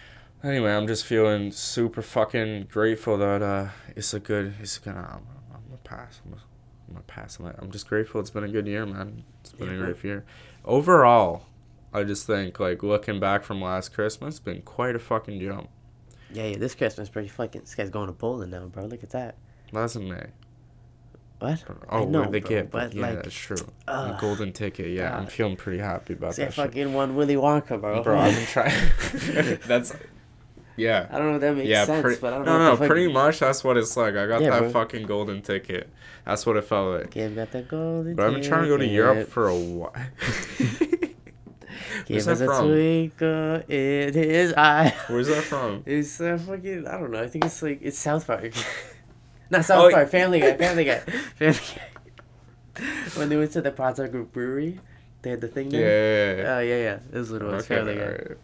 Anyway, 0.46 0.72
I'm 0.72 0.88
just 0.88 1.06
feeling 1.06 1.52
super 1.52 2.02
fucking 2.02 2.68
grateful 2.72 3.18
that 3.18 3.42
uh, 3.42 3.70
it's 3.96 4.14
a 4.14 4.20
good, 4.20 4.54
it's 4.62 4.78
gonna, 4.78 5.00
I'm, 5.00 5.28
I'm 5.54 5.62
gonna 5.68 5.82
pass. 5.84 6.22
I'm 6.24 6.32
gonna, 6.32 6.44
I'm 6.88 6.94
gonna 6.94 7.06
pass 7.06 7.40
it. 7.40 7.56
I'm 7.58 7.72
just 7.72 7.88
grateful. 7.88 8.22
It's 8.22 8.30
been 8.30 8.44
a 8.44 8.50
good 8.50 8.68
year, 8.68 8.86
man. 8.86 9.24
It's 9.42 9.52
been 9.52 9.68
Yeah, 9.68 9.76
a 9.76 9.78
great 9.78 10.04
year. 10.04 10.26
Overall, 10.64 11.46
I 11.94 12.04
just 12.04 12.28
think 12.28 12.60
like 12.60 12.84
looking 12.84 13.20
back 13.20 13.44
from 13.44 13.62
last 13.62 13.94
Christmas, 13.94 14.40
been 14.40 14.62
quite 14.62 14.96
a 14.96 15.00
fucking 15.00 15.40
jump. 15.40 15.70
Yeah, 16.32 16.46
yeah, 16.48 16.58
this 16.58 16.76
Christmas, 16.76 17.10
pretty 17.10 17.30
fucking, 17.30 17.62
this 17.62 17.76
guy's 17.76 17.90
going 17.90 18.08
to 18.08 18.14
Poland 18.14 18.52
now, 18.52 18.66
bro. 18.66 18.86
Look 18.86 19.04
at 19.04 19.12
that. 19.12 19.36
That's 19.72 19.96
in 19.96 20.10
May. 20.10 20.28
What? 21.40 21.64
I 21.90 21.98
oh, 21.98 22.06
know, 22.06 22.24
the 22.24 22.40
bro, 22.40 22.50
gift. 22.50 22.72
but, 22.72 22.94
yeah, 22.94 23.02
like, 23.02 23.24
that's 23.24 23.36
true. 23.36 23.58
the 23.86 24.18
golden 24.20 24.52
ticket. 24.52 24.92
Yeah, 24.92 25.16
I'm 25.16 25.28
feeling 25.28 25.56
pretty 25.56 25.80
happy 25.80 26.14
about 26.14 26.36
that. 26.36 26.54
shit. 26.54 26.54
fucking 26.54 26.94
won 26.94 27.16
Willy 27.16 27.36
Wonka, 27.36 27.80
bro. 27.80 28.02
Bro, 28.02 28.20
I've 28.20 28.36
been 28.36 28.46
trying. 28.48 29.60
that's 29.68 29.94
yeah. 30.78 31.08
I 31.12 31.18
don't 31.18 31.30
know 31.30 31.36
if 31.36 31.42
that 31.42 31.56
makes 31.56 31.70
yeah, 31.70 31.86
sense, 31.86 32.02
pretty, 32.02 32.20
but 32.22 32.34
I 32.34 32.38
don't 32.38 32.46
no, 32.46 32.58
know. 32.58 32.66
no, 32.68 32.74
if 32.74 32.80
the 32.80 32.88
pretty 32.88 33.12
much 33.12 33.40
that's 33.40 33.64
what 33.64 33.78
it's 33.78 33.96
like. 33.98 34.16
I 34.16 34.28
got 34.28 34.42
Yeah, 34.42 34.52
that 34.52 34.60
bro. 34.60 34.70
fucking 34.72 35.06
golden 35.06 35.42
ticket. 35.42 35.90
That's 36.26 36.46
what 36.46 36.58
it 36.58 36.64
felt 36.66 37.00
like. 37.02 37.12
Gabe 37.12 37.36
got 37.36 37.52
the 37.52 37.62
golden 37.62 38.16
But 38.16 38.26
I've 38.28 38.34
been 38.34 38.42
trying 38.44 38.64
to 38.64 38.68
go 38.70 38.78
to 38.78 38.86
Europe 38.88 39.28
for 39.30 39.48
a 39.48 39.56
while. 39.56 39.94
Give 42.06 42.16
Where's 42.26 42.28
us 42.28 42.40
that 42.40 42.46
a 42.46 42.48
from? 42.48 42.68
twinkle 42.68 43.56
in 43.70 44.14
his 44.14 44.54
eye. 44.54 44.94
Where's 45.08 45.28
that 45.28 45.44
from? 45.44 45.84
It's 45.86 46.20
uh, 46.22 46.38
fucking. 46.38 46.88
I 46.88 47.00
don't 47.00 47.12
know. 47.12 47.22
I 47.24 47.28
think 47.28 47.46
it's 47.46 47.62
like 47.62 47.80
it's 47.82 47.98
South 47.98 48.28
Park. 48.28 48.52
Not 49.50 49.66
South 49.66 49.86
Oh, 49.86 49.92
Park. 49.92 50.10
Family 50.10 50.40
Guy. 50.40 50.58
Family 50.58 50.84
Guy. 50.86 51.00
Family 51.00 51.60
Guy. 52.76 52.82
when 53.16 53.30
they 53.30 53.38
went 53.38 53.52
to 53.54 53.62
the 53.62 53.72
Prater 53.72 54.08
Group 54.08 54.34
Brewery, 54.34 54.80
they 55.22 55.30
had 55.32 55.42
the 55.42 55.48
thing 55.48 55.72
Yeah, 55.72 55.80
there. 55.80 56.36
yeah, 56.38 56.44
yeah. 56.44 56.56
Oh 56.56 56.60
yeah, 56.60 56.78
yeah. 56.84 57.00
This 57.12 57.28
is 57.28 57.32
what 57.32 57.42
it 57.42 57.46
was. 57.46 57.64
Okay, 57.66 57.76
Family 57.76 57.96
Guy. 57.96 58.02
alright. 58.02 58.38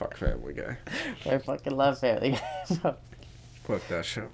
Fuck 0.00 0.16
Family 0.16 0.54
Guy. 0.54 0.78
I 1.30 1.36
fucking 1.36 1.76
love 1.76 1.98
Family 1.98 2.30
Guy. 2.30 2.40
Fuck 3.64 3.86
that 3.88 4.04
show. 4.06 4.28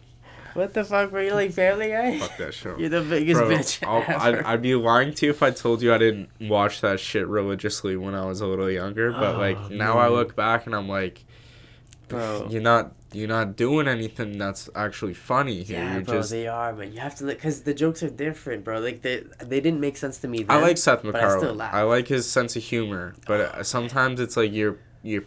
what 0.55 0.73
the 0.73 0.85
fuck 0.85 1.11
were 1.11 1.23
you 1.25 1.35
like 1.35 1.51
Family 1.53 1.89
Guy? 1.89 2.21
Fuck 2.21 2.37
that 2.39 2.55
show. 2.55 2.77
You're 2.79 2.89
the 2.89 3.03
biggest 3.03 3.41
Bro, 3.41 3.51
bitch 3.51 3.87
I'll, 3.87 4.23
I'd. 4.23 4.45
I'd 4.45 4.63
be 4.63 4.77
lying 4.77 5.13
to 5.15 5.27
you 5.27 5.33
if 5.33 5.43
I 5.43 5.51
told 5.51 5.83
you 5.83 5.93
I 5.93 5.99
didn't 5.99 6.31
watch 6.41 6.81
that 6.83 7.01
shit 7.01 7.27
religiously 7.27 7.97
when 7.97 8.15
I 8.15 8.25
was 8.25 8.41
a 8.41 8.47
little 8.47 8.71
younger. 8.71 9.11
But 9.11 9.35
Oh, 9.35 9.39
like 9.39 9.71
now, 9.71 9.99
I 9.99 10.09
look 10.09 10.37
back 10.37 10.67
and 10.67 10.75
I'm 10.75 10.89
like, 10.89 11.25
Bro. 12.07 12.47
you're 12.51 12.63
not 12.63 12.93
you're 13.13 13.29
not 13.29 13.57
doing 13.57 13.89
anything 13.89 14.39
that's 14.39 14.71
actually 14.77 15.15
funny 15.15 15.65
here. 15.65 15.79
Yeah, 15.79 15.95
you're 15.95 16.03
bro, 16.03 16.15
just. 16.19 16.31
they 16.31 16.47
are, 16.47 16.73
but 16.73 16.93
you 16.93 17.01
have 17.01 17.17
to 17.17 17.25
look 17.25 17.39
because 17.39 17.63
the 17.63 17.75
jokes 17.75 18.05
are 18.05 18.11
different, 18.11 18.63
bro. 18.63 18.79
Like 18.79 19.03
they 19.03 19.25
they 19.41 19.61
didn't 19.61 19.81
make 19.81 19.97
sense 19.97 20.19
to 20.19 20.29
me. 20.29 20.45
Then, 20.45 20.57
I 20.57 20.61
like 20.61 20.79
Seth 20.79 21.03
but 21.03 21.17
I 21.17 21.23
MacFarlane. 21.23 21.61
I, 21.73 21.83
like 21.83 22.07
his 22.07 22.31
sense 22.31 22.55
of 22.55 22.63
humor, 22.63 23.17
but 23.27 23.41
uh, 23.41 23.63
sometimes 23.65 24.21
it's 24.21 24.37
like 24.37 24.53
you're 24.53 24.79
you're 25.03 25.25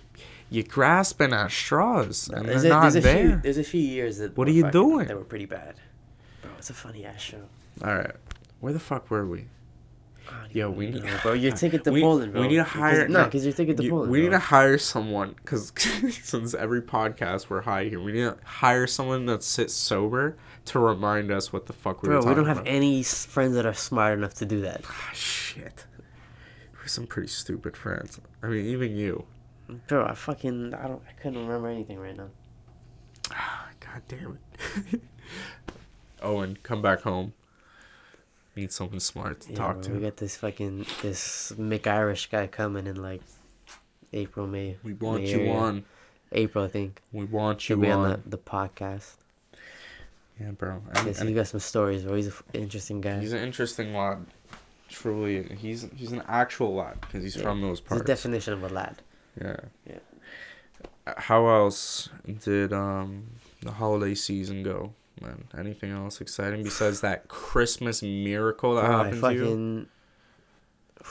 you're 0.49 0.63
grasping 0.63 1.33
at 1.33 1.51
straws 1.51 2.27
and 2.29 2.47
there's 2.47 2.63
they're 2.63 2.71
a, 2.71 2.75
not 2.75 2.81
there's 2.81 2.95
a 2.95 3.01
there. 3.01 3.27
few 3.29 3.35
there's 3.43 3.57
a 3.57 3.63
few 3.63 3.81
years 3.81 4.17
that 4.17 4.35
What 4.37 4.47
are 4.47 4.51
you 4.51 4.69
doing? 4.71 5.07
That 5.07 5.17
were 5.17 5.23
pretty 5.23 5.45
bad, 5.45 5.75
bro. 6.41 6.51
It's 6.57 6.69
a 6.69 6.73
funny 6.73 7.05
ass 7.05 7.21
show. 7.21 7.41
All 7.83 7.95
right, 7.95 8.15
where 8.59 8.73
the 8.73 8.79
fuck 8.79 9.09
were 9.11 9.25
we? 9.25 9.45
Yo, 10.51 10.69
we 10.69 10.91
need- 10.91 11.03
know, 11.03 11.17
bro. 11.23 11.33
Your 11.33 11.51
ticket 11.53 11.83
to 11.85 11.91
we, 11.91 12.01
Poland, 12.01 12.31
bro. 12.33 12.41
We 12.41 12.47
need 12.49 12.57
to 12.57 12.63
Because- 12.63 12.79
hire 12.79 13.07
no, 13.07 13.25
because 13.25 13.43
your 13.45 13.53
ticket 13.53 13.77
to 13.77 13.83
you- 13.83 13.89
Poland. 13.89 14.11
We 14.11 14.21
need 14.21 14.29
bro. 14.29 14.37
to 14.37 14.45
hire 14.45 14.77
someone 14.77 15.33
because 15.37 15.71
since 16.23 16.53
every 16.53 16.81
podcast 16.83 17.49
we're 17.49 17.61
high 17.61 17.85
here, 17.85 17.99
we 17.99 18.11
need 18.11 18.21
to 18.21 18.37
hire 18.43 18.85
someone 18.85 19.25
that 19.27 19.41
sits 19.43 19.73
sober 19.73 20.37
to 20.65 20.77
remind 20.79 21.31
us 21.31 21.51
what 21.51 21.65
the 21.65 21.73
fuck 21.73 22.03
we 22.03 22.09
were 22.09 22.15
Bro, 22.15 22.21
talking 22.21 22.29
we 22.29 22.35
don't 22.35 22.47
have 22.47 22.57
about. 22.59 22.67
any 22.71 23.01
friends 23.01 23.55
that 23.55 23.65
are 23.65 23.73
smart 23.73 24.17
enough 24.19 24.35
to 24.35 24.45
do 24.45 24.61
that. 24.61 24.81
Ah, 24.87 25.09
shit. 25.13 25.85
We're 26.79 26.87
some 26.87 27.07
pretty 27.07 27.27
stupid 27.29 27.75
friends. 27.75 28.19
I 28.43 28.47
mean, 28.47 28.65
even 28.67 28.95
you. 28.95 29.25
Bro, 29.87 30.05
I 30.05 30.13
fucking 30.15 30.73
I 30.73 30.87
don't 30.87 31.01
I 31.07 31.11
couldn't 31.21 31.39
remember 31.45 31.67
anything 31.69 31.99
right 31.99 32.15
now. 32.17 32.29
God 33.79 34.01
damn 34.07 34.37
it. 34.93 35.01
Owen, 36.21 36.57
come 36.63 36.81
back 36.81 37.01
home. 37.01 37.33
Need 38.55 38.71
someone 38.71 38.99
smart 38.99 39.41
to 39.41 39.51
Yeah, 39.51 39.55
talk 39.57 39.81
bro, 39.83 39.95
we 39.95 40.01
got 40.01 40.17
this 40.17 40.35
fucking 40.37 40.85
this 41.01 41.53
Mick 41.57 41.87
Irish 41.87 42.29
guy 42.29 42.47
coming 42.47 42.87
in 42.87 43.01
like 43.01 43.21
April, 44.11 44.47
May. 44.47 44.77
We 44.83 44.93
want 44.93 45.23
May 45.23 45.29
you 45.31 45.39
area. 45.39 45.53
on. 45.53 45.85
April, 46.31 46.63
I 46.63 46.67
think. 46.67 47.01
We 47.11 47.25
want 47.25 47.69
you 47.69 47.77
be 47.77 47.89
on. 47.89 47.99
on 48.05 48.21
the, 48.25 48.29
the 48.29 48.37
podcast. 48.37 49.13
Yeah, 50.39 50.51
bro. 50.51 50.81
And, 50.95 51.07
Yes, 51.07 51.19
and 51.19 51.27
he 51.29 51.33
got 51.35 51.47
some 51.47 51.59
stories, 51.59 52.03
bro. 52.03 52.15
He's 52.15 52.27
an 52.27 52.33
interesting 52.53 53.01
guy. 53.01 53.19
he's 53.19 53.33
an 53.33 53.43
interesting 53.43 53.93
lad. 53.95 54.25
Truly, 54.89 55.43
he's 55.55 55.87
he's 55.95 56.11
an 56.11 56.23
actual 56.27 56.75
lad 56.75 56.99
because 57.01 57.23
he's 57.23 57.35
Yeah. 57.35 57.43
from 57.43 57.61
those 57.61 57.79
He's 57.79 57.83
the 57.85 57.89
parts. 57.95 58.05
definition 58.05 58.53
of 58.53 58.63
a 58.63 58.69
lad. 58.69 59.01
Yeah. 59.39 59.55
Yeah. 59.87 59.99
Uh, 61.07 61.13
How 61.17 61.47
else 61.47 62.09
did 62.43 62.73
um 62.73 63.27
the 63.61 63.71
holiday 63.71 64.15
season 64.15 64.63
go, 64.63 64.93
man? 65.21 65.45
Anything 65.57 65.91
else 65.91 66.21
exciting 66.21 66.63
besides 66.63 67.01
that 67.01 67.27
Christmas 67.27 68.01
miracle 68.01 68.75
that 68.75 68.85
Bro, 68.85 68.95
I 68.95 69.03
happened 69.05 69.21
to 69.21 69.33
you? 69.33 69.87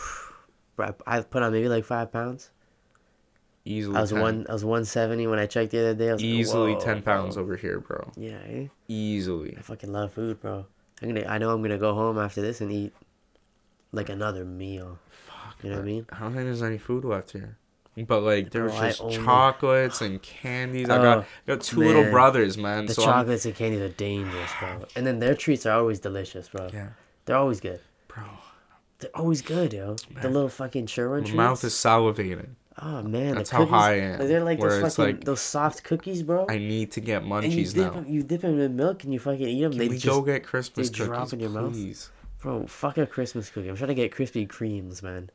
Bro, 0.76 0.94
I 1.06 1.18
I 1.18 1.20
put 1.22 1.42
on 1.42 1.52
maybe 1.52 1.68
like 1.68 1.84
five 1.84 2.12
pounds. 2.12 2.50
Easily. 3.64 3.96
I 3.96 4.00
was 4.00 4.10
10, 4.10 4.20
one. 4.20 4.46
I 4.48 4.52
was 4.52 4.64
one 4.64 4.84
seventy 4.84 5.26
when 5.26 5.38
I 5.38 5.46
checked 5.46 5.72
the 5.72 5.80
other 5.80 5.94
day. 5.94 6.10
I 6.10 6.12
was 6.14 6.22
Easily 6.22 6.74
"Whoa, 6.74 6.80
ten 6.80 7.02
pounds 7.02 7.34
bro." 7.34 7.42
over 7.44 7.56
here, 7.56 7.80
bro. 7.80 8.10
Yeah, 8.16 8.38
eh? 8.46 8.66
Easily. 8.88 9.56
I 9.58 9.60
fucking 9.60 9.92
love 9.92 10.12
food, 10.12 10.40
bro. 10.40 10.64
I'm 11.02 11.08
gonna. 11.08 11.26
I 11.26 11.38
know 11.38 11.50
I'm 11.50 11.60
gonna 11.60 11.76
go 11.78 11.94
home 11.94 12.18
after 12.18 12.40
this 12.40 12.60
and 12.62 12.72
eat 12.72 12.94
like 13.92 14.08
another 14.08 14.44
meal. 14.44 14.98
Fuck. 15.10 15.56
You 15.62 15.70
know 15.70 15.76
what 15.76 15.82
I 15.82 15.86
mean? 15.86 16.06
I 16.10 16.20
don't 16.20 16.32
think 16.32 16.44
there's 16.44 16.62
any 16.62 16.78
food 16.78 17.04
left 17.04 17.32
here. 17.32 17.58
But 18.06 18.22
like 18.22 18.50
there's 18.50 18.72
Bro, 18.72 18.80
I 18.80 18.88
just 18.88 19.00
only- 19.00 19.16
chocolates 19.16 20.00
and 20.00 20.22
candies. 20.22 20.88
I 20.90 20.98
Oh, 20.98 21.02
got 21.02 21.26
got 21.46 21.61
two 21.62 21.78
little 21.80 22.11
brothers, 22.11 22.56
man. 22.58 22.87
The 22.87 22.94
so 22.94 23.02
I'm- 23.02 23.12
chocolates 23.12 23.44
and 23.46 23.54
candies 23.54 23.80
are 23.80 23.88
dangerous, 23.88 24.50
bro. 24.61 24.84
And 24.96 25.06
then 25.06 25.18
their 25.18 25.34
treats 25.34 25.66
are 25.66 25.78
always 25.78 26.00
delicious, 26.00 26.48
bro. 26.48 26.68
yeah, 26.72 26.88
They're 27.24 27.37
always 27.37 27.61
good. 27.61 27.80
bro. 28.08 28.24
They're 29.00 29.11
always 29.14 29.42
good, 29.42 29.72
yo. 29.72 29.96
The 30.22 30.28
little 30.28 30.48
fucking 30.48 30.84
My 30.84 31.20
treats. 31.20 31.32
mouth 31.32 31.62
is 31.64 31.72
salivating. 31.74 32.50
Oh 32.80 33.02
man, 33.02 33.34
That's 33.34 33.50
how 33.50 33.64
high 33.66 33.92
I 33.92 33.94
am, 33.96 34.18
They're 34.28 34.44
like 34.44 34.61
those 34.61 34.80
fucking 34.96 35.16
like- 35.16 35.24
those 35.24 35.40
soft 35.40 35.82
cookies, 35.82 36.22
bro. 36.22 36.46
I 36.48 36.58
need 36.58 36.92
to 36.92 37.00
get 37.00 37.22
and 37.22 37.44
you 37.52 37.64
munchies 37.64 37.74
dip 37.74 37.94
now. 37.94 38.04
you 38.06 38.22
dip 38.22 38.42
them 38.42 38.61
in 38.61 38.76
milk 38.76 39.02
and 39.02 39.12
you 39.12 39.18
fucking 39.18 39.48
eat 39.48 39.62
them. 39.62 39.72
Can 39.72 39.78
they 39.80 39.88
we 39.88 39.94
just, 39.96 40.06
go 40.06 40.20
get 40.22 40.44
Christmas 40.44 40.88
they 40.88 40.92
cookies, 40.94 41.06
drop 41.06 41.32
in 41.32 41.40
your 41.40 41.50
mouth? 41.50 41.72
please? 41.72 42.11
bro, 42.40 42.66
fuck 42.68 42.96
a 42.98 43.04
Christmas 43.06 43.50
cookie. 43.50 43.68
I'm 43.68 43.74
trying 43.76 43.88
to 43.88 43.94
get 43.94 44.12
Krispy 44.12 44.46
Kremes, 44.46 45.02
man. 45.02 45.28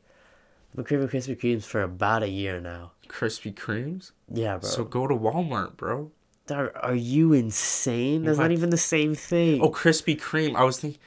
I've 0.74 0.76
been 0.78 0.84
craving 0.86 1.08
Krispy 1.08 1.38
Kremes 1.40 1.62
for 1.64 1.82
about 1.82 2.24
a 2.24 2.28
year 2.28 2.60
now. 2.60 2.90
Krispy 3.08 3.54
Kremes? 3.54 4.10
Yeah, 4.32 4.56
bro. 4.58 4.68
So 4.68 4.82
go 4.82 5.06
to 5.06 5.14
Walmart, 5.14 5.76
bro. 5.76 6.10
are, 6.50 6.76
are 6.78 6.94
you 6.96 7.32
insane? 7.32 8.24
That's 8.24 8.38
What? 8.38 8.44
not 8.44 8.50
even 8.52 8.70
the 8.70 8.76
same 8.76 9.14
thing. 9.14 9.60
Oh, 9.62 9.70
Krispy 9.70 10.20
Kreme. 10.20 10.56
I 10.56 10.64
was 10.64 10.80
thinking, 10.80 11.00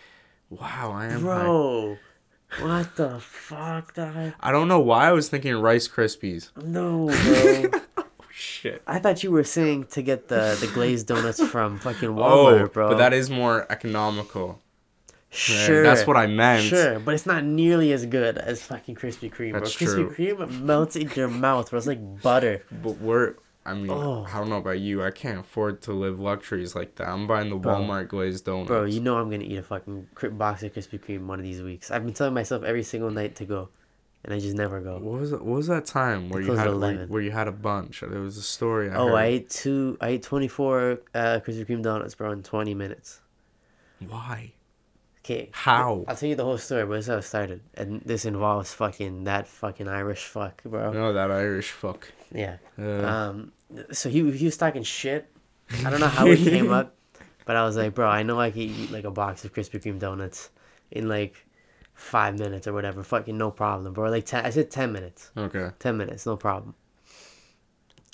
wow, 0.50 0.92
I 0.94 1.08
am. 1.08 1.12
high. 1.12 1.20
bro. 1.44 1.98
What 2.62 2.96
the 2.96 3.20
fuck, 3.20 3.94
dog? 3.94 4.32
I 4.40 4.52
don't 4.54 4.70
know 4.70 4.80
why 4.80 5.10
I 5.10 5.12
was 5.12 5.28
thinking 5.28 5.54
Rice 5.58 5.90
Krispies. 5.90 6.50
No, 6.64 7.08
bro. 7.74 7.82
Oh 7.98 8.06
shit. 8.32 8.82
I 8.88 9.00
thought 9.00 9.22
you 9.22 9.32
were 9.32 9.44
saying 9.44 9.88
to 9.88 10.02
get 10.02 10.30
the, 10.30 10.56
the 10.62 10.68
glazed 10.74 11.08
donuts 11.08 11.44
from 11.44 11.78
fucking 11.80 12.08
Oh, 12.08 12.14
Walmart, 12.56 12.72
bro. 12.72 12.88
but 12.88 13.00
that 13.00 13.12
is 13.12 13.30
more 13.30 13.70
economical. 13.70 14.62
Sure. 15.38 15.84
that's 15.84 16.08
what 16.08 16.18
I 16.18 16.26
meant. 16.28 16.64
Sure, 16.64 17.00
but 17.00 17.14
it's 17.14 17.26
not 17.26 17.44
nearly 17.44 17.92
as 17.94 18.06
good 18.06 18.38
as 18.38 18.64
fucking 18.64 18.96
Krispy 18.96 19.32
Kreme, 19.32 19.52
bro. 19.52 19.60
That's 19.60 19.76
Krispy 19.76 20.14
Kreme 20.14 20.62
melts 20.62 20.96
in 20.96 21.10
your 21.16 21.28
mouth, 21.28 21.70
bro. 21.70 21.78
It's 21.78 21.88
like 21.88 22.22
butter. 22.22 22.64
But 22.72 22.98
we're. 23.00 23.36
I 23.66 23.74
mean, 23.74 23.92
Oh. 23.92 24.26
I 24.32 24.40
don't 24.40 24.50
know 24.50 24.58
about 24.58 24.80
you. 24.80 25.04
I 25.04 25.12
can't 25.12 25.42
afford 25.42 25.82
to 25.84 25.92
live 25.94 26.20
luxuries 26.20 26.74
like 26.74 26.96
that. 26.96 27.10
I'm 27.10 27.28
buying 27.28 27.50
the 27.50 27.58
Bro. 27.58 27.76
Walmart 27.76 28.08
glazed 28.08 28.46
donuts. 28.46 28.68
Bro, 28.70 28.86
you 28.86 29.02
know 29.02 29.18
I'm 29.18 29.30
gonna 29.30 29.44
eat 29.44 29.58
a 29.58 29.64
fucking 29.64 30.08
box 30.32 30.64
of 30.64 30.74
Krispy 30.74 31.00
Kreme 31.00 31.26
one 31.26 31.38
of 31.40 31.44
these 31.46 31.62
weeks. 31.62 31.92
I've 31.92 32.06
been 32.06 32.14
telling 32.14 32.34
myself 32.34 32.64
every 32.64 32.84
single 32.84 33.12
night 33.12 33.36
to 33.36 33.46
go, 33.46 33.70
and 34.24 34.34
I 34.34 34.40
just 34.40 34.56
never 34.56 34.80
go. 34.80 34.94
What 35.00 35.20
was 35.20 35.34
it, 35.34 35.42
what 35.44 35.58
was 35.58 35.68
that 35.68 35.86
time 35.86 36.30
where 36.30 36.42
you 36.42 36.54
had 36.54 36.74
where, 36.80 37.06
where 37.08 37.22
you 37.22 37.32
had 37.32 37.48
a 37.50 37.52
bunch? 37.52 38.00
There 38.00 38.22
was 38.22 38.38
a 38.38 38.42
story. 38.42 38.90
I 38.90 38.96
oh, 38.96 39.08
heard. 39.10 39.16
I 39.16 39.26
ate 39.26 39.50
two. 39.50 39.98
I 40.00 40.10
ate 40.10 40.24
24 40.24 41.00
uh, 41.14 41.40
Krispy 41.46 41.66
Kreme 41.66 41.84
donuts, 41.84 42.16
bro, 42.16 42.32
in 42.32 42.44
20 42.44 42.74
minutes. 42.74 43.20
Why? 44.08 44.54
Okay. 45.28 45.50
How? 45.52 46.06
I'll 46.08 46.16
tell 46.16 46.30
you 46.30 46.36
the 46.36 46.46
whole 46.46 46.58
story, 46.58 46.86
but 46.86 46.94
this 46.96 47.06
is 47.06 47.10
how 47.12 47.18
it 47.18 47.24
started. 47.24 47.60
And 47.74 48.02
this 48.06 48.24
involves 48.24 48.74
fucking 48.74 49.26
that 49.26 49.46
fucking 49.46 49.90
Irish 49.90 50.24
fuck, 50.24 50.64
bro. 50.64 50.94
No, 50.94 51.12
that 51.12 51.32
Irish 51.32 51.72
fuck. 51.72 52.08
Yeah. 52.32 52.58
Uh, 52.80 53.06
Um. 53.06 53.52
So 53.92 54.10
he 54.10 54.32
he 54.32 54.46
was 54.46 54.56
talking 54.56 54.84
shit 54.84 55.30
I 55.86 55.90
don't 55.90 56.00
know 56.00 56.08
how 56.08 56.26
it 56.28 56.38
came 56.38 56.72
up, 56.72 56.96
but 57.46 57.56
I 57.58 57.64
was 57.66 57.76
like, 57.76 57.94
bro, 57.94 58.08
I 58.08 58.24
know 58.24 58.40
I 58.40 58.52
could 58.52 58.62
eat 58.62 58.92
like 58.92 59.04
a 59.04 59.12
box 59.12 59.44
of 59.44 59.54
Krispy 59.54 59.82
Kreme 59.84 60.00
donuts 60.00 60.50
in 60.92 61.10
like 61.10 61.46
five 61.94 62.40
minutes 62.40 62.68
or 62.68 62.74
whatever. 62.74 63.04
Fucking 63.04 63.38
no 63.38 63.52
problem, 63.52 63.94
bro. 63.94 64.10
Like 64.10 64.26
ten, 64.26 64.46
I 64.46 64.50
said 64.50 64.72
ten 64.72 64.92
minutes. 64.94 65.32
Okay. 65.36 65.72
Ten 65.80 65.98
minutes, 65.98 66.26
no 66.26 66.38
problem. 66.38 66.76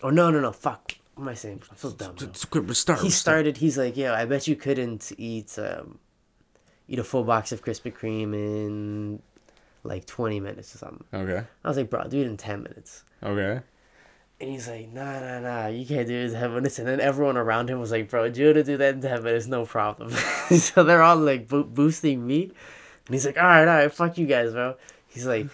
Oh 0.02 0.10
no 0.10 0.32
no 0.32 0.40
no! 0.40 0.52
Fuck. 0.52 0.96
What 1.16 1.24
am 1.26 1.30
I 1.30 1.34
saying? 1.36 1.62
I'm 1.70 1.78
so 1.78 1.92
dumb. 1.92 2.16
bro. 2.16 2.28
It's. 2.30 2.46
He 3.04 3.12
started. 3.12 3.58
He's 3.58 3.78
like, 3.78 3.96
yeah, 3.96 4.14
I 4.14 4.26
bet 4.26 4.48
you 4.48 4.56
couldn't 4.56 5.12
eat 5.18 5.60
um, 5.60 6.00
eat 6.88 7.00
a 7.00 7.04
full 7.04 7.24
box 7.24 7.52
of 7.52 7.64
Krispy 7.64 7.94
Kreme 7.94 8.34
in 8.34 9.22
like 9.84 10.06
20 10.06 10.40
minutes 10.40 10.74
or 10.76 10.78
something. 10.80 11.04
Okay. 11.14 11.44
I 11.64 11.68
was 11.68 11.78
like, 11.78 11.90
bro, 11.90 12.04
do 12.08 12.22
it 12.22 12.28
in 12.28 12.38
10 12.38 12.64
minutes. 12.64 13.04
Okay. 13.22 13.62
And 14.42 14.50
he's 14.50 14.68
like, 14.68 14.92
nah, 14.92 15.20
nah, 15.20 15.40
nah, 15.40 15.68
you 15.68 15.86
can't 15.86 16.08
do 16.08 16.14
it 16.16 16.26
in 16.26 16.34
10 16.34 16.54
minutes. 16.54 16.80
And 16.80 16.88
then 16.88 17.00
everyone 17.00 17.38
around 17.38 17.70
him 17.70 17.80
was 17.80 17.92
like, 17.92 18.10
bro, 18.10 18.30
do 18.30 18.42
you 18.42 18.54
to 18.54 18.64
do 18.64 18.78
that 18.78 18.96
in 18.96 19.02
10 19.02 19.24
minutes, 19.24 19.48
no 19.48 19.66
problem. 19.66 20.12
so 20.52 20.84
they're 20.84 21.02
all 21.04 21.18
like 21.18 21.48
bo- 21.48 21.64
boosting 21.64 22.26
me. 22.26 22.52
And 23.06 23.14
he's 23.14 23.26
like, 23.26 23.38
all 23.38 23.44
right, 23.44 23.62
all 23.68 23.78
right, 23.78 23.94
fuck 23.94 24.18
you 24.18 24.26
guys, 24.26 24.52
bro. 24.52 24.76
He's 25.08 25.26
like, 25.28 25.48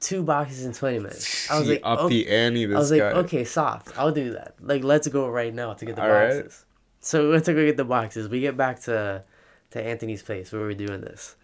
two 0.00 0.22
boxes 0.22 0.64
in 0.64 0.72
20 0.72 0.98
minutes. 0.98 1.50
I 1.50 1.58
was 1.58 1.66
He 1.68 1.74
like, 1.74 1.82
up 1.84 1.98
"Okay." 2.00 2.24
the 2.24 2.28
ante. 2.30 2.66
This 2.66 2.76
I 2.76 2.78
was 2.78 2.90
like, 2.90 3.00
guy. 3.00 3.10
okay, 3.20 3.44
soft. 3.44 3.98
I'll 3.98 4.12
do 4.12 4.32
that. 4.32 4.54
Like, 4.60 4.82
let's 4.84 5.06
go 5.08 5.28
right 5.28 5.54
now 5.54 5.74
to 5.74 5.84
get 5.84 5.96
the 5.96 6.02
All 6.02 6.08
right. 6.10 6.42
boxes. 6.42 6.64
So 7.00 7.24
we 7.24 7.30
went 7.30 7.44
to 7.44 7.54
go 7.54 7.64
get 7.64 7.76
the 7.76 7.84
boxes. 7.84 8.28
We 8.28 8.40
get 8.40 8.56
back 8.56 8.80
to 8.82 9.22
to 9.70 9.82
Anthony's 9.82 10.22
place 10.22 10.52
where 10.52 10.62
we 10.62 10.68
were 10.68 10.74
doing 10.74 11.00
this, 11.00 11.36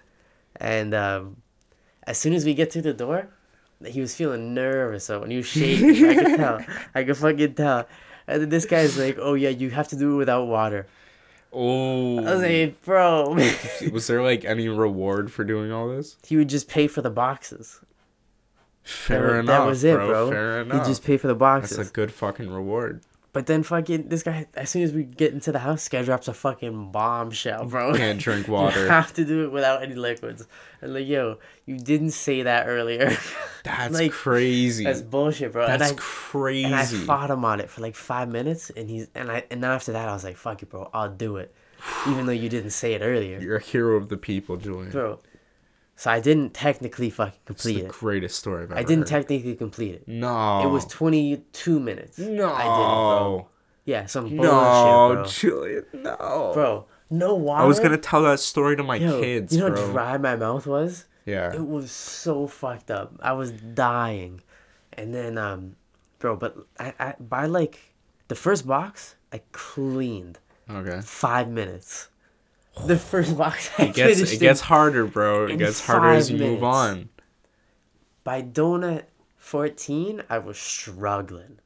and 0.57 0.95
um, 0.95 1.43
as 2.07 2.19
soon 2.19 2.33
as 2.35 2.45
we 2.45 2.55
get 2.55 2.73
through 2.73 2.83
the 2.83 2.93
door, 2.95 3.29
he 3.85 4.01
was 4.01 4.15
feeling 4.15 4.55
nervous. 4.55 5.05
So 5.05 5.21
when 5.21 5.31
he 5.31 5.39
was 5.39 5.47
shaking, 5.47 6.07
I 6.07 6.15
could 6.15 6.37
tell. 6.37 6.61
I 6.95 7.05
could 7.05 7.17
fucking 7.17 7.55
tell. 7.55 7.87
And 8.27 8.43
then 8.43 8.49
this 8.49 8.65
guy's 8.65 8.99
like, 8.99 9.19
"Oh 9.21 9.35
yeah, 9.35 9.51
you 9.51 9.71
have 9.71 9.89
to 9.89 9.97
do 9.97 10.15
it 10.15 10.17
without 10.17 10.47
water." 10.47 10.87
Oh. 11.53 12.19
I 12.19 12.35
was 12.35 12.43
like, 12.43 12.83
"Bro." 12.83 13.37
was 13.93 14.07
there 14.07 14.23
like 14.23 14.45
any 14.45 14.69
reward 14.69 15.31
for 15.31 15.45
doing 15.45 15.71
all 15.73 15.89
this? 15.89 16.17
he 16.25 16.37
would 16.37 16.49
just 16.49 16.69
pay 16.69 16.87
for 16.87 17.03
the 17.03 17.11
boxes. 17.11 17.81
Fair 18.83 19.29
that, 19.29 19.39
enough. 19.41 19.47
that 19.47 19.67
was 19.67 19.85
it, 19.85 19.95
bro. 19.95 20.09
bro. 20.09 20.31
Fair 20.31 20.65
He'd 20.65 20.85
just 20.85 21.05
pay 21.05 21.17
for 21.17 21.27
the 21.27 21.35
boxes. 21.35 21.79
That's 21.79 21.89
a 21.89 21.93
good 21.93 22.13
fucking 22.13 22.51
reward. 22.51 23.01
But 23.35 23.47
then 23.47 23.64
fucking 23.64 24.09
this 24.09 24.23
guy, 24.23 24.47
as 24.55 24.70
soon 24.70 24.83
as 24.85 24.92
we 24.92 25.03
get 25.03 25.33
into 25.35 25.51
the 25.51 25.59
house, 25.59 25.83
this 25.83 25.88
guy 25.88 26.03
drops 26.03 26.29
a 26.29 26.33
fucking 26.33 26.92
bombshell, 26.92 27.66
bro. 27.66 27.92
Can't 27.97 28.18
drink 28.20 28.47
water. 28.57 28.85
You 28.85 28.88
have 28.88 29.12
to 29.14 29.25
do 29.25 29.42
it 29.44 29.51
without 29.53 29.83
any 29.83 29.97
liquids. 29.97 30.47
And 30.81 30.94
like, 30.94 31.07
yo, 31.09 31.38
you 31.66 31.77
didn't 31.77 32.12
say 32.12 32.42
that 32.42 32.66
earlier. 32.68 33.14
That's 33.64 33.92
like, 33.92 34.12
crazy. 34.12 34.85
That's 34.85 35.03
bullshit, 35.03 35.53
bro. 35.53 35.66
That's 35.66 35.90
and 35.90 35.99
I 35.99 36.01
crazy. 36.01 36.64
and 36.64 36.75
I 36.77 36.85
fought 36.85 37.29
him 37.31 37.44
on 37.44 37.59
it 37.61 37.68
for 37.68 37.81
like 37.83 37.97
five 37.97 38.29
minutes, 38.29 38.70
and 38.70 38.88
he's 38.88 39.09
and 39.16 39.31
I 39.31 39.44
and 39.51 39.62
then 39.62 39.70
after 39.70 39.92
that 39.92 40.09
I 40.09 40.12
was 40.12 40.23
like, 40.25 40.37
fuck 40.37 40.62
it, 40.62 40.70
bro, 40.70 40.88
I'll 40.94 41.11
do 41.11 41.37
it, 41.38 41.53
even 42.09 42.27
though 42.27 42.33
you 42.33 42.49
didn't 42.49 42.70
say 42.70 42.94
it 42.94 43.03
earlier, 43.03 43.40
You're 43.40 43.57
a 43.57 43.62
hero 43.62 43.97
of 43.97 44.09
the 44.11 44.16
people, 44.16 44.57
Julian. 44.57 44.92
bro. 44.92 45.18
So 45.97 46.11
I 46.11 46.19
didn't 46.21 46.55
technically 46.55 47.09
fucking 47.11 47.35
It's 47.35 47.47
complete 47.47 47.81
the 47.81 47.87
it. 47.87 47.93
greatest 47.93 48.39
story 48.39 48.65
I've 48.65 48.71
ever 48.73 48.81
I 48.81 48.83
didn't 48.83 49.09
heard. 49.09 49.09
technically 49.29 49.55
complete 49.55 49.95
it. 49.95 50.09
No. 50.09 50.63
It 50.65 50.71
was 50.71 50.85
twenty 50.87 51.37
two 51.53 51.79
minutes. 51.81 52.19
No. 52.19 52.53
I 52.53 52.63
didn't, 52.63 52.77
bro. 52.77 53.49
Yeah, 53.87 54.07
some 54.07 54.25
bullshit, 54.25 54.43
No, 54.43 55.11
bro. 55.15 55.25
Julian, 55.27 55.85
no. 55.93 56.51
Bro, 56.55 56.87
no 57.11 57.35
water. 57.35 57.63
I 57.63 57.67
was 57.67 57.79
gonna 57.81 57.99
tell 57.99 58.23
that 58.23 58.41
story 58.41 58.77
to 58.77 58.83
my 58.83 58.97
Yo, 58.97 59.21
kids, 59.21 59.55
You 59.55 59.61
know 59.61 59.71
bro. 59.71 59.87
how 59.87 59.93
dry 59.93 60.19
my 60.19 60.37
mouth 60.37 60.67
was? 60.67 61.05
yeah. 61.27 61.53
It 61.55 61.67
was 61.67 61.91
so 61.93 62.47
fucked 62.47 62.91
up. 62.91 63.15
I 63.23 63.33
was 63.33 63.53
dying. 63.53 64.41
And 64.95 65.15
then, 65.15 65.37
um, 65.39 65.77
bro, 66.19 66.35
but 66.37 66.57
I, 66.81 66.93
I 66.99 67.15
by 67.21 67.47
like 67.47 67.79
the 68.29 68.35
first 68.35 68.67
box, 68.67 69.17
I 69.33 69.43
cleaned 69.53 70.39
Okay. 70.71 71.01
five 71.03 71.49
minutes. 71.49 72.09
The 72.87 72.99
first 72.99 73.37
box 73.39 73.71
I 73.79 73.85
It 73.87 73.95
gets 73.95 74.21
it 74.33 74.41
gets 74.41 74.61
harder, 74.61 75.07
bro. 75.07 75.47
It 75.47 75.59
gets 75.59 75.85
harder 75.85 76.09
as 76.11 76.31
you 76.31 76.39
move 76.39 76.65
on. 76.65 77.09
by 78.25 78.43
donut 78.43 79.05
fourteen. 79.37 80.23
I 80.29 80.39
was 80.39 80.59
struggling. 80.59 81.59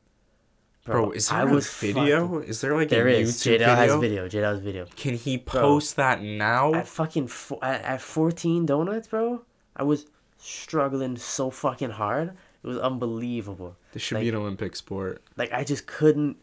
Bro, 0.85 1.11
is 1.13 1.29
there 1.29 1.39
I 1.39 1.43
a 1.43 1.47
was 1.47 1.71
video? 1.75 2.27
fucking- 2.29 2.49
Is 2.49 2.61
there 2.63 2.75
like 2.75 2.89
There 2.89 3.09
a 3.09 3.13
is. 3.13 3.37
YouTube 3.37 3.59
JDL 3.61 3.77
has 3.77 3.95
video? 3.95 4.01
video. 4.01 4.29
JDL 4.29 4.53
has 4.55 4.59
video. 4.61 4.87
Can 4.97 5.15
he 5.15 5.37
post 5.37 5.97
that 5.97 6.23
now? 6.23 6.73
At 6.73 6.89
fucking 6.89 7.27
fo- 7.29 7.59
at, 7.63 7.83
at 7.83 8.01
fourteen 8.01 8.65
donuts, 8.65 9.09
bro. 9.09 9.43
I 9.77 9.83
was 9.83 10.07
struggling 10.39 11.17
so 11.19 11.51
fucking 11.51 11.91
hard. 11.91 12.31
It 12.63 12.67
was 12.67 12.79
unbelievable. 12.79 13.77
This 13.93 14.03
should 14.03 14.17
like- 14.17 14.23
be 14.25 14.29
an 14.31 14.35
Olympic 14.37 14.77
sport. 14.77 15.23
like 15.37 15.53
I 15.53 15.63
just 15.65 15.87
couldn't 15.87 16.37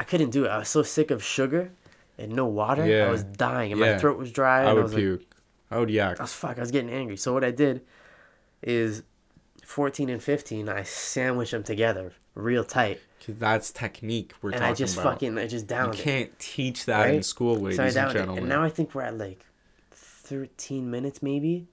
I 0.00 0.04
couldn't 0.04 0.30
do 0.30 0.44
it. 0.46 0.48
I 0.48 0.58
was 0.58 0.68
so 0.68 0.82
sick 0.82 1.10
of 1.12 1.22
sugar 1.22 1.70
and 2.22 2.32
no 2.32 2.46
water. 2.46 2.86
Yeah. 2.86 3.06
I 3.08 3.10
was 3.10 3.24
dying 3.24 3.72
and 3.72 3.80
Yeah. 3.80 3.92
my 3.94 3.98
throat 3.98 4.18
was 4.18 4.30
dry. 4.32 4.60
I 4.62 4.64
and 4.66 4.74
would 4.76 4.82
was 4.84 4.92
like, 4.94 5.00
puke. 5.02 5.22
I 5.70 5.78
would 5.78 5.90
yak. 5.90 6.20
I 6.20 6.22
was 6.24 6.32
fuck. 6.32 6.56
I 6.58 6.60
was 6.60 6.70
getting 6.70 6.90
angry. 6.90 7.16
So 7.16 7.32
what 7.32 7.44
I 7.44 7.50
did 7.50 7.82
is, 8.62 9.02
fourteen 9.64 10.08
and 10.10 10.22
fifteen, 10.22 10.68
I 10.68 10.82
sandwiched 10.82 11.52
them 11.52 11.62
together 11.62 12.12
real 12.34 12.64
tight, 12.64 13.00
That's 13.28 13.70
technique 13.70 14.32
we're 14.42 14.50
and 14.50 14.58
talking 14.60 14.70
I 14.72 14.74
just 14.74 14.94
about. 14.98 15.12
fucking 15.14 15.38
I 15.38 15.46
just 15.46 15.64
you 15.64 15.68
downed 15.68 15.94
it. 15.94 16.00
can't 16.00 16.38
teach 16.38 16.84
that 16.86 17.08
in 17.08 17.14
right? 17.16 17.24
school, 17.24 17.56
ladies 17.56 17.76
So 17.76 17.82
I 17.84 17.86
and 17.86 17.96
it, 18.10 18.12
gentlemen. 18.12 18.38
and 18.38 18.48
now 18.48 18.62
I 18.62 18.68
think 18.70 18.94
we're 18.94 19.02
at 19.02 19.16
like 19.18 19.44
thirteen 19.90 20.90
minutes 20.90 21.22
maybe, 21.22 21.66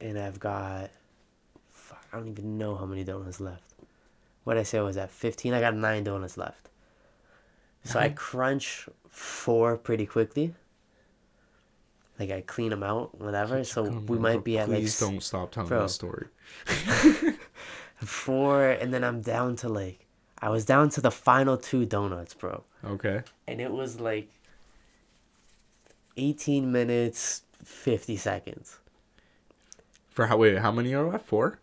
and 0.00 0.18
I've 0.18 0.38
got, 0.40 0.90
fuck, 1.70 2.04
I 2.12 2.16
don't 2.18 2.28
even 2.28 2.58
know 2.58 2.76
how 2.76 2.86
many 2.86 3.04
donuts 3.04 3.40
left. 3.40 3.62
What 4.44 4.58
I 4.58 4.62
say 4.62 4.80
was 4.80 4.96
at 4.96 5.10
fifteen. 5.10 5.54
I 5.54 5.60
got 5.60 5.74
nine 5.74 6.04
donuts 6.04 6.36
left. 6.36 6.68
So 7.84 7.98
I 7.98 8.08
crunch 8.08 8.88
four 9.08 9.76
pretty 9.76 10.06
quickly. 10.06 10.54
Like 12.18 12.30
I 12.30 12.40
clean 12.42 12.70
them 12.70 12.82
out, 12.82 13.20
whatever. 13.20 13.62
So 13.64 13.82
we 13.82 14.18
might 14.18 14.44
be 14.44 14.58
at 14.58 14.68
like 14.68 14.78
Please 14.80 14.98
don't 14.98 15.22
stop 15.22 15.52
telling 15.52 15.68
Bro. 15.68 15.82
the 15.82 15.88
story. 15.88 16.26
four, 17.96 18.70
and 18.70 18.92
then 18.94 19.04
I'm 19.04 19.20
down 19.20 19.56
to 19.56 19.68
like, 19.68 20.06
I 20.40 20.48
was 20.48 20.64
down 20.64 20.88
to 20.90 21.00
the 21.00 21.10
final 21.10 21.56
two 21.56 21.84
donuts, 21.84 22.34
bro. 22.34 22.64
Okay. 22.84 23.22
and 23.46 23.60
it 23.60 23.70
was 23.70 23.98
like 24.00 24.28
18 26.16 26.70
minutes 26.70 27.42
50 27.64 28.16
seconds 28.18 28.78
For 30.10 30.26
how 30.26 30.36
wait, 30.36 30.58
how 30.58 30.70
many 30.70 30.94
are 30.94 31.10
left? 31.10 31.26
Four? 31.26 31.60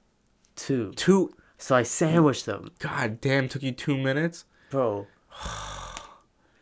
two 0.55 0.91
Two 0.95 1.33
so 1.59 1.75
i 1.75 1.83
sandwiched 1.83 2.45
them 2.47 2.71
God 2.79 3.21
damn, 3.21 3.47
took 3.47 3.61
you 3.61 3.71
two 3.71 3.95
minutes? 3.97 4.45
bro 4.71 5.05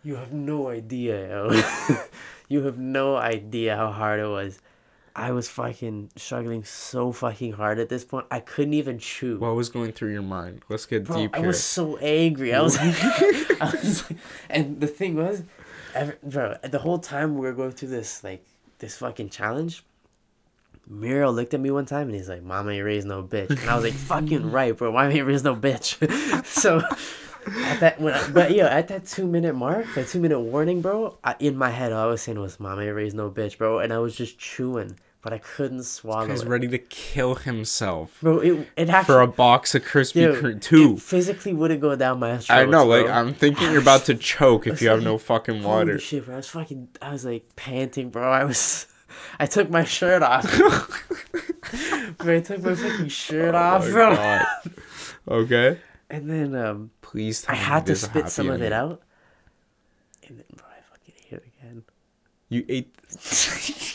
you 0.04 0.16
have 0.16 0.32
no 0.32 0.70
idea 0.70 1.48
you 2.50 2.64
have 2.64 2.78
no 2.78 3.16
idea 3.16 3.76
how 3.76 3.92
hard 3.92 4.20
it 4.20 4.28
was 4.28 4.62
i 5.16 5.32
was 5.32 5.50
fucking 5.50 6.10
struggling 6.16 6.64
so 6.64 7.12
fucking 7.12 7.52
hard 7.54 7.80
at 7.80 7.90
this 7.90 8.06
point 8.06 8.26
i 8.32 8.40
couldn't 8.40 8.74
even 8.74 8.98
chew 9.00 9.38
What 9.40 9.56
was 9.56 9.70
going 9.70 9.92
through 9.92 10.14
your 10.14 10.22
mind? 10.22 10.62
Let's 10.70 10.86
get 10.86 11.04
Bro, 11.06 11.18
deep 11.18 11.36
I 11.36 11.40
here. 11.40 11.48
was 11.48 11.64
so 11.64 11.98
angry. 11.98 12.54
I 12.54 12.62
was, 12.62 12.78
I 12.80 13.72
was, 13.84 14.12
and 14.50 14.80
the 14.80 14.88
thing 14.88 15.16
was, 15.16 15.44
every, 15.94 16.16
bro, 16.24 16.56
the 16.64 16.80
whole 16.80 17.00
time 17.00 17.36
we 17.36 17.42
were 17.42 17.54
going 17.54 17.72
through 17.72 17.90
this 17.90 18.24
like 18.24 18.46
this 18.78 18.98
fucking 18.98 19.30
challenge, 19.30 19.84
Muriel 20.88 21.34
looked 21.34 21.54
at 21.54 21.60
me 21.60 21.72
one 21.72 21.86
time 21.86 22.08
and 22.08 22.16
he's 22.16 22.30
like, 22.30 22.42
"Mama, 22.42 22.74
you 22.74 22.84
raised 22.86 23.06
no 23.08 23.22
bitch," 23.22 23.50
and 23.50 23.70
I 23.70 23.76
was 23.76 23.84
like, 23.84 23.94
"Fucking 23.94 24.52
right, 24.52 24.76
bro. 24.76 24.92
Why 24.92 25.10
ain't 25.10 25.28
raised 25.28 25.44
no 25.44 25.56
bitch?" 25.56 25.90
so. 26.46 26.82
At 27.58 27.80
that, 27.80 28.02
when 28.02 28.14
I, 28.14 28.30
but 28.30 28.52
yeah, 28.52 28.66
at 28.66 28.88
that 28.90 29.06
two 29.06 29.28
minute 29.28 29.56
mark, 29.56 29.86
that 29.96 30.08
two 30.08 30.20
minute 30.20 30.40
warning, 30.40 30.82
bro. 30.82 31.18
I, 31.24 31.36
in 31.40 31.58
my 31.58 31.70
head, 31.70 31.92
all 31.92 32.04
I 32.04 32.06
was 32.08 32.22
saying 32.22 32.40
was 32.40 32.60
"Mama, 32.60 32.86
you 32.86 32.94
raised 32.94 33.16
no 33.16 33.30
bitch, 33.30 33.58
bro," 33.58 33.80
and 33.80 33.92
I 33.94 34.00
was 34.00 34.16
just 34.16 34.38
chewing, 34.38 35.00
but 35.22 35.34
I 35.34 35.40
couldn't 35.40 35.84
swallow 35.84 36.28
He's 36.28 36.46
ready 36.46 36.68
to 36.68 36.78
kill 36.78 37.36
himself 37.36 38.18
bro. 38.22 38.40
It 38.40 38.68
it 38.76 38.90
actually 38.90 39.14
for 39.14 39.22
a 39.22 39.28
box 39.28 39.76
of 39.76 39.84
Krispy 39.84 40.34
Kreme. 40.36 40.62
Two. 40.62 40.94
It 40.94 41.02
physically 41.02 41.54
wouldn't 41.54 41.82
go 41.82 41.96
down 41.96 42.20
my 42.20 42.38
throat. 42.38 42.56
I 42.56 42.66
know, 42.66 42.86
like. 42.86 43.08
I'm 43.08 43.34
thinking 43.34 43.72
you're 43.72 43.82
about 43.82 44.06
to 44.06 44.16
choke 44.16 44.68
if 44.68 44.82
you 44.82 44.90
have 44.90 45.04
no 45.04 45.18
fucking 45.18 45.64
water 45.64 45.92
Holy 45.92 46.00
shit, 46.00 46.26
bro! 46.26 46.36
I 46.36 46.38
was 46.38 46.50
fucking. 46.50 46.90
I 47.02 47.12
was 47.12 47.26
like 47.26 47.56
panting, 47.56 48.10
bro. 48.10 48.32
I 48.32 48.44
was. 48.44 48.88
I 49.40 49.46
took 49.46 49.70
my 49.70 49.84
shirt 49.84 50.22
off. 50.22 50.46
bro, 52.18 52.38
I 52.38 52.40
took 52.42 52.62
my 52.62 52.76
fucking 52.76 53.10
shirt 53.10 53.56
oh 53.56 53.58
off, 53.58 53.84
Oh 53.86 53.92
my 53.92 54.46
bro. 54.66 54.74
Okay. 55.44 55.80
And 56.10 56.30
then 56.30 56.56
um, 56.56 56.92
Please 57.02 57.42
tell 57.44 57.54
I 57.54 57.58
had 57.58 57.86
to 57.88 57.96
spit 57.96 58.30
some 58.30 58.50
of 58.50 58.62
it 58.62 58.74
out. 58.74 59.02
And 60.28 60.38
then, 60.40 60.46
bro, 60.56 60.66
I 60.68 60.82
fucking 60.90 61.14
ate 61.28 61.34
it 61.34 61.44
again. 61.60 61.84
You 62.50 62.66
ate. 62.68 62.96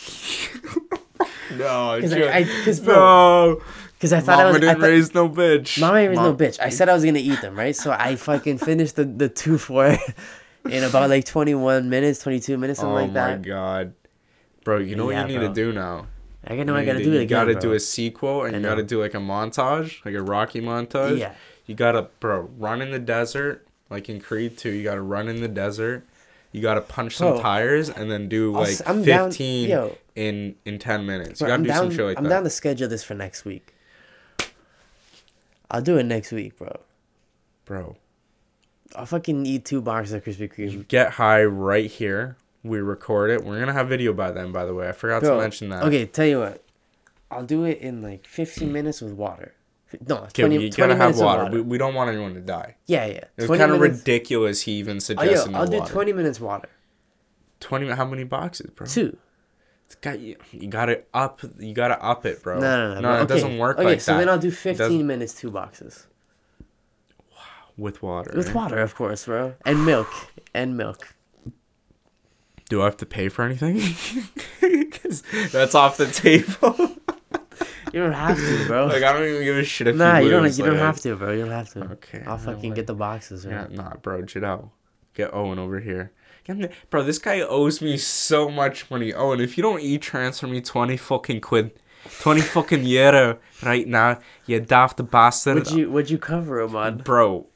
no, 1.56 1.96
Because 1.96 2.12
I. 2.12 2.38
I, 2.38 2.44
cause 2.64 2.80
bro, 2.80 2.94
no. 2.94 3.62
because 3.94 4.12
I 4.12 4.20
thought 4.20 4.38
Mama 4.38 4.42
I 4.42 4.46
was. 4.46 4.56
I 4.56 4.60
didn't 4.60 4.80
thought, 4.80 4.86
raise 4.86 5.14
no 5.14 5.28
bitch. 5.28 5.80
Mama 5.80 5.98
ain't 5.98 6.08
raised 6.10 6.22
no 6.22 6.28
Mom- 6.28 6.36
bitch. 6.38 6.60
I 6.60 6.68
said 6.68 6.88
I 6.88 6.94
was 6.94 7.04
gonna 7.04 7.18
eat 7.18 7.40
them, 7.40 7.56
right? 7.56 7.74
So 7.74 7.92
I 7.92 8.16
fucking 8.16 8.58
finished 8.58 8.96
the 8.96 9.04
the 9.04 9.28
two 9.28 9.58
four 9.58 9.86
in 10.70 10.84
about 10.84 11.10
like 11.10 11.24
twenty 11.24 11.54
one 11.54 11.88
minutes, 11.90 12.22
twenty 12.22 12.40
two 12.40 12.58
minutes, 12.58 12.80
something 12.80 12.96
oh 12.96 13.02
like 13.02 13.12
that. 13.14 13.30
Oh 13.30 13.36
my 13.36 13.42
god, 13.42 13.94
bro! 14.64 14.78
You 14.78 14.96
know 14.96 15.10
Yeah, 15.10 15.22
what 15.22 15.30
you 15.30 15.38
need 15.38 15.46
to 15.48 15.52
do 15.52 15.72
now. 15.72 16.06
I 16.46 16.56
know 16.62 16.74
You 16.74 16.82
I 16.82 16.84
gotta 16.84 16.98
do 16.98 17.04
to- 17.04 17.10
it 17.10 17.14
You 17.14 17.20
again. 17.22 17.28
gotta 17.28 17.52
bro. 17.52 17.60
do 17.60 17.72
a 17.72 17.80
sequel, 17.80 18.44
and 18.44 18.54
you 18.54 18.62
gotta 18.62 18.82
do 18.82 19.00
like 19.00 19.14
a 19.14 19.18
montage, 19.18 20.04
like 20.04 20.14
a 20.14 20.22
Rocky 20.22 20.60
montage. 20.60 21.18
Yeah. 21.18 21.32
You 21.66 21.74
gotta, 21.74 22.08
bro, 22.20 22.50
run 22.58 22.82
in 22.82 22.90
the 22.90 22.98
desert, 22.98 23.66
like 23.90 24.08
in 24.08 24.20
Creed 24.20 24.58
2. 24.58 24.70
You 24.70 24.82
gotta 24.84 25.00
run 25.02 25.28
in 25.28 25.40
the 25.40 25.48
desert, 25.48 26.04
you 26.52 26.60
gotta 26.60 26.80
punch 26.82 27.16
some 27.16 27.32
Bro, 27.32 27.40
tires 27.42 27.88
and 27.88 28.10
then 28.10 28.28
do 28.28 28.52
like 28.52 28.76
I'm 28.86 29.02
down- 29.02 29.30
15 29.30 29.68
yo. 29.70 29.96
in 30.14 30.56
in 30.64 30.78
10 30.78 31.06
minutes. 31.06 31.40
You 31.40 31.46
gotta 31.46 31.54
I'm 31.54 31.62
do 31.62 31.68
down, 31.68 31.76
some 31.78 31.90
shit 31.90 32.04
like 32.04 32.14
that. 32.16 32.18
I'm 32.18 32.24
that. 32.24 32.30
down 32.30 32.44
to 32.44 32.50
schedule 32.50 32.88
this 32.88 33.02
for 33.02 33.14
next 33.14 33.44
week. 33.44 33.72
I'll 35.70 35.82
do 35.82 35.96
it 35.98 36.04
next 36.04 36.30
week, 36.32 36.56
bro. 36.58 36.80
Bro, 37.64 37.96
I'll 38.94 39.06
fucking 39.06 39.46
eat 39.46 39.64
two 39.64 39.80
boxes 39.80 40.12
of 40.14 40.22
Krispy 40.24 40.52
Kreme. 40.52 40.86
get 40.86 41.12
high 41.12 41.44
right 41.44 41.90
here. 41.90 42.36
We 42.62 42.78
record 42.78 43.30
it. 43.30 43.42
We're 43.44 43.58
gonna 43.58 43.72
have 43.72 43.88
video 43.88 44.12
by 44.12 44.30
then, 44.30 44.52
by 44.52 44.64
the 44.66 44.74
way. 44.74 44.88
I 44.88 44.92
forgot 44.92 45.22
Bro, 45.22 45.36
to 45.36 45.40
mention 45.40 45.70
that. 45.70 45.82
Okay, 45.84 46.06
tell 46.06 46.26
you 46.26 46.40
what. 46.40 46.62
I'll 47.30 47.44
do 47.44 47.64
it 47.64 47.78
in 47.78 48.02
like 48.02 48.26
15 48.26 48.70
minutes 48.72 49.00
with 49.00 49.12
water. 49.14 49.54
No, 50.08 50.16
Okay, 50.24 50.42
20, 50.42 50.54
you 50.56 50.70
20 50.70 50.76
gotta 50.76 50.96
have 50.96 51.18
water. 51.18 51.44
water. 51.44 51.54
We, 51.56 51.60
we 51.62 51.78
don't 51.78 51.94
want 51.94 52.10
anyone 52.10 52.34
to 52.34 52.40
die. 52.40 52.76
yeah, 52.86 53.06
yeah. 53.06 53.12
It 53.12 53.30
was 53.36 53.46
20 53.46 53.58
kind 53.60 53.72
of 53.72 53.80
ridiculous. 53.80 54.62
He 54.62 54.72
even 54.72 54.96
Oh, 54.96 55.00
suggested 55.00 55.46
yo, 55.50 55.52
no 55.52 55.58
I'll 55.58 55.66
do 55.66 55.78
water. 55.78 55.92
20 55.92 56.12
minutes 56.12 56.40
water. 56.40 56.68
20 57.60 57.88
How 57.90 58.04
many 58.04 58.24
boxes, 58.24 58.70
bro? 58.70 58.86
Two. 58.86 59.16
It's 59.86 59.94
got 59.96 60.18
you. 60.18 60.36
You 60.50 60.66
gotta 60.68 61.02
up. 61.12 61.40
You 61.58 61.74
gotta 61.74 62.02
up 62.02 62.26
it, 62.26 62.42
bro. 62.42 62.58
No, 62.58 62.88
no, 62.88 62.94
no. 62.94 63.00
No, 63.00 63.00
bro. 63.02 63.12
it 63.12 63.20
okay. 63.22 63.34
doesn't 63.34 63.58
work 63.58 63.78
okay, 63.78 63.86
like 63.86 64.00
so 64.00 64.12
that. 64.14 64.18
then 64.18 64.28
I'll 64.28 64.38
do 64.38 64.50
15 64.50 65.06
minutes, 65.06 65.34
two 65.34 65.50
boxes. 65.50 66.06
Wow, 67.30 67.36
with 67.76 68.02
water. 68.02 68.32
With 68.34 68.46
right? 68.48 68.54
water, 68.56 68.78
of 68.78 68.94
course, 68.94 69.26
bro. 69.26 69.54
And 69.64 69.84
milk. 69.86 70.08
And 70.54 70.76
milk. 70.76 71.14
Do 72.70 72.80
I 72.80 72.86
have 72.86 72.96
to 72.96 73.06
pay 73.06 73.28
for 73.28 73.42
anything? 73.44 73.78
'Cause 74.90 75.22
that's 75.52 75.74
off 75.74 75.98
the 75.98 76.06
table. 76.06 76.96
You 77.92 78.00
don't 78.00 78.12
have 78.12 78.36
to, 78.36 78.66
bro. 78.66 78.86
like 78.86 79.02
I 79.02 79.12
don't 79.12 79.24
even 79.28 79.44
give 79.44 79.56
a 79.56 79.64
shit 79.64 79.86
if 79.88 79.96
nah, 79.96 80.18
you 80.18 80.26
you 80.26 80.30
don't. 80.30 80.42
lose, 80.42 80.58
You 80.58 80.64
don't 80.64 80.76
have 80.76 81.00
to, 81.02 81.16
bro. 81.16 81.32
You 81.32 81.42
don't 81.42 81.50
have 81.50 81.70
to. 81.70 81.80
Okay. 81.92 82.22
I'll 82.26 82.38
fucking 82.38 82.70
way. 82.70 82.76
get 82.76 82.86
the 82.86 82.94
boxes, 82.94 83.44
Yeah, 83.44 83.66
nah, 83.70 83.94
bro, 83.96 84.22
Jadel. 84.22 84.70
Get 85.14 85.32
Owen 85.32 85.58
over 85.58 85.80
here. 85.80 86.12
Bro, 86.90 87.04
this 87.04 87.18
guy 87.18 87.40
owes 87.40 87.80
me 87.80 87.96
so 87.96 88.50
much 88.50 88.90
money. 88.90 89.14
Owen, 89.14 89.40
if 89.40 89.56
you 89.56 89.62
don't 89.62 89.80
e-transfer 89.80 90.46
me 90.46 90.60
20 90.60 90.96
fucking 90.96 91.40
quid, 91.40 91.70
20 92.20 92.40
fucking 92.42 92.84
euro 92.84 93.38
right 93.62 93.86
now, 93.86 94.18
you 94.44 94.60
daft 94.60 95.10
bastard. 95.10 95.54
Would 95.54 95.70
you 95.70 95.90
Would 95.90 96.10
you 96.10 96.18
cover 96.18 96.60
him 96.60 96.76
on? 96.76 96.98
Bro, 96.98 97.46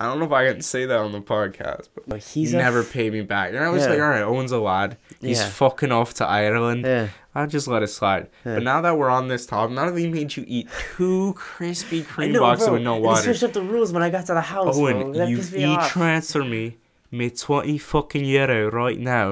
I 0.00 0.06
don't 0.06 0.18
know 0.18 0.26
if 0.26 0.32
I 0.32 0.50
can 0.52 0.60
say 0.60 0.84
that 0.86 0.98
on 0.98 1.12
the 1.12 1.20
podcast, 1.20 1.88
but 1.94 2.08
Like, 2.08 2.22
he's 2.22 2.52
never 2.54 2.80
f- 2.80 2.92
paid 2.92 3.12
me 3.12 3.22
back. 3.22 3.50
And 3.54 3.58
I 3.64 3.68
was 3.70 3.84
Yeah. 3.84 3.90
like, 3.90 4.00
all 4.00 4.08
right, 4.08 4.22
Owen's 4.22 4.52
a 4.52 4.58
lad. 4.58 4.96
He's 5.20 5.38
Yeah. 5.40 5.48
fucking 5.48 5.92
off 5.92 6.14
to 6.14 6.26
Ireland. 6.26 6.84
Yeah. 6.84 7.08
I'll 7.34 7.46
just 7.46 7.68
let 7.68 7.82
it 7.82 7.88
slide. 7.88 8.28
But 8.44 8.62
now 8.62 8.80
that 8.80 8.96
we're 8.96 9.10
on 9.10 9.28
this 9.28 9.44
topic, 9.46 9.74
now 9.76 9.84
that 9.86 9.94
we 9.94 10.06
made 10.08 10.36
you 10.36 10.44
eat 10.46 10.68
two 10.96 11.34
Krispy 11.36 12.00
I 12.00 12.04
Kreme 12.04 12.32
know, 12.32 12.40
boxes 12.40 12.66
bro. 12.66 12.74
with 12.74 12.82
no 12.82 12.96
water. 12.96 13.22
switched 13.22 13.42
up 13.42 13.52
the 13.52 13.62
rules 13.62 13.92
when 13.92 14.02
I 14.02 14.10
got 14.10 14.26
to 14.26 14.34
the 14.34 14.40
house, 14.40 14.76
bro. 14.76 14.86
Owen, 14.88 15.12
That 15.12 15.28
you 15.28 15.38
e 15.54 15.76
transfer 15.88 16.42
me 16.44 16.78
me 17.10 17.30
20 17.30 17.78
fucking 17.78 18.24
euro 18.24 18.70
right 18.70 18.98
now. 18.98 19.30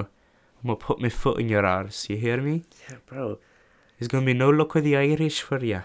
I'm 0.63 0.69
gonna 0.69 0.77
put 0.77 1.01
my 1.01 1.09
foot 1.09 1.41
in 1.41 1.49
your 1.49 1.65
arse. 1.67 2.09
You 2.09 2.17
hear 2.17 2.39
me? 2.41 2.65
Yeah, 2.89 2.97
bro. 3.07 3.39
There's 3.99 4.09
gonna 4.09 4.25
be 4.27 4.35
no 4.35 4.51
luck 4.51 4.75
with 4.75 4.85
the 4.85 4.97
Irish 4.97 5.41
for 5.43 5.63
you. 5.65 5.83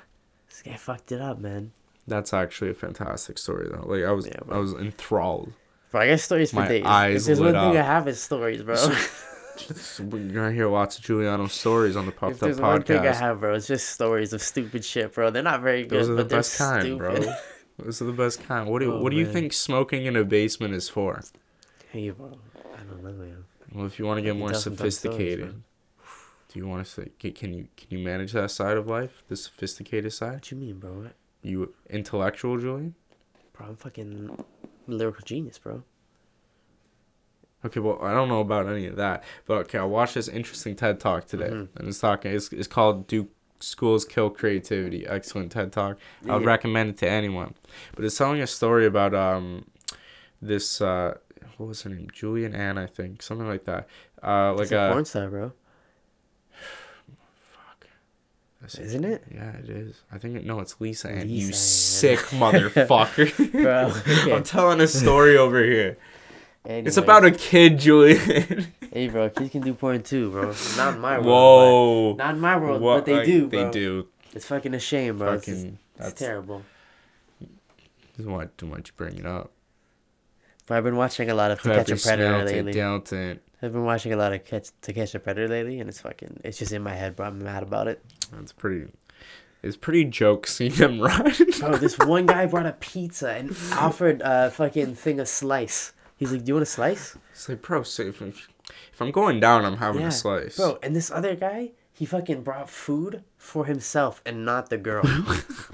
This 0.49 0.61
guy 0.61 0.75
fucked 0.75 1.11
it 1.11 1.21
up, 1.21 1.39
man. 1.39 1.71
That's 2.09 2.33
actually 2.33 2.71
a 2.71 2.73
fantastic 2.73 3.37
story, 3.37 3.69
though. 3.71 3.85
Like 3.87 4.03
I 4.03 4.11
was, 4.11 4.25
Yeah, 4.27 4.39
I 4.49 4.57
was 4.57 4.73
enthralled. 4.73 5.53
Bro, 5.91 6.01
I 6.01 6.07
got 6.09 6.19
stories 6.19 6.49
for 6.51 6.57
My 6.57 6.67
days. 6.67 6.85
eyes 6.85 7.21
if 7.21 7.25
there's 7.27 7.39
lit 7.39 7.55
one 7.55 7.71
thing 7.71 7.79
I 7.81 7.83
have 7.85 8.07
is 8.07 8.21
stories, 8.21 8.61
bro. 8.63 8.75
You're 9.99 10.19
gonna 10.33 10.51
hear 10.53 10.67
lots 10.69 10.97
of 10.97 11.03
Giuliano 11.03 11.47
stories 11.47 11.95
on 11.95 12.05
the 12.05 12.11
if 12.11 12.17
Puffed 12.17 12.33
Up 12.35 12.39
there's 12.39 12.61
one 12.61 12.81
thing 12.83 12.99
I 12.99 13.07
podcast. 13.07 13.19
have, 13.19 13.39
bro, 13.41 13.55
it's 13.55 13.67
just 13.67 13.89
stories 13.89 14.31
of 14.33 14.41
stupid 14.41 14.85
shit, 14.85 15.13
bro. 15.13 15.31
They're 15.31 15.43
not 15.43 15.61
very 15.61 15.83
good, 15.83 15.99
Those 15.99 16.09
are 16.09 16.13
the 16.15 16.23
but 16.23 16.29
they're 16.29 16.39
best 16.39 16.57
kind, 16.57 16.81
stupid. 16.83 16.97
bro. 17.23 17.33
Those 17.85 18.01
are 18.01 18.05
the 18.05 18.13
best 18.13 18.43
kind. 18.43 18.69
What 18.69 18.79
do 18.79 18.93
Oh, 18.93 19.01
What 19.01 19.09
do 19.11 19.17
you 19.17 19.25
man. 19.25 19.33
think 19.33 19.53
smoking 19.53 20.05
in 20.05 20.15
a 20.15 20.23
basement 20.23 20.73
is 20.73 20.87
for? 20.89 21.21
hey, 21.91 22.09
bro. 22.11 22.37
I 22.73 22.83
don't 22.83 23.03
know, 23.03 23.11
man. 23.11 23.43
Well, 23.73 23.85
if 23.85 23.99
you 23.99 24.05
want 24.05 24.17
to 24.17 24.21
get 24.21 24.33
You 24.33 24.39
more 24.39 24.49
tell 24.51 24.59
some 24.59 24.75
dumb 24.75 24.89
stories, 24.91 24.95
sophisticated, 24.95 25.45
man. 25.45 25.63
do 26.53 26.59
you 26.59 26.67
want 26.67 26.85
to 26.85 26.91
say? 26.91 27.09
Can 27.19 27.31
can 27.33 27.53
you 27.53 27.67
can 27.75 27.87
you 27.97 27.99
manage 28.03 28.31
that 28.33 28.51
side 28.51 28.77
of 28.77 28.87
life, 28.87 29.23
the 29.27 29.35
sophisticated 29.35 30.13
side? 30.13 30.35
What 30.35 30.51
you 30.51 30.57
mean, 30.57 30.79
bro? 30.79 30.91
What? 30.93 31.13
You 31.41 31.73
intellectual, 31.89 32.57
Julian? 32.57 32.95
Bro, 33.53 33.67
I'm 33.67 33.75
fucking 33.75 34.43
lyrical 34.87 35.23
genius, 35.25 35.57
bro. 35.57 35.83
Okay, 37.65 37.79
well, 37.81 37.99
I 38.01 38.13
don't 38.13 38.29
know 38.29 38.39
about 38.39 38.67
any 38.67 38.85
of 38.85 38.95
that, 38.95 39.23
but 39.45 39.55
okay, 39.65 39.77
I 39.79 39.83
watched 39.83 40.13
this 40.15 40.29
interesting 40.29 40.75
TED 40.75 40.99
Talk 40.99 41.25
today, 41.27 41.49
Mhm. 41.49 41.67
and 41.75 41.87
it's 41.89 41.99
talking. 41.99 42.31
It's, 42.31 42.51
it's 42.53 42.67
called 42.69 43.05
"Do 43.07 43.27
Schools 43.59 44.05
Kill 44.05 44.29
Creativity?" 44.29 45.05
Excellent 45.05 45.51
TED 45.51 45.73
Talk. 45.73 45.97
I 46.27 46.37
would 46.37 46.45
recommend 46.45 46.91
it 46.91 46.97
to 46.99 47.09
anyone. 47.09 47.55
But 47.95 48.05
it's 48.05 48.17
telling 48.17 48.39
a 48.41 48.47
story 48.47 48.85
about 48.85 49.13
um, 49.13 49.65
this 50.41 50.79
uh, 50.79 51.17
what 51.57 51.67
was 51.67 51.81
her 51.81 51.89
name? 51.89 52.07
Julian 52.13 52.55
Ann, 52.55 52.77
I 52.77 52.85
think, 52.85 53.21
something 53.21 53.47
like 53.47 53.65
that. 53.65 53.89
Uh, 54.23 54.53
like 54.53 54.71
a 54.71 54.89
a 54.89 54.91
porn 54.93 55.03
star, 55.03 55.27
bro. 55.29 55.51
Isn't 58.77 59.05
it? 59.05 59.23
Yeah, 59.33 59.51
it 59.57 59.69
is. 59.69 60.01
I 60.11 60.17
think 60.17 60.35
it, 60.35 60.45
no, 60.45 60.59
it's 60.59 60.79
Lisa 60.81 61.09
Ann. 61.09 61.29
You 61.29 61.47
Ann. 61.47 61.53
sick 61.53 62.19
motherfucker. 62.29 63.51
Bro, 63.51 63.93
okay. 64.21 64.33
I'm 64.33 64.43
telling 64.43 64.81
a 64.81 64.87
story 64.87 65.37
over 65.37 65.63
here. 65.63 65.97
It's 66.65 66.97
about 66.97 67.23
a 67.25 67.31
kid, 67.31 67.79
Julian. 67.79 68.67
Hey, 68.91 69.07
bro, 69.07 69.29
kids 69.29 69.51
can 69.51 69.61
do 69.61 69.73
porn 69.73 70.03
too, 70.03 70.29
bro. 70.29 70.53
Not 70.77 70.95
in 70.95 70.99
my 70.99 71.17
world. 71.17 71.25
Whoa. 71.25 72.13
Not 72.15 72.35
in 72.35 72.41
my 72.41 72.57
world, 72.57 72.81
What- 72.81 72.97
but 72.97 73.05
they 73.05 73.15
like, 73.17 73.25
do, 73.25 73.47
bro. 73.47 73.65
They 73.65 73.71
do. 73.71 74.07
It's 74.33 74.45
fucking 74.45 74.73
a 74.73 74.79
shame, 74.79 75.17
bro. 75.17 75.33
It's, 75.33 75.45
Fucking. 75.47 75.77
it's 75.95 76.05
That's 76.05 76.19
terrible. 76.19 76.63
why 78.17 78.49
too 78.57 78.65
much 78.67 78.89
you 78.89 78.93
bring 78.97 79.17
it 79.17 79.25
up. 79.25 79.51
But 80.67 80.77
I've 80.77 80.83
been 80.83 80.97
watching 80.97 81.29
a 81.29 81.33
lot 81.33 81.49
of 81.51 81.61
To 81.61 81.69
Catch 81.73 81.89
a 81.91 81.95
Predator 81.95 82.45
lately. 82.45 82.73
dealt 82.73 83.11
it. 83.13 83.41
I've 83.61 83.73
been 83.73 83.83
watching 83.83 84.13
a 84.13 84.17
lot 84.17 84.31
of 84.33 84.45
catch, 84.45 84.69
To 84.83 84.93
Catch 84.93 85.15
a 85.15 85.19
Predator 85.19 85.47
lately, 85.49 85.79
and 85.79 85.89
it's 85.89 85.99
fucking, 86.01 86.39
it's 86.43 86.57
just 86.57 86.71
in 86.71 86.81
my 86.81 86.93
head, 86.93 87.15
bro. 87.15 87.27
I'm 87.27 87.39
mad 87.43 87.63
about 87.63 87.87
it. 87.87 88.03
That's 88.31 88.53
pretty. 88.53 88.87
It's 89.61 89.75
pretty 89.75 90.05
joke 90.05 90.47
seeing 90.47 90.71
them 90.73 91.01
run. 91.01 91.33
Bro, 91.59 91.77
this 91.77 91.97
one 91.99 92.25
guy 92.25 92.45
brought 92.45 92.65
a 92.65 92.71
pizza 92.73 93.31
and 93.31 93.55
offered 93.73 94.21
a 94.23 94.49
fucking 94.51 94.95
thing 94.95 95.19
a 95.19 95.25
slice. 95.25 95.91
He's 96.15 96.31
like, 96.31 96.45
"Do 96.45 96.49
you 96.51 96.53
want 96.55 96.63
a 96.63 96.65
slice?" 96.65 97.17
It's 97.31 97.49
like, 97.49 97.61
bro, 97.61 97.83
so 97.83 98.03
if, 98.03 98.21
if 98.21 99.01
I'm 99.01 99.11
going 99.11 99.41
down, 99.41 99.65
I'm 99.65 99.77
having 99.77 100.01
Yeah, 100.01 100.07
a 100.07 100.11
slice. 100.11 100.55
Bro, 100.55 100.79
and 100.81 100.95
this 100.95 101.11
other 101.11 101.35
guy, 101.35 101.71
he 101.91 102.05
fucking 102.05 102.43
brought 102.43 102.69
food 102.69 103.23
for 103.37 103.65
himself 103.65 104.21
and 104.25 104.45
not 104.45 104.69
the 104.69 104.77
girl. 104.77 105.03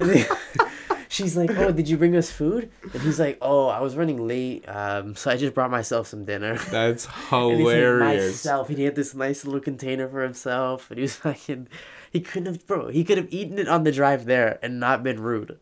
She's 1.16 1.36
like, 1.36 1.50
"Oh, 1.50 1.72
did 1.72 1.88
you 1.88 1.96
bring 1.96 2.14
us 2.14 2.30
food?" 2.30 2.70
And 2.92 3.02
he's 3.02 3.18
like, 3.18 3.38
"Oh, 3.40 3.68
I 3.68 3.80
was 3.80 3.96
running 3.96 4.26
late, 4.28 4.68
um, 4.68 5.14
so 5.16 5.30
I 5.30 5.36
just 5.36 5.54
brought 5.54 5.70
myself 5.70 6.06
some 6.08 6.24
dinner." 6.24 6.56
That's 6.70 7.06
hilarious. 7.28 7.50
And 7.52 7.60
he's 7.60 8.00
like, 8.00 8.28
myself. 8.28 8.68
And 8.68 8.78
he 8.78 8.84
had 8.84 8.94
this 8.96 9.14
nice 9.14 9.44
little 9.44 9.60
container 9.60 10.08
for 10.08 10.22
himself. 10.22 10.90
And 10.90 10.98
he 10.98 11.02
was 11.02 11.16
fucking. 11.26 11.68
He 12.12 12.20
couldn't 12.20 12.46
have, 12.46 12.66
bro. 12.66 12.88
He 12.88 13.04
could 13.04 13.18
have 13.18 13.28
eaten 13.32 13.58
it 13.58 13.68
on 13.68 13.84
the 13.84 13.92
drive 13.92 14.24
there 14.26 14.58
and 14.62 14.78
not 14.78 15.02
been 15.02 15.20
rude. 15.20 15.58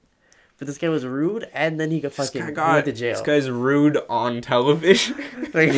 But 0.59 0.67
this 0.69 0.79
guy 0.79 0.88
was 0.88 1.05
rude, 1.05 1.49
and 1.53 1.81
then 1.81 1.90
he 1.90 2.01
got 2.01 2.12
This 2.12 2.31
fucking 2.31 2.55
guy 2.55 2.75
went 2.75 2.85
to 2.87 2.93
jail. 2.93 3.12
this 3.12 3.23
guy's 3.23 3.51
rude 3.51 3.99
on 4.09 4.40
television. 4.40 5.17
Like, 5.55 5.73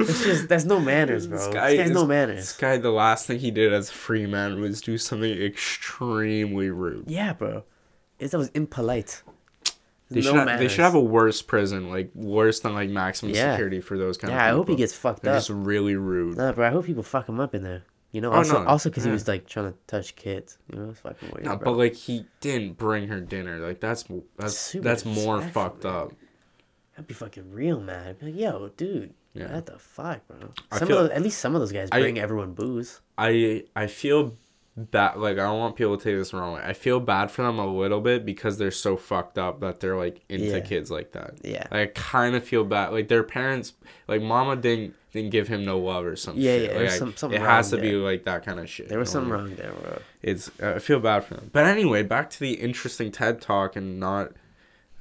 it's 0.00 0.24
just 0.24 0.48
that's 0.48 0.64
no 0.64 0.80
manners, 0.80 1.26
bro. 1.26 1.38
This 1.38 1.48
guy 1.48 1.70
is- 1.70 1.90
no 1.90 2.06
manners. 2.06 2.36
This 2.36 2.56
guy, 2.56 2.76
the 2.78 2.90
last 2.90 3.26
thing 3.26 3.38
he 3.38 3.50
did 3.50 3.72
as 3.72 3.90
a 3.90 3.92
free 3.92 4.26
man 4.26 4.60
was 4.60 4.80
do 4.80 4.98
something 4.98 5.30
extremely 5.42 6.70
rude. 6.70 7.04
Yeah, 7.10 7.32
bro. 7.32 7.64
It, 8.18 8.30
that 8.30 8.38
was 8.38 8.48
impolite. 8.54 9.22
They 10.08 10.20
no 10.20 10.32
should 10.32 10.48
have, 10.48 10.58
they 10.60 10.68
should 10.68 10.80
have 10.84 10.94
a 10.94 11.00
worse 11.00 11.42
prison, 11.42 11.90
like 11.90 12.10
worse 12.14 12.60
than 12.60 12.74
like 12.74 12.88
maximum 12.90 13.34
Yeah. 13.34 13.52
security 13.52 13.80
for 13.80 13.98
those 13.98 14.16
kind 14.16 14.30
Yeah, 14.32 14.36
of 14.38 14.40
Yeah, 14.42 14.48
I 14.52 14.54
hope 14.54 14.68
he 14.68 14.76
gets 14.76 14.94
fucked 14.94 15.22
They're 15.24 15.32
up. 15.34 15.38
just 15.38 15.50
really 15.50 15.96
rude. 15.96 16.36
Nah, 16.36 16.52
bro. 16.52 16.66
I 16.66 16.70
hope 16.70 16.86
people 16.86 17.02
fuck 17.02 17.28
him 17.28 17.40
up 17.40 17.54
in 17.56 17.62
there. 17.64 17.82
You 18.12 18.20
know, 18.20 18.30
Oh, 18.32 18.36
also 18.36 18.62
no, 18.62 18.68
also 18.68 18.88
because 18.88 19.04
yeah. 19.04 19.10
he 19.10 19.12
was 19.14 19.26
like 19.28 19.46
trying 19.46 19.72
to 19.72 19.78
touch 19.88 20.14
kids. 20.14 20.58
You 20.72 20.78
know, 20.78 20.90
it's 20.90 21.00
fucking 21.00 21.30
weird. 21.34 21.44
No, 21.44 21.56
bro. 21.56 21.72
but 21.72 21.78
like 21.78 21.94
he 21.94 22.24
didn't 22.40 22.78
bring 22.78 23.08
her 23.08 23.20
dinner. 23.20 23.58
Like 23.58 23.80
that's 23.80 24.04
that's 24.38 24.56
Super 24.56 24.84
that's 24.84 25.04
more 25.04 25.42
fucked 25.42 25.82
man. 25.84 25.92
up. 25.92 26.12
I'd 26.96 27.06
be 27.08 27.12
fucking 27.12 27.50
real 27.52 27.80
mad. 27.80 28.06
I'd 28.10 28.18
be 28.20 28.26
like, 28.26 28.40
yo, 28.40 28.70
dude. 28.76 29.12
Yeah. 29.38 29.54
What 29.54 29.66
the 29.66 29.78
fuck, 29.78 30.26
bro? 30.28 30.50
I 30.72 30.78
Some 30.78 30.88
feel- 30.88 30.98
of 30.98 31.08
those, 31.08 31.16
at 31.16 31.22
least 31.22 31.38
some 31.38 31.54
of 31.54 31.60
those 31.60 31.72
guys 31.72 31.88
I- 31.92 32.00
bring 32.00 32.18
everyone 32.18 32.52
booze. 32.52 33.00
I 33.18 33.64
I 33.74 33.86
feel 33.86 34.36
bad. 34.76 35.16
Like 35.16 35.34
I 35.38 35.44
don't 35.44 35.58
want 35.58 35.76
people 35.76 35.96
to 35.96 36.02
take 36.04 36.16
this 36.16 36.30
the 36.30 36.36
wrong 36.38 36.54
way. 36.54 36.62
I 36.64 36.72
feel 36.74 37.00
bad 37.00 37.30
for 37.30 37.42
them 37.42 37.58
a 37.58 37.66
little 37.66 38.00
bit 38.00 38.24
because 38.26 38.58
they're 38.58 38.70
so 38.70 38.96
fucked 38.96 39.38
up 39.38 39.60
that 39.60 39.80
they're 39.80 39.96
like 39.96 40.22
into 40.28 40.46
Yeah. 40.46 40.60
kids 40.60 40.90
like 40.90 41.12
that. 41.12 41.34
Yeah. 41.42 41.66
Like, 41.70 41.72
I 41.72 41.86
kind 41.94 42.34
of 42.36 42.44
feel 42.44 42.64
bad. 42.64 42.92
Like 42.92 43.08
their 43.08 43.22
parents, 43.22 43.72
like 44.08 44.20
mama 44.22 44.56
didn't 44.56 44.94
didn't 45.12 45.30
give 45.30 45.48
him 45.48 45.64
no 45.64 45.78
love 45.78 46.04
or 46.04 46.14
something. 46.14 46.42
Yeah, 46.42 46.58
shit. 46.58 46.70
yeah, 46.72 46.78
Like, 46.78 46.88
I- 46.90 46.98
some- 46.98 47.16
something 47.16 47.40
it 47.40 47.44
has 47.44 47.70
to 47.70 47.76
wrong 47.76 47.82
be 47.86 47.92
like 47.92 48.24
that 48.24 48.44
kind 48.44 48.60
of 48.60 48.68
shit. 48.68 48.88
There 48.90 48.98
was 48.98 49.08
something 49.10 49.32
I 49.32 49.36
wrong 49.36 49.54
there, 49.56 49.72
bro. 49.72 49.98
It's 50.22 50.50
uh, 50.62 50.74
I 50.76 50.78
feel 50.78 51.00
bad 51.00 51.24
for 51.24 51.34
them. 51.34 51.48
But 51.54 51.64
anyway, 51.64 52.02
back 52.02 52.28
to 52.30 52.40
the 52.40 52.52
interesting 52.54 53.10
TED 53.10 53.40
talk 53.40 53.76
and 53.76 53.98
not 53.98 54.32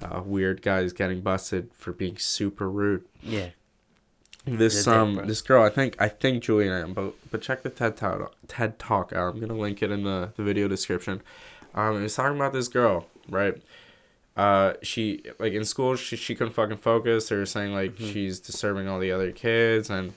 uh, 0.02 0.22
weird 0.26 0.62
guys 0.62 0.94
getting 0.94 1.20
busted 1.20 1.70
for 1.74 1.92
being 1.92 2.18
super 2.18 2.70
rude. 2.70 3.04
Yeah. 3.22 3.50
This 4.46 4.86
um 4.88 5.16
this 5.26 5.42
girl 5.42 5.64
I 5.64 5.70
think 5.70 5.96
I 6.00 6.08
think 6.08 6.44
Julian 6.44 6.94
but 6.94 7.14
but 7.32 7.42
check 7.42 7.64
the 7.64 7.70
TED 7.70 7.98
talk 7.98 8.36
TED 8.48 8.78
talk 8.80 9.12
out. 9.14 9.34
I'm 9.34 9.40
gonna 9.40 9.54
link 9.60 9.82
it 9.82 9.92
in 9.92 10.04
the, 10.04 10.32
the 10.36 10.44
video 10.44 10.68
description. 10.68 11.22
Um, 11.74 11.98
it 11.98 12.04
was 12.04 12.16
talking 12.16 12.36
about 12.38 12.54
this 12.54 12.68
girl, 12.68 13.08
right? 13.30 13.62
uh, 14.38 14.74
she 14.82 15.24
like 15.40 15.54
in 15.54 15.64
school 15.64 15.96
she 15.96 16.16
she 16.18 16.36
couldn't 16.36 16.54
fucking 16.54 16.78
focus. 16.78 17.30
They 17.30 17.38
were 17.38 17.46
saying 17.46 17.74
like 17.74 17.96
Mhm. 17.96 18.12
she's 18.14 18.40
disturbing 18.40 18.88
all 18.88 19.00
the 19.00 19.12
other 19.12 19.32
kids 19.32 19.90
and 19.90 20.14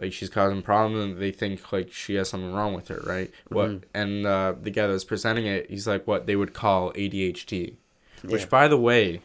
like 0.00 0.12
she's 0.12 0.28
causing 0.28 0.62
problems. 0.62 1.12
And 1.12 1.22
they 1.22 1.30
think 1.30 1.72
like 1.72 1.92
she 1.92 2.14
has 2.16 2.28
something 2.28 2.52
wrong 2.52 2.74
with 2.74 2.88
her, 2.88 3.00
right? 3.06 3.30
What 3.48 3.70
Mhm. 3.70 3.82
and 3.94 4.26
uh, 4.26 4.54
the 4.60 4.70
guy 4.70 4.86
that 4.88 4.92
was 4.92 5.04
presenting 5.04 5.46
it, 5.46 5.70
he's 5.70 5.86
like 5.86 6.06
what 6.08 6.26
they 6.26 6.34
would 6.36 6.52
call 6.54 6.92
ADHD, 6.94 7.76
which 8.24 8.48
by 8.50 8.66
the 8.68 8.76
way, 8.78 9.22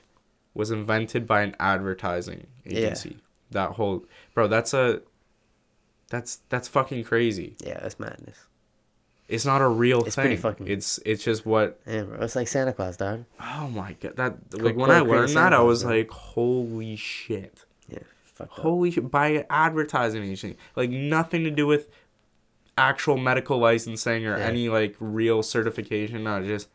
was 0.53 0.69
invented 0.71 1.25
by 1.27 1.41
an 1.41 1.55
advertising 1.59 2.45
Yeah. 2.63 2.93
That 3.51 3.71
whole 3.71 4.05
bro, 4.33 4.47
that's 4.47 4.73
a 4.73 5.01
that's 6.09 6.37
that's 6.49 6.67
fucking 6.67 7.03
crazy. 7.03 7.55
Yeah, 7.63 7.79
that's 7.81 7.99
madness. 7.99 8.37
It's 9.27 9.45
not 9.45 9.61
a 9.61 9.67
real 9.67 10.05
It's 10.05 10.15
thing. 10.15 10.23
pretty 10.23 10.35
fucking- 10.37 10.67
It's 10.67 10.99
it's 11.05 11.23
just 11.23 11.45
what 11.45 11.79
Yeah, 11.85 12.03
bro. 12.03 12.19
It's 12.21 12.35
like 12.35 12.47
Santa 12.47 12.71
Claus, 12.73 12.95
dog. 12.97 13.25
Oh 13.41 13.67
my 13.67 13.93
god, 13.99 14.15
that 14.15 14.61
like 14.61 14.75
when 14.77 14.89
co- 14.89 14.95
I 14.95 14.99
learned 15.01 15.33
that, 15.35 15.53
I 15.53 15.59
was 15.61 15.83
bro. 15.83 15.95
like, 15.97 16.09
holy 16.09 16.95
shit, 16.95 17.65
Yeah, 17.89 17.99
holy 18.49 18.91
shit! 18.91 19.11
By 19.11 19.45
advertising 19.49 20.23
agency, 20.23 20.57
like 20.77 20.89
nothing 20.89 21.43
to 21.43 21.51
do 21.51 21.67
with 21.67 21.89
actual 22.77 23.17
medical 23.17 23.57
licensing 23.57 24.25
or 24.25 24.37
Yeah. 24.37 24.45
any 24.45 24.69
like 24.69 24.95
real 24.99 25.43
certification. 25.43 26.23
No, 26.23 26.41
just 26.45 26.69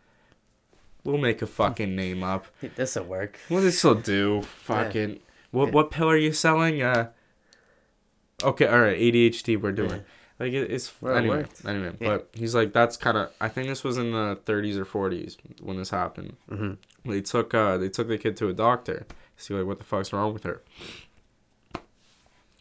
we'll 1.05 1.17
make 1.19 1.41
a 1.41 1.47
fucking 1.47 1.97
name 1.97 2.23
up. 2.23 2.47
This'll 2.77 3.05
work. 3.05 3.39
What 3.49 3.61
this 3.61 3.83
will 3.83 3.95
do? 3.95 4.43
Fucking 4.43 5.21
what? 5.53 5.67
Yeah. 5.67 5.73
What 5.73 5.91
pill 5.93 6.11
are 6.11 6.17
you 6.17 6.33
selling? 6.33 6.83
Uh. 6.83 7.11
Okay, 8.43 8.67
all 8.67 8.81
right. 8.81 8.99
ADHD, 8.99 9.61
we're 9.61 9.71
doing. 9.73 9.91
Yeah. 9.91 9.99
Like 10.41 10.53
it, 10.53 10.71
it's 10.73 10.93
Well, 11.01 11.15
anyway. 11.17 11.37
worked. 11.43 11.65
Anyway, 11.65 11.93
Yeah. 12.01 12.09
but 12.09 12.31
he's 12.33 12.55
like, 12.57 12.73
that's 12.73 12.97
kind 12.97 13.17
of. 13.17 13.31
I 13.41 13.49
think 13.49 13.69
this 13.69 13.85
was 13.85 13.97
in 13.99 14.11
the 14.11 14.37
30s 14.45 14.77
or 14.77 14.85
40s 14.85 15.37
when 15.61 15.77
this 15.77 15.91
happened 15.91 16.37
hmm 16.49 16.73
they 17.05 17.21
took 17.21 17.53
uh 17.55 17.77
they 17.79 17.89
took 17.89 18.07
the 18.09 18.17
kid 18.19 18.37
to 18.37 18.49
a 18.49 18.53
doctor 18.53 19.07
to 19.37 19.43
see 19.45 19.55
like 19.55 19.67
what 19.67 19.79
the 19.79 19.85
fuck's 19.85 20.13
wrong 20.13 20.33
with 20.33 20.45
her 20.45 20.63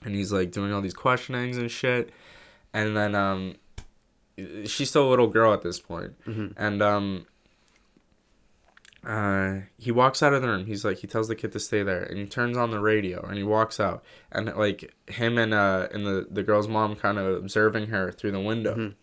and 0.04 0.16
he's 0.16 0.32
like 0.32 0.52
doing 0.52 0.74
all 0.74 0.82
these 0.82 0.94
questionings 0.96 1.58
and 1.58 1.70
shit 1.70 2.10
and 2.74 2.98
then 2.98 3.14
um 3.16 3.56
she's 4.66 4.90
still 4.90 5.08
a 5.08 5.10
little 5.12 5.28
girl 5.28 5.54
at 5.54 5.62
this 5.62 5.80
point 5.80 6.14
hmm 6.26 6.48
and 6.58 6.82
um 6.82 7.26
uh 9.06 9.62
he 9.80 9.92
walks 9.92 10.22
out 10.22 10.32
of 10.34 10.42
the 10.44 10.48
room 10.48 10.66
he's 10.68 10.86
like 10.86 10.98
he 11.00 11.08
tells 11.08 11.28
the 11.28 11.36
kid 11.36 11.52
to 11.52 11.60
stay 11.60 11.82
there 11.82 12.04
and 12.04 12.20
he 12.20 12.26
turns 12.28 12.56
on 12.56 12.70
the 12.70 12.80
radio 12.80 13.26
and 13.26 13.36
he 13.38 13.44
walks 13.44 13.80
out 13.80 14.04
and 14.32 14.54
like 14.56 14.94
him 15.08 15.38
and 15.40 15.54
uh 15.56 15.88
and 15.92 16.06
the 16.06 16.28
the 16.30 16.44
girl's 16.44 16.68
mom 16.68 16.96
kind 16.96 17.18
of 17.18 17.36
observing 17.38 17.88
her 17.88 18.12
through 18.12 18.32
the 18.32 18.40
window 18.40 18.76
Mhm. 18.76 18.94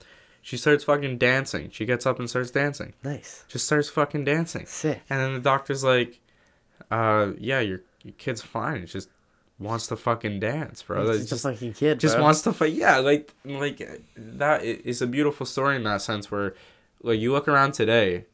she 0.40 0.56
starts 0.56 0.84
fucking 0.84 1.18
dancing 1.18 1.68
she 1.70 1.84
gets 1.84 2.06
up 2.06 2.20
and 2.20 2.30
starts 2.30 2.52
dancing 2.52 2.94
Nice. 3.02 3.44
just 3.48 3.66
starts 3.66 3.88
fucking 3.88 4.24
dancing 4.24 4.66
Sick. 4.66 5.00
and 5.10 5.18
then 5.20 5.34
the 5.34 5.40
doctor's 5.40 5.82
like, 5.82 6.20
uh, 6.92 7.32
yeah, 7.38 7.58
your 7.60 7.80
your 8.04 8.14
kid's 8.16 8.40
fine. 8.40 8.82
It 8.82 8.86
just 8.86 9.08
wants 9.58 9.88
to 9.88 9.96
fucking 9.96 10.38
dance, 10.38 10.84
bro. 10.84 11.02
It's 11.02 11.18
That's 11.18 11.30
just, 11.30 11.44
a 11.44 11.52
fucking 11.52 11.72
kid, 11.72 11.98
just 11.98 12.14
bro. 12.14 12.22
wants 12.22 12.42
to 12.42 12.52
fight. 12.52 12.72
Yeah, 12.72 12.98
like 12.98 13.34
like 13.44 14.00
that 14.16 14.62
is 14.62 15.02
a 15.02 15.06
beautiful 15.08 15.44
story 15.44 15.74
in 15.76 15.82
that 15.82 16.00
sense 16.02 16.30
where 16.30 16.54
like 17.02 17.18
you 17.18 17.32
look 17.32 17.48
around 17.48 17.72
today 17.72 18.24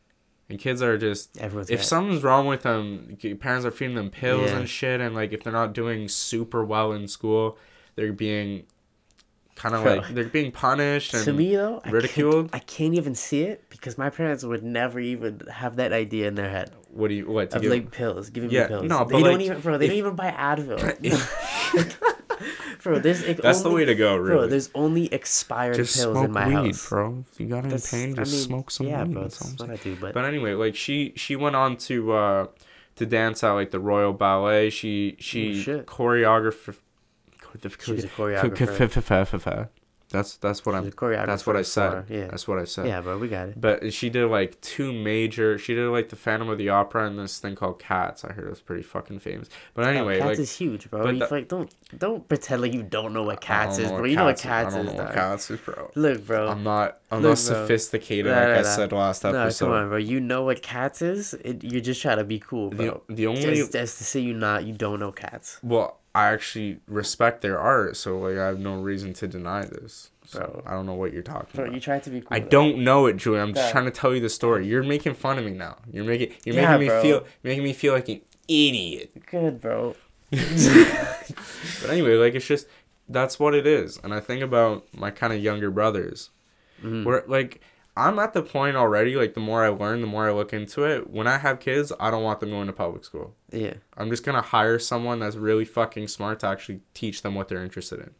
and 0.48 0.58
kids 0.58 0.82
are 0.82 0.98
just 0.98 1.38
Everyone's 1.40 1.70
if 1.70 1.80
got- 1.80 1.86
something's 1.86 2.22
wrong 2.22 2.46
with 2.46 2.62
them, 2.62 3.16
parents 3.40 3.64
are 3.66 3.70
feeding 3.70 3.96
them 3.96 4.10
pills 4.10 4.50
Yeah. 4.50 4.58
and 4.58 4.68
shit, 4.68 5.00
and 5.00 5.14
like 5.14 5.32
if 5.32 5.42
they're 5.42 5.52
not 5.52 5.72
doing 5.72 6.08
super 6.08 6.64
well 6.64 6.92
in 6.92 7.08
school, 7.08 7.56
they're 7.96 8.12
being 8.12 8.64
kind 9.56 9.74
of 9.76 9.84
Bro. 9.84 9.94
like 9.94 10.08
they're 10.14 10.24
being 10.24 10.50
punished 10.50 11.14
and 11.14 11.24
to 11.24 11.32
me 11.32 11.54
though, 11.54 11.80
I 11.84 11.90
ridiculed. 11.90 12.50
can't, 12.50 12.54
I 12.62 12.64
can't 12.66 12.94
even 12.94 13.14
see 13.14 13.42
it 13.42 13.64
because 13.70 13.96
my 13.96 14.10
parents 14.10 14.42
would 14.44 14.64
never 14.64 14.98
even 14.98 15.40
have 15.52 15.76
that 15.76 15.92
idea 15.92 16.26
in 16.26 16.34
their 16.34 16.50
head 16.50 16.72
what 16.90 17.06
do 17.08 17.14
you 17.14 17.26
what 17.30 17.50
to 17.50 17.56
of 17.56 17.62
give 17.62 17.70
like 17.70 17.90
pills, 17.92 18.30
giving 18.30 18.50
Yeah, 18.50 18.62
me 18.62 18.68
pills. 18.68 18.82
no, 18.88 18.98
they 19.04 19.12
but, 19.12 19.20
don't 19.22 19.32
like, 19.38 19.40
even, 19.42 19.60
bro. 19.60 19.78
They 19.78 19.84
if- 19.86 19.90
don't 19.92 19.98
even 19.98 20.14
buy 20.16 20.30
Advil. 20.32 20.78
bro, 22.82 22.98
there's 22.98 23.26
like, 23.26 23.38
That's 23.38 23.62
the 23.62 23.70
way 23.70 23.84
to 23.84 23.94
go, 23.94 24.16
Bro, 24.16 24.24
really. 24.34 24.48
there's 24.48 24.70
only 24.74 25.12
expired 25.12 25.76
just 25.76 25.96
pills 25.96 26.12
smoke 26.14 26.24
in 26.26 26.32
my 26.32 26.46
weed, 26.48 26.54
house. 26.68 26.88
bro. 26.88 27.24
If 27.32 27.40
you 27.40 27.46
got 27.46 27.58
any 27.58 27.68
That's- 27.68 27.90
pain, 27.90 28.12
I 28.12 28.22
just 28.24 28.32
mean, 28.32 28.42
smoke 28.42 28.70
some 28.70 28.86
yeah, 28.86 29.02
weed. 29.04 29.12
bro. 29.14 29.22
That's 29.22 29.40
all 29.42 29.48
I'm 29.48 29.56
That's 29.56 29.60
saying. 29.60 29.70
what 29.70 29.80
I 29.80 29.82
do, 29.82 29.96
but, 30.00 30.14
But 30.14 30.24
anyway, 30.24 30.52
like 30.54 30.76
she 30.76 31.12
she 31.16 31.36
went 31.36 31.56
on 31.56 31.76
to 31.78 32.12
uh 32.12 32.46
to 32.96 33.06
dance 33.06 33.42
at 33.42 33.52
like 33.52 33.70
the 33.70 33.80
Royal 33.80 34.12
Ballet. 34.12 34.70
She 34.70 35.16
she 35.18 35.60
shit. 35.60 35.86
choreographer. 35.86 36.76
she 37.80 37.92
was 37.92 38.04
a 38.04 38.08
choreographer. 38.08 39.70
That's 40.14 40.36
that's 40.36 40.64
what 40.64 40.76
I'm. 40.76 40.88
That's 40.88 41.44
what 41.44 41.56
I 41.56 41.62
said. 41.62 42.04
Yeah. 42.08 42.28
That's 42.28 42.46
what 42.46 42.60
I 42.60 42.64
said. 42.64 42.86
Yeah, 42.86 43.00
bro. 43.00 43.18
We 43.18 43.26
got 43.26 43.48
it. 43.48 43.60
But 43.60 43.92
she 43.92 44.10
did 44.10 44.26
like 44.26 44.60
two 44.60 44.92
major. 44.92 45.58
She 45.58 45.74
did 45.74 45.88
like 45.88 46.08
the 46.08 46.16
Phantom 46.16 46.48
of 46.48 46.56
the 46.56 46.68
Opera 46.68 47.08
and 47.08 47.18
this 47.18 47.40
thing 47.40 47.56
called 47.56 47.80
Cats. 47.80 48.24
I 48.24 48.32
heard 48.32 48.46
it 48.46 48.50
was 48.50 48.60
pretty 48.60 48.84
fucking 48.84 49.18
famous. 49.18 49.48
But 49.74 49.86
oh, 49.86 49.88
anyway, 49.88 50.18
oh, 50.18 50.20
Cats 50.20 50.28
like 50.28 50.38
is 50.38 50.56
huge, 50.56 50.88
bro. 50.88 51.02
but 51.02 51.18
the- 51.18 51.34
like 51.34 51.48
don't 51.48 51.74
don't 51.98 52.28
pretend 52.28 52.62
like 52.62 52.72
you 52.72 52.84
don't 52.84 53.12
know 53.12 53.24
what 53.24 53.40
cats 53.40 53.78
is, 53.78 53.90
bro. 53.90 54.04
You 54.04 54.14
know 54.14 54.26
what 54.26 54.36
is. 54.36 54.42
cats 54.42 54.72
I 54.72 54.78
don't 54.78 54.86
is, 54.86 54.92
know 54.94 55.02
what 55.02 55.14
cats 55.14 55.50
is, 55.50 55.58
bro. 55.58 55.90
Look, 55.96 56.26
bro. 56.26 56.48
I'm 56.48 56.62
not. 56.62 57.00
I'm 57.10 57.22
Look, 57.22 57.30
not 57.30 57.38
sophisticated 57.38 58.30
like 58.30 58.38
I 58.38 58.62
said 58.62 58.92
last 58.92 59.24
no, 59.24 59.34
episode. 59.34 59.66
come 59.66 59.74
on, 59.74 59.88
bro. 59.88 59.98
You 59.98 60.20
know 60.20 60.42
what 60.44 60.62
cats 60.62 61.02
is? 61.02 61.34
It, 61.34 61.62
you're 61.64 61.80
just 61.80 62.00
trying 62.02 62.18
to 62.18 62.24
be 62.24 62.38
cool, 62.38 62.70
bro. 62.70 63.02
The, 63.08 63.14
the 63.14 63.26
only 63.26 63.42
Just, 63.42 63.72
just 63.72 63.98
to 63.98 64.04
say 64.04 64.20
you 64.20 64.34
not, 64.34 64.64
you 64.64 64.72
don't 64.74 65.00
know 65.00 65.12
cats, 65.12 65.58
Well, 65.62 66.00
I 66.14 66.28
actually 66.32 66.78
respect 66.86 67.40
their 67.42 67.58
art, 67.58 67.96
so 67.96 68.18
like 68.18 68.36
I 68.38 68.46
have 68.46 68.60
no 68.60 68.76
reason 68.80 69.12
to 69.14 69.26
deny 69.26 69.64
this. 69.64 70.10
So 70.26 70.38
Bro. 70.38 70.62
I 70.66 70.70
don't 70.72 70.86
know 70.86 70.94
what 70.94 71.12
you're 71.12 71.22
talking 71.22 71.48
bro. 71.54 71.64
about. 71.64 71.74
You 71.74 71.80
tried 71.80 72.02
to 72.04 72.10
be 72.10 72.20
cool. 72.20 72.28
I 72.30 72.38
don't 72.38 72.78
know 72.84 73.06
it, 73.06 73.16
Julie. 73.16 73.40
I'm 73.40 73.52
just 73.52 73.70
trying 73.72 73.84
to 73.84 73.90
tell 73.90 74.14
you 74.14 74.20
the 74.20 74.28
story. 74.30 74.66
You're 74.66 74.82
making 74.82 75.14
fun 75.14 75.38
of 75.38 75.44
me 75.44 75.50
now. 75.52 75.76
You're 75.92 76.04
making 76.04 76.32
you're 76.44 76.54
Yeah, 76.54 76.76
making 76.78 76.94
me 76.94 77.02
feel 77.02 77.24
making 77.42 77.64
me 77.64 77.72
feel 77.72 77.92
like 77.94 78.08
an 78.08 78.20
idiot. 78.48 79.10
Good, 79.30 79.60
bro. 79.60 79.96
But 81.80 81.90
anyway, 81.90 82.14
like 82.16 82.34
it's 82.34 82.46
just 82.46 82.66
that's 83.08 83.38
what 83.38 83.54
it 83.54 83.66
is. 83.66 83.98
And 84.02 84.14
I 84.14 84.20
think 84.20 84.42
about 84.42 84.86
my 84.94 85.10
kind 85.10 85.32
of 85.32 85.40
younger 85.42 85.70
brothers, 85.70 86.30
Mhm. 86.82 87.04
where 87.04 87.24
like 87.26 87.60
I'm 87.96 88.18
at 88.18 88.32
the 88.32 88.42
point 88.42 88.76
already. 88.76 89.14
Like 89.14 89.34
the 89.34 89.40
more 89.40 89.64
I 89.64 89.68
learn, 89.68 90.00
the 90.00 90.06
more 90.06 90.28
I 90.28 90.32
look 90.32 90.52
into 90.52 90.82
it. 90.84 91.08
When 91.10 91.26
I 91.28 91.38
have 91.38 91.60
kids, 91.60 91.92
I 92.00 92.10
don't 92.10 92.24
want 92.24 92.40
them 92.40 92.50
going 92.50 92.66
to 92.66 92.72
public 92.72 93.04
school. 93.04 93.34
Yeah. 93.52 93.74
I'm 93.96 94.10
just 94.10 94.24
gonna 94.24 94.42
hire 94.42 94.78
someone 94.80 95.20
that's 95.20 95.36
really 95.36 95.64
fucking 95.64 96.08
smart 96.08 96.40
to 96.40 96.48
actually 96.48 96.80
teach 96.92 97.22
them 97.22 97.34
what 97.36 97.48
they're 97.48 97.62
interested 97.62 98.00
in. 98.00 98.10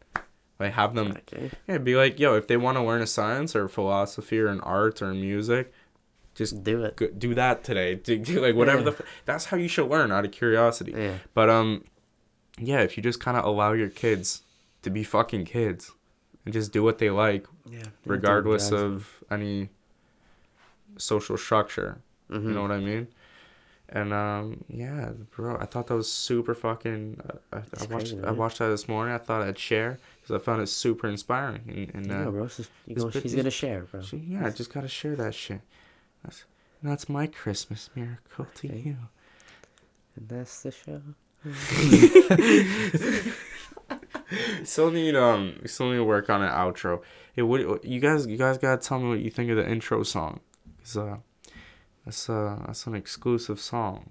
Like 0.60 0.74
have 0.74 0.94
them 0.94 1.08
Okay. 1.12 1.50
yeah, 1.66 1.78
be 1.78 1.96
like, 1.96 2.20
yo, 2.20 2.36
if 2.36 2.46
they 2.46 2.56
want 2.56 2.76
to 2.78 2.82
learn 2.84 3.02
a 3.02 3.06
science 3.08 3.56
or 3.56 3.66
philosophy 3.68 4.38
or 4.38 4.46
an 4.46 4.60
art 4.60 5.02
or 5.02 5.12
music, 5.12 5.72
just 6.36 6.62
Do 6.62 6.84
it. 6.84 6.94
go, 6.96 7.08
do 7.08 7.34
that 7.34 7.64
today. 7.64 7.94
Do, 8.04 8.16
do 8.18 8.40
like 8.40 8.54
whatever 8.54 8.78
Yeah. 8.78 8.84
the 8.84 8.90
f- 8.92 9.02
that's 9.24 9.46
how 9.46 9.56
you 9.56 9.66
should 9.66 9.88
learn 9.90 10.12
out 10.12 10.24
of 10.24 10.30
curiosity. 10.30 10.92
Yeah. 10.96 11.14
But 11.34 11.50
um, 11.50 11.84
yeah, 12.58 12.80
if 12.82 12.96
you 12.96 13.02
just 13.02 13.18
kind 13.18 13.36
of 13.36 13.44
allow 13.44 13.72
your 13.72 13.88
kids 13.88 14.42
to 14.82 14.90
be 14.90 15.02
fucking 15.02 15.46
kids 15.46 15.90
and 16.44 16.52
just 16.52 16.72
do 16.72 16.82
what 16.82 16.98
they 16.98 17.10
like, 17.10 17.46
Yeah. 17.70 17.84
regardless 18.04 18.70
of 18.72 19.22
any 19.30 19.68
social 20.98 21.36
structure. 21.36 21.98
hmm 22.28 22.48
You 22.48 22.54
know 22.54 22.62
what 22.62 22.72
I 22.72 22.78
mean? 22.80 23.08
And 23.88 24.12
um, 24.12 24.64
yeah, 24.68 25.10
bro, 25.36 25.56
I 25.60 25.66
thought 25.66 25.86
that 25.88 25.94
was 25.94 26.10
super 26.10 26.54
fucking. 26.54 27.20
Uh, 27.28 27.36
I, 27.52 27.56
I 27.58 27.60
watched 27.60 27.90
crazy, 27.90 28.20
I 28.24 28.30
watched 28.30 28.58
that 28.58 28.68
this 28.68 28.88
morning. 28.88 29.14
I 29.14 29.18
thought 29.18 29.42
I'd 29.42 29.58
share 29.58 29.98
because 30.20 30.34
I 30.34 30.38
found 30.44 30.62
it 30.62 30.68
super 30.68 31.06
inspiring. 31.06 31.62
And, 31.68 31.94
and 31.94 32.06
Yeah, 32.06 32.28
uh, 32.28 32.30
bro. 32.30 32.44
it's 32.44 32.56
just- 32.56 32.70
you 32.86 32.96
go, 32.96 33.10
she's 33.10 33.34
gonna 33.34 33.50
share, 33.50 33.82
bro. 33.84 34.00
so, 34.00 34.16
yeah, 34.16 34.46
I 34.46 34.50
just 34.50 34.72
gotta 34.72 34.88
share 34.88 35.14
that 35.16 35.34
shit. 35.34 35.60
That's 36.24 36.44
that's 36.82 37.08
my 37.08 37.26
Christmas 37.26 37.90
miracle 37.94 38.46
to 38.56 38.68
Okay. 38.68 38.78
you. 38.78 38.96
And 40.16 40.28
that's 40.28 40.62
the 40.62 40.70
show. 40.72 41.02
Still 44.64 44.90
need 44.90 45.14
um, 45.16 45.58
we 45.62 45.68
still 45.68 45.90
need 45.90 45.96
to 45.96 46.04
work 46.04 46.30
on 46.30 46.42
an 46.42 46.50
outro. 46.50 47.02
Hey, 47.34 47.42
what 47.42 47.84
you 47.84 48.00
guys 48.00 48.26
you 48.26 48.36
guys 48.36 48.58
gotta 48.58 48.80
tell 48.80 48.98
me 48.98 49.08
what 49.08 49.20
you 49.20 49.30
think 49.30 49.50
of 49.50 49.56
the 49.56 49.68
intro 49.68 50.02
song, 50.02 50.40
cause 50.82 50.96
uh, 50.96 51.16
that's 52.04 52.28
uh 52.30 52.58
that's 52.66 52.86
an 52.86 52.94
exclusive 52.94 53.60
song, 53.60 54.10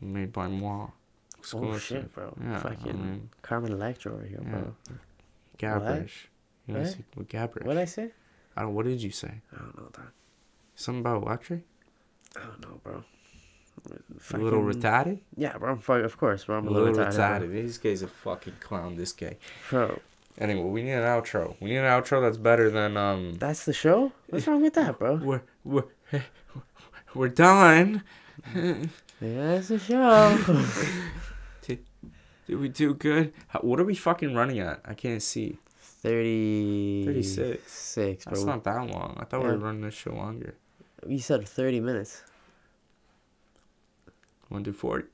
made 0.00 0.32
by 0.32 0.46
moi. 0.48 0.88
Oh 0.88 0.92
Exclusive. 1.38 1.82
shit, 1.82 2.14
bro. 2.14 2.34
Yeah, 2.42 2.60
I 2.64 2.92
mean- 2.92 3.30
Carmen 3.42 3.72
Electra 3.72 4.12
over 4.12 4.24
here, 4.24 4.40
bro. 4.42 4.74
Gabrish. 5.58 6.28
You 6.66 6.74
know, 6.74 6.80
What? 6.80 6.96
with 7.16 7.28
Gabrish. 7.28 7.64
What'd 7.64 7.80
I 7.80 7.84
say? 7.84 8.10
I 8.56 8.62
don't. 8.62 8.74
What 8.74 8.84
did 8.86 9.00
you 9.02 9.10
say? 9.10 9.40
I 9.54 9.58
don't 9.58 9.76
know, 9.76 9.88
dog. 9.92 10.08
Something 10.74 11.00
about 11.00 11.22
electric? 11.22 11.62
I 12.36 12.40
don't 12.40 12.60
know, 12.60 12.80
bro. 12.82 13.04
A 14.32 14.38
little 14.38 14.62
retarded. 14.62 15.20
Yeah, 15.36 15.56
bro. 15.58 15.76
Fuck- 15.76 16.04
Of 16.04 16.16
course, 16.18 16.44
bro. 16.44 16.58
I'm 16.58 16.66
A 16.66 16.70
little 16.70 16.94
retarded. 16.94 17.14
retarded. 17.42 17.52
This 17.52 17.78
guy's 17.78 18.02
a 18.02 18.08
fucking 18.08 18.54
clown. 18.60 18.96
This 18.96 19.12
guy. 19.12 19.36
Bro, 19.70 20.00
Anyway, 20.38 20.62
we 20.68 20.82
need 20.82 20.92
an 20.92 21.02
outro. 21.02 21.56
We 21.60 21.70
need 21.70 21.78
an 21.78 21.84
outro 21.84 22.20
that's 22.20 22.36
better 22.36 22.68
than 22.70 22.96
um. 22.96 23.34
that's 23.34 23.64
the 23.64 23.72
show? 23.72 24.12
What's 24.28 24.46
wrong 24.46 24.60
with 24.62 24.74
that, 24.74 24.98
bro? 24.98 25.16
We're 25.22 25.42
we're 25.64 25.84
we're 27.14 27.28
done. 27.28 28.02
Yeah, 28.54 28.74
that's 29.20 29.68
the 29.68 29.78
show. 29.78 30.36
Did 32.46 32.60
we 32.60 32.68
do 32.68 32.94
good? 32.94 33.32
How, 33.48 33.58
what 33.60 33.80
are 33.80 33.84
we 33.84 33.94
fucking 33.96 34.34
running 34.34 34.60
at? 34.60 34.80
I 34.84 34.94
can't 34.94 35.22
see. 35.22 35.58
30... 35.80 37.04
36. 37.06 37.72
Six, 37.72 38.24
That's 38.24 38.44
not 38.44 38.62
that 38.64 38.86
long. 38.86 39.16
I 39.18 39.24
thought 39.24 39.42
we 39.42 39.48
were 39.48 39.56
running 39.56 39.80
this 39.80 39.94
show 39.94 40.12
longer. 40.12 40.54
You 41.08 41.18
said 41.18 41.48
30 41.48 41.80
minutes. 41.80 42.22
Well, 44.48 44.56
Want 44.56 44.64
to 44.66 44.70
do 44.72 44.76
40? 44.76 45.06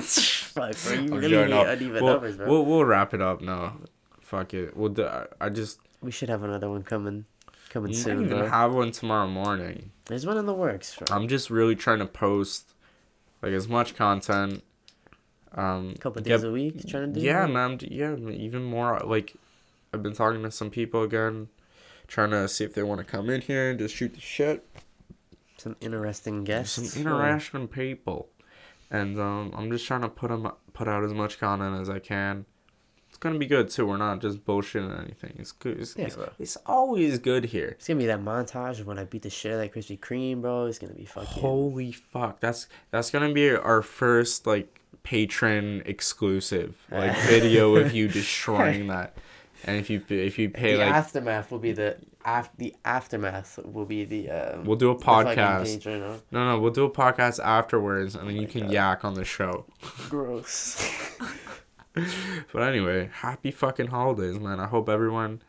Fuck, 0.00 0.74
bro. 0.84 0.92
You 0.94 1.14
really 1.16 1.36
hate 1.36 1.50
No, 1.50 1.62
uneven 1.64 2.02
we'll, 2.04 2.12
numbers, 2.14 2.36
bro. 2.36 2.48
We'll, 2.48 2.64
we'll 2.64 2.84
wrap 2.84 3.14
it 3.14 3.20
up 3.22 3.40
now. 3.40 3.76
Fuck 4.20 4.54
it. 4.54 4.76
We'll 4.76 4.90
do, 4.90 5.06
I- 5.06 5.26
I 5.40 5.48
just 5.48 5.80
we 6.02 6.10
should 6.10 6.28
have 6.28 6.42
another 6.42 6.68
one 6.70 6.82
coming, 6.82 7.26
coming 7.68 7.90
might 7.92 7.96
soon, 7.98 8.24
even 8.24 8.38
bro. 8.38 8.48
have 8.48 8.72
one 8.72 8.90
tomorrow 8.90 9.28
morning. 9.28 9.90
There's 10.06 10.26
one 10.26 10.36
in 10.38 10.46
the 10.46 10.54
works, 10.54 10.96
bro. 10.96 11.14
I'm 11.14 11.28
just 11.28 11.50
really 11.50 11.76
trying 11.76 11.98
to 12.00 12.06
post 12.06 12.72
like 13.42 13.52
as 13.52 13.68
much 13.68 13.94
content. 13.94 14.62
Um, 15.52 15.92
a 15.96 15.98
couple 15.98 16.22
get- 16.22 16.30
days 16.36 16.44
a 16.44 16.50
week, 16.50 16.86
trying 16.88 17.12
to 17.12 17.20
do. 17.20 17.24
yeah, 17.26 17.46
man. 17.46 17.78
Yeah, 17.82 18.16
even 18.16 18.62
more. 18.64 18.98
Like, 19.00 19.34
I've 19.92 20.02
been 20.02 20.14
talking 20.14 20.42
to 20.44 20.50
some 20.50 20.70
people 20.70 21.02
again, 21.02 21.48
trying 22.06 22.30
to 22.30 22.46
see 22.48 22.64
if 22.64 22.74
they 22.74 22.82
want 22.84 22.98
to 23.00 23.04
come 23.04 23.28
in 23.30 23.40
here 23.40 23.70
and 23.70 23.78
just 23.78 23.94
shoot 23.94 24.14
the 24.14 24.20
shit. 24.20 24.64
Some 25.58 25.76
interesting 25.80 26.44
guests. 26.44 26.92
Some 26.92 27.02
bro. 27.02 27.16
interesting 27.20 27.66
people, 27.68 28.28
and 28.90 29.18
um, 29.20 29.52
I'm 29.56 29.70
just 29.70 29.86
trying 29.86 30.02
to 30.02 30.08
put 30.08 30.30
'em- 30.30 30.50
put 30.72 30.88
out 30.88 31.04
as 31.04 31.12
much 31.14 31.38
content 31.38 31.80
as 31.80 31.88
I 31.90 31.98
can. 31.98 32.46
It's 33.08 33.18
gonna 33.18 33.38
be 33.38 33.46
good 33.46 33.68
too. 33.70 33.86
We're 33.86 33.96
not 33.96 34.20
just 34.20 34.44
bullshitting 34.44 34.88
or 34.96 35.00
anything. 35.02 35.34
It's 35.38 35.50
good. 35.52 35.80
It's, 35.80 35.96
Yeah, 35.96 36.04
it's, 36.06 36.16
it's 36.38 36.56
always 36.64 37.18
good 37.18 37.46
here. 37.46 37.70
It's 37.70 37.88
gonna 37.88 37.98
be 37.98 38.06
that 38.06 38.20
montage 38.20 38.78
of 38.80 38.86
when 38.86 38.98
I 38.98 39.04
beat 39.04 39.22
the 39.22 39.30
shit 39.30 39.52
out 39.52 39.54
of 39.56 39.60
that 39.60 39.74
Krispy 39.74 39.98
Kreme, 39.98 40.40
bro. 40.40 40.66
It's 40.66 40.78
gonna 40.78 40.94
be 40.94 41.04
fucking. 41.06 41.28
Holy 41.28 41.90
fuck! 41.92 42.38
That's 42.40 42.68
that's 42.92 43.10
gonna 43.10 43.32
be 43.32 43.50
our 43.50 43.82
first 43.82 44.46
like 44.46 44.80
Patreon 45.02 45.86
exclusive 45.86 46.86
like 46.90 47.16
video 47.26 47.74
of 47.76 47.92
you 47.92 48.06
destroying 48.08 48.86
that. 48.88 49.16
And 49.64 49.76
if 49.76 49.90
you 49.90 50.02
if 50.08 50.38
you 50.38 50.48
pay 50.50 50.72
the 50.72 50.78
like 50.78 50.94
aftermath 50.94 51.50
will 51.50 51.58
be 51.58 51.72
the 51.72 51.96
af- 52.24 52.50
the 52.56 52.74
aftermath 52.84 53.58
will 53.64 53.84
be 53.84 54.04
the 54.04 54.30
um. 54.30 54.64
we'll 54.64 54.76
do 54.76 54.90
a 54.90 54.96
podcast. 54.96 55.84
No, 56.30 56.44
no, 56.48 56.58
we'll 56.58 56.70
do 56.72 56.84
a 56.84 56.90
podcast 56.90 57.38
afterwards, 57.44 58.14
and 58.14 58.28
then 58.28 58.36
you 58.36 58.46
can 58.46 58.62
God. 58.62 58.72
yak 58.72 59.04
on 59.04 59.14
the 59.14 59.24
show. 59.24 59.66
Gross. 60.08 60.82
But 62.52 62.62
anyway, 62.62 63.10
happy 63.12 63.50
fucking 63.50 63.88
holidays, 63.88 64.38
man. 64.38 64.60
I 64.60 64.66
hope 64.68 64.88
everyone 64.88 65.42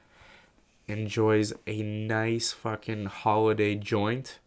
enjoys 0.87 1.53
a 1.67 1.83
nice 1.83 2.51
fucking 2.51 3.05
holiday 3.05 3.75
joint. 3.75 4.39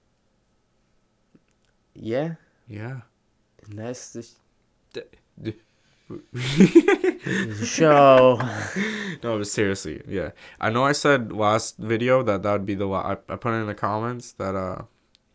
yeah, 1.94 2.34
Yeah. 2.68 3.02
and 3.64 3.78
that's 3.78 4.12
the 4.12 5.06
no, 5.38 5.52
show. 7.64 8.38
No, 9.22 9.38
but 9.38 9.46
seriously, 9.46 10.02
yeah. 10.06 10.30
I 10.60 10.70
know 10.70 10.84
I 10.84 10.92
said 10.92 11.32
last 11.32 11.78
video 11.78 12.22
that 12.22 12.42
that 12.42 12.52
would 12.52 12.66
be 12.66 12.74
the 12.74 12.86
la- 12.86 13.12
I, 13.12 13.32
I 13.32 13.36
put 13.36 13.52
it 13.54 13.58
in 13.58 13.66
the 13.66 13.74
comments 13.74 14.32
that 14.32 14.54
uh 14.54 14.82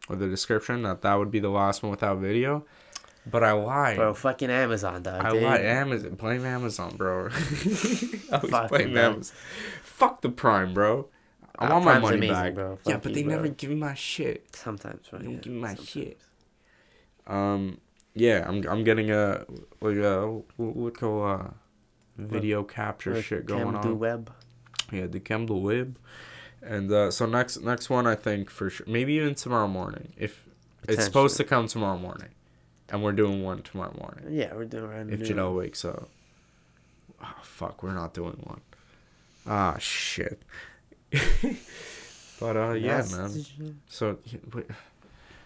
or 0.09 0.15
the 0.15 0.27
description 0.27 0.83
that 0.83 1.01
that 1.01 1.15
would 1.15 1.31
be 1.31 1.39
the 1.39 1.49
last 1.49 1.83
one 1.83 1.89
without 1.91 2.17
video, 2.19 2.65
but 3.29 3.43
I 3.43 3.51
lied. 3.53 3.97
Bro, 3.97 4.13
fucking 4.15 4.49
Amazon, 4.49 5.03
dog. 5.03 5.23
I 5.25 5.31
dude. 5.31 5.43
lied. 5.43 5.61
Amazon. 5.61 6.15
Blame 6.15 6.45
Amazon, 6.45 6.95
bro. 6.97 7.25
I 7.27 7.29
was 7.29 8.49
Fuck 8.49 8.69
blaming 8.69 8.93
them. 8.93 9.13
Amazon. 9.13 9.35
Fuck 9.83 10.21
the 10.21 10.29
Prime, 10.29 10.73
bro. 10.73 11.07
I 11.57 11.67
Uh, 11.67 11.73
want 11.73 11.85
my 11.85 11.99
money 11.99 12.17
amazing, 12.17 12.33
back. 12.33 12.53
bro. 12.55 12.79
Yeah, 12.85 12.97
but 12.97 13.09
you, 13.09 13.15
they 13.15 13.23
bro. 13.23 13.35
never 13.35 13.47
give 13.49 13.69
me 13.69 13.75
my 13.75 13.93
shit. 13.93 14.55
Sometimes, 14.55 15.07
bro. 15.09 15.19
They 15.19 15.25
don't 15.25 15.33
yeah, 15.35 15.39
give 15.41 15.53
me 15.53 15.59
my 15.59 15.67
sometimes. 15.75 15.89
shit. 15.89 16.21
Um, 17.27 17.79
yeah, 18.19 18.45
I'm 18.47 18.63
I'm 18.67 18.83
getting 18.83 19.09
a 19.11 19.45
like 19.81 19.97
a 19.97 20.41
little 20.57 21.25
uh 21.25 21.47
video 22.17 22.63
capture 22.63 23.13
Or 23.15 23.21
shit 23.21 23.45
going 23.45 23.75
on. 23.75 23.97
web. 23.99 24.31
Yeah, 24.91 25.07
the 25.07 25.19
Campbell 25.19 25.61
Web. 25.61 25.97
And 26.61 26.91
uh, 26.91 27.09
so 27.11 27.25
next 27.25 27.61
next 27.61 27.89
one 27.89 28.05
I 28.05 28.15
think 28.15 28.49
for 28.49 28.69
sure 28.69 28.85
maybe 28.87 29.13
even 29.13 29.33
tomorrow 29.35 29.67
morning 29.67 30.11
if 30.17 30.45
it's 30.87 31.05
supposed 31.05 31.37
to 31.37 31.43
come 31.43 31.67
tomorrow 31.67 31.97
morning, 31.97 32.29
and 32.89 33.01
we're 33.03 33.13
doing 33.13 33.43
one 33.43 33.61
tomorrow 33.61 33.95
morning 33.97 34.25
Yeah, 34.29 34.53
we're 34.53 34.65
doing 34.65 34.83
around 34.85 35.11
if. 35.13 35.21
Janelle 35.21 35.55
wakes 35.55 35.85
up. 35.85 36.09
Oh 37.23 37.35
fuck, 37.43 37.81
we're 37.83 37.93
not 37.93 38.13
doing 38.13 38.39
one. 38.43 38.61
Ah 39.47 39.77
shit. 39.79 40.41
but 42.39 42.55
uh 42.57 42.73
yeah 42.73 42.97
That's 42.97 43.11
man. 43.15 43.31
the. 43.31 43.73
So 43.87 44.17
wait, 44.53 44.65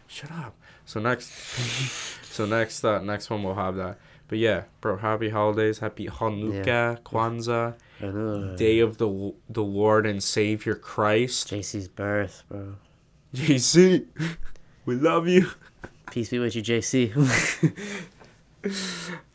shut 0.08 0.32
up. 0.32 0.56
So 0.86 1.00
next, 1.00 1.32
so 2.24 2.46
next 2.46 2.84
uh, 2.84 3.00
next 3.02 3.30
one 3.30 3.44
we'll 3.44 3.56
have 3.56 3.76
that. 3.76 3.98
But 4.28 4.38
yeah, 4.40 4.64
bro, 4.82 4.98
happy 4.98 5.30
holidays, 5.30 5.80
happy 5.80 6.08
Hanukkah, 6.08 6.66
yeah. 6.66 6.96
Kwanzaa, 7.06 7.76
I 8.02 8.06
know. 8.06 8.56
Day 8.56 8.80
of 8.80 8.98
the 8.98 9.34
the 9.50 9.64
Lord 9.64 10.06
and 10.06 10.24
Savior 10.24 10.76
Christ. 10.76 11.50
JC's 11.50 11.88
birth, 11.88 12.44
bro. 12.50 12.76
JC, 13.36 14.06
we 14.86 14.96
love 14.96 15.28
you. 15.28 15.50
Peace 16.12 16.30
be 16.30 16.40
with 16.40 16.56
you, 16.56 16.62
JC. 16.62 17.16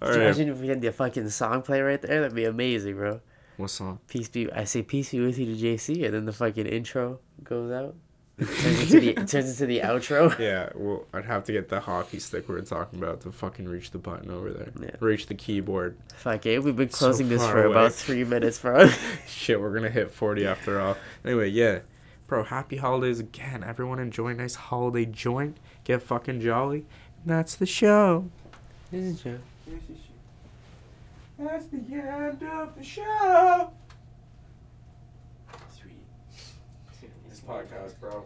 All 0.01 0.09
right, 0.09 0.21
imagine 0.21 0.49
if 0.49 0.59
we 0.59 0.69
had 0.69 0.81
the 0.81 0.93
fucking 0.93 1.29
song 1.31 1.63
play 1.63 1.81
right 1.81 2.01
there? 2.01 2.21
That'd 2.21 2.35
be 2.35 2.45
amazing, 2.45 2.95
bro. 2.95 3.21
what 3.57 3.71
song? 3.71 3.99
Peace 4.09 4.29
be. 4.29 4.51
I 4.53 4.65
say 4.65 4.83
peace 4.83 5.11
be 5.11 5.21
with 5.21 5.39
you 5.39 5.47
to 5.47 5.61
JC, 5.61 6.05
and 6.05 6.15
then 6.15 6.25
the 6.25 6.33
fucking 6.33 6.67
intro 6.67 7.21
goes 7.43 7.71
out. 7.73 7.95
It 8.39 8.47
turns 8.47 8.81
into 8.83 9.01
the, 9.01 9.09
it 9.11 9.29
turns 9.29 9.51
into 9.61 9.67
the 9.67 9.81
outro. 9.81 10.39
Yeah, 10.39 10.71
well, 10.77 11.05
I'd 11.13 11.25
have 11.25 11.43
to 11.45 11.53
get 11.53 11.69
the 11.69 11.81
hockey 11.81 12.21
stick 12.21 12.49
we 12.49 12.55
were 12.55 12.61
talking 12.63 13.01
about 13.03 13.23
to 13.23 13.33
fucking 13.33 13.69
reach 13.69 13.91
the 13.91 13.99
button 13.99 14.31
over 14.31 14.51
there. 14.53 14.71
Yeah. 14.81 14.97
Reach 15.01 15.27
the 15.27 15.35
keyboard. 15.35 15.97
Fuck 16.15 16.47
it, 16.47 16.63
we've 16.63 16.77
been 16.77 16.91
So 16.91 17.07
closing 17.07 17.29
this 17.29 17.45
for 17.45 17.65
away. 17.65 17.73
about 17.75 17.93
three 17.93 18.23
minutes, 18.25 18.59
bro. 18.61 18.89
Shit, 19.27 19.61
we're 19.61 19.75
gonna 19.75 19.91
hit 19.91 20.13
40 20.13 20.47
after 20.47 20.81
all. 20.81 20.97
Anyway, 21.25 21.49
yeah. 21.49 21.81
Bro, 22.29 22.45
happy 22.45 22.77
holidays 22.77 23.19
again. 23.21 23.65
Everyone 23.65 23.99
enjoy 23.99 24.29
a 24.29 24.35
nice 24.35 24.55
holiday 24.55 25.05
joint. 25.07 25.57
Get 25.85 26.03
fucking 26.03 26.41
jolly. 26.41 26.85
And 27.25 27.27
that's 27.37 27.55
the 27.57 27.67
show. 27.67 28.31
this 28.93 29.03
is 29.17 29.21
true. 29.23 29.39
That's 31.39 31.67
the 31.67 31.79
end 31.79 32.43
of 32.43 32.77
the 32.77 32.85
show. 32.85 33.71
Sweet. 35.81 35.93
This 37.29 37.38
podcast, 37.49 37.99
bro. 37.99 38.25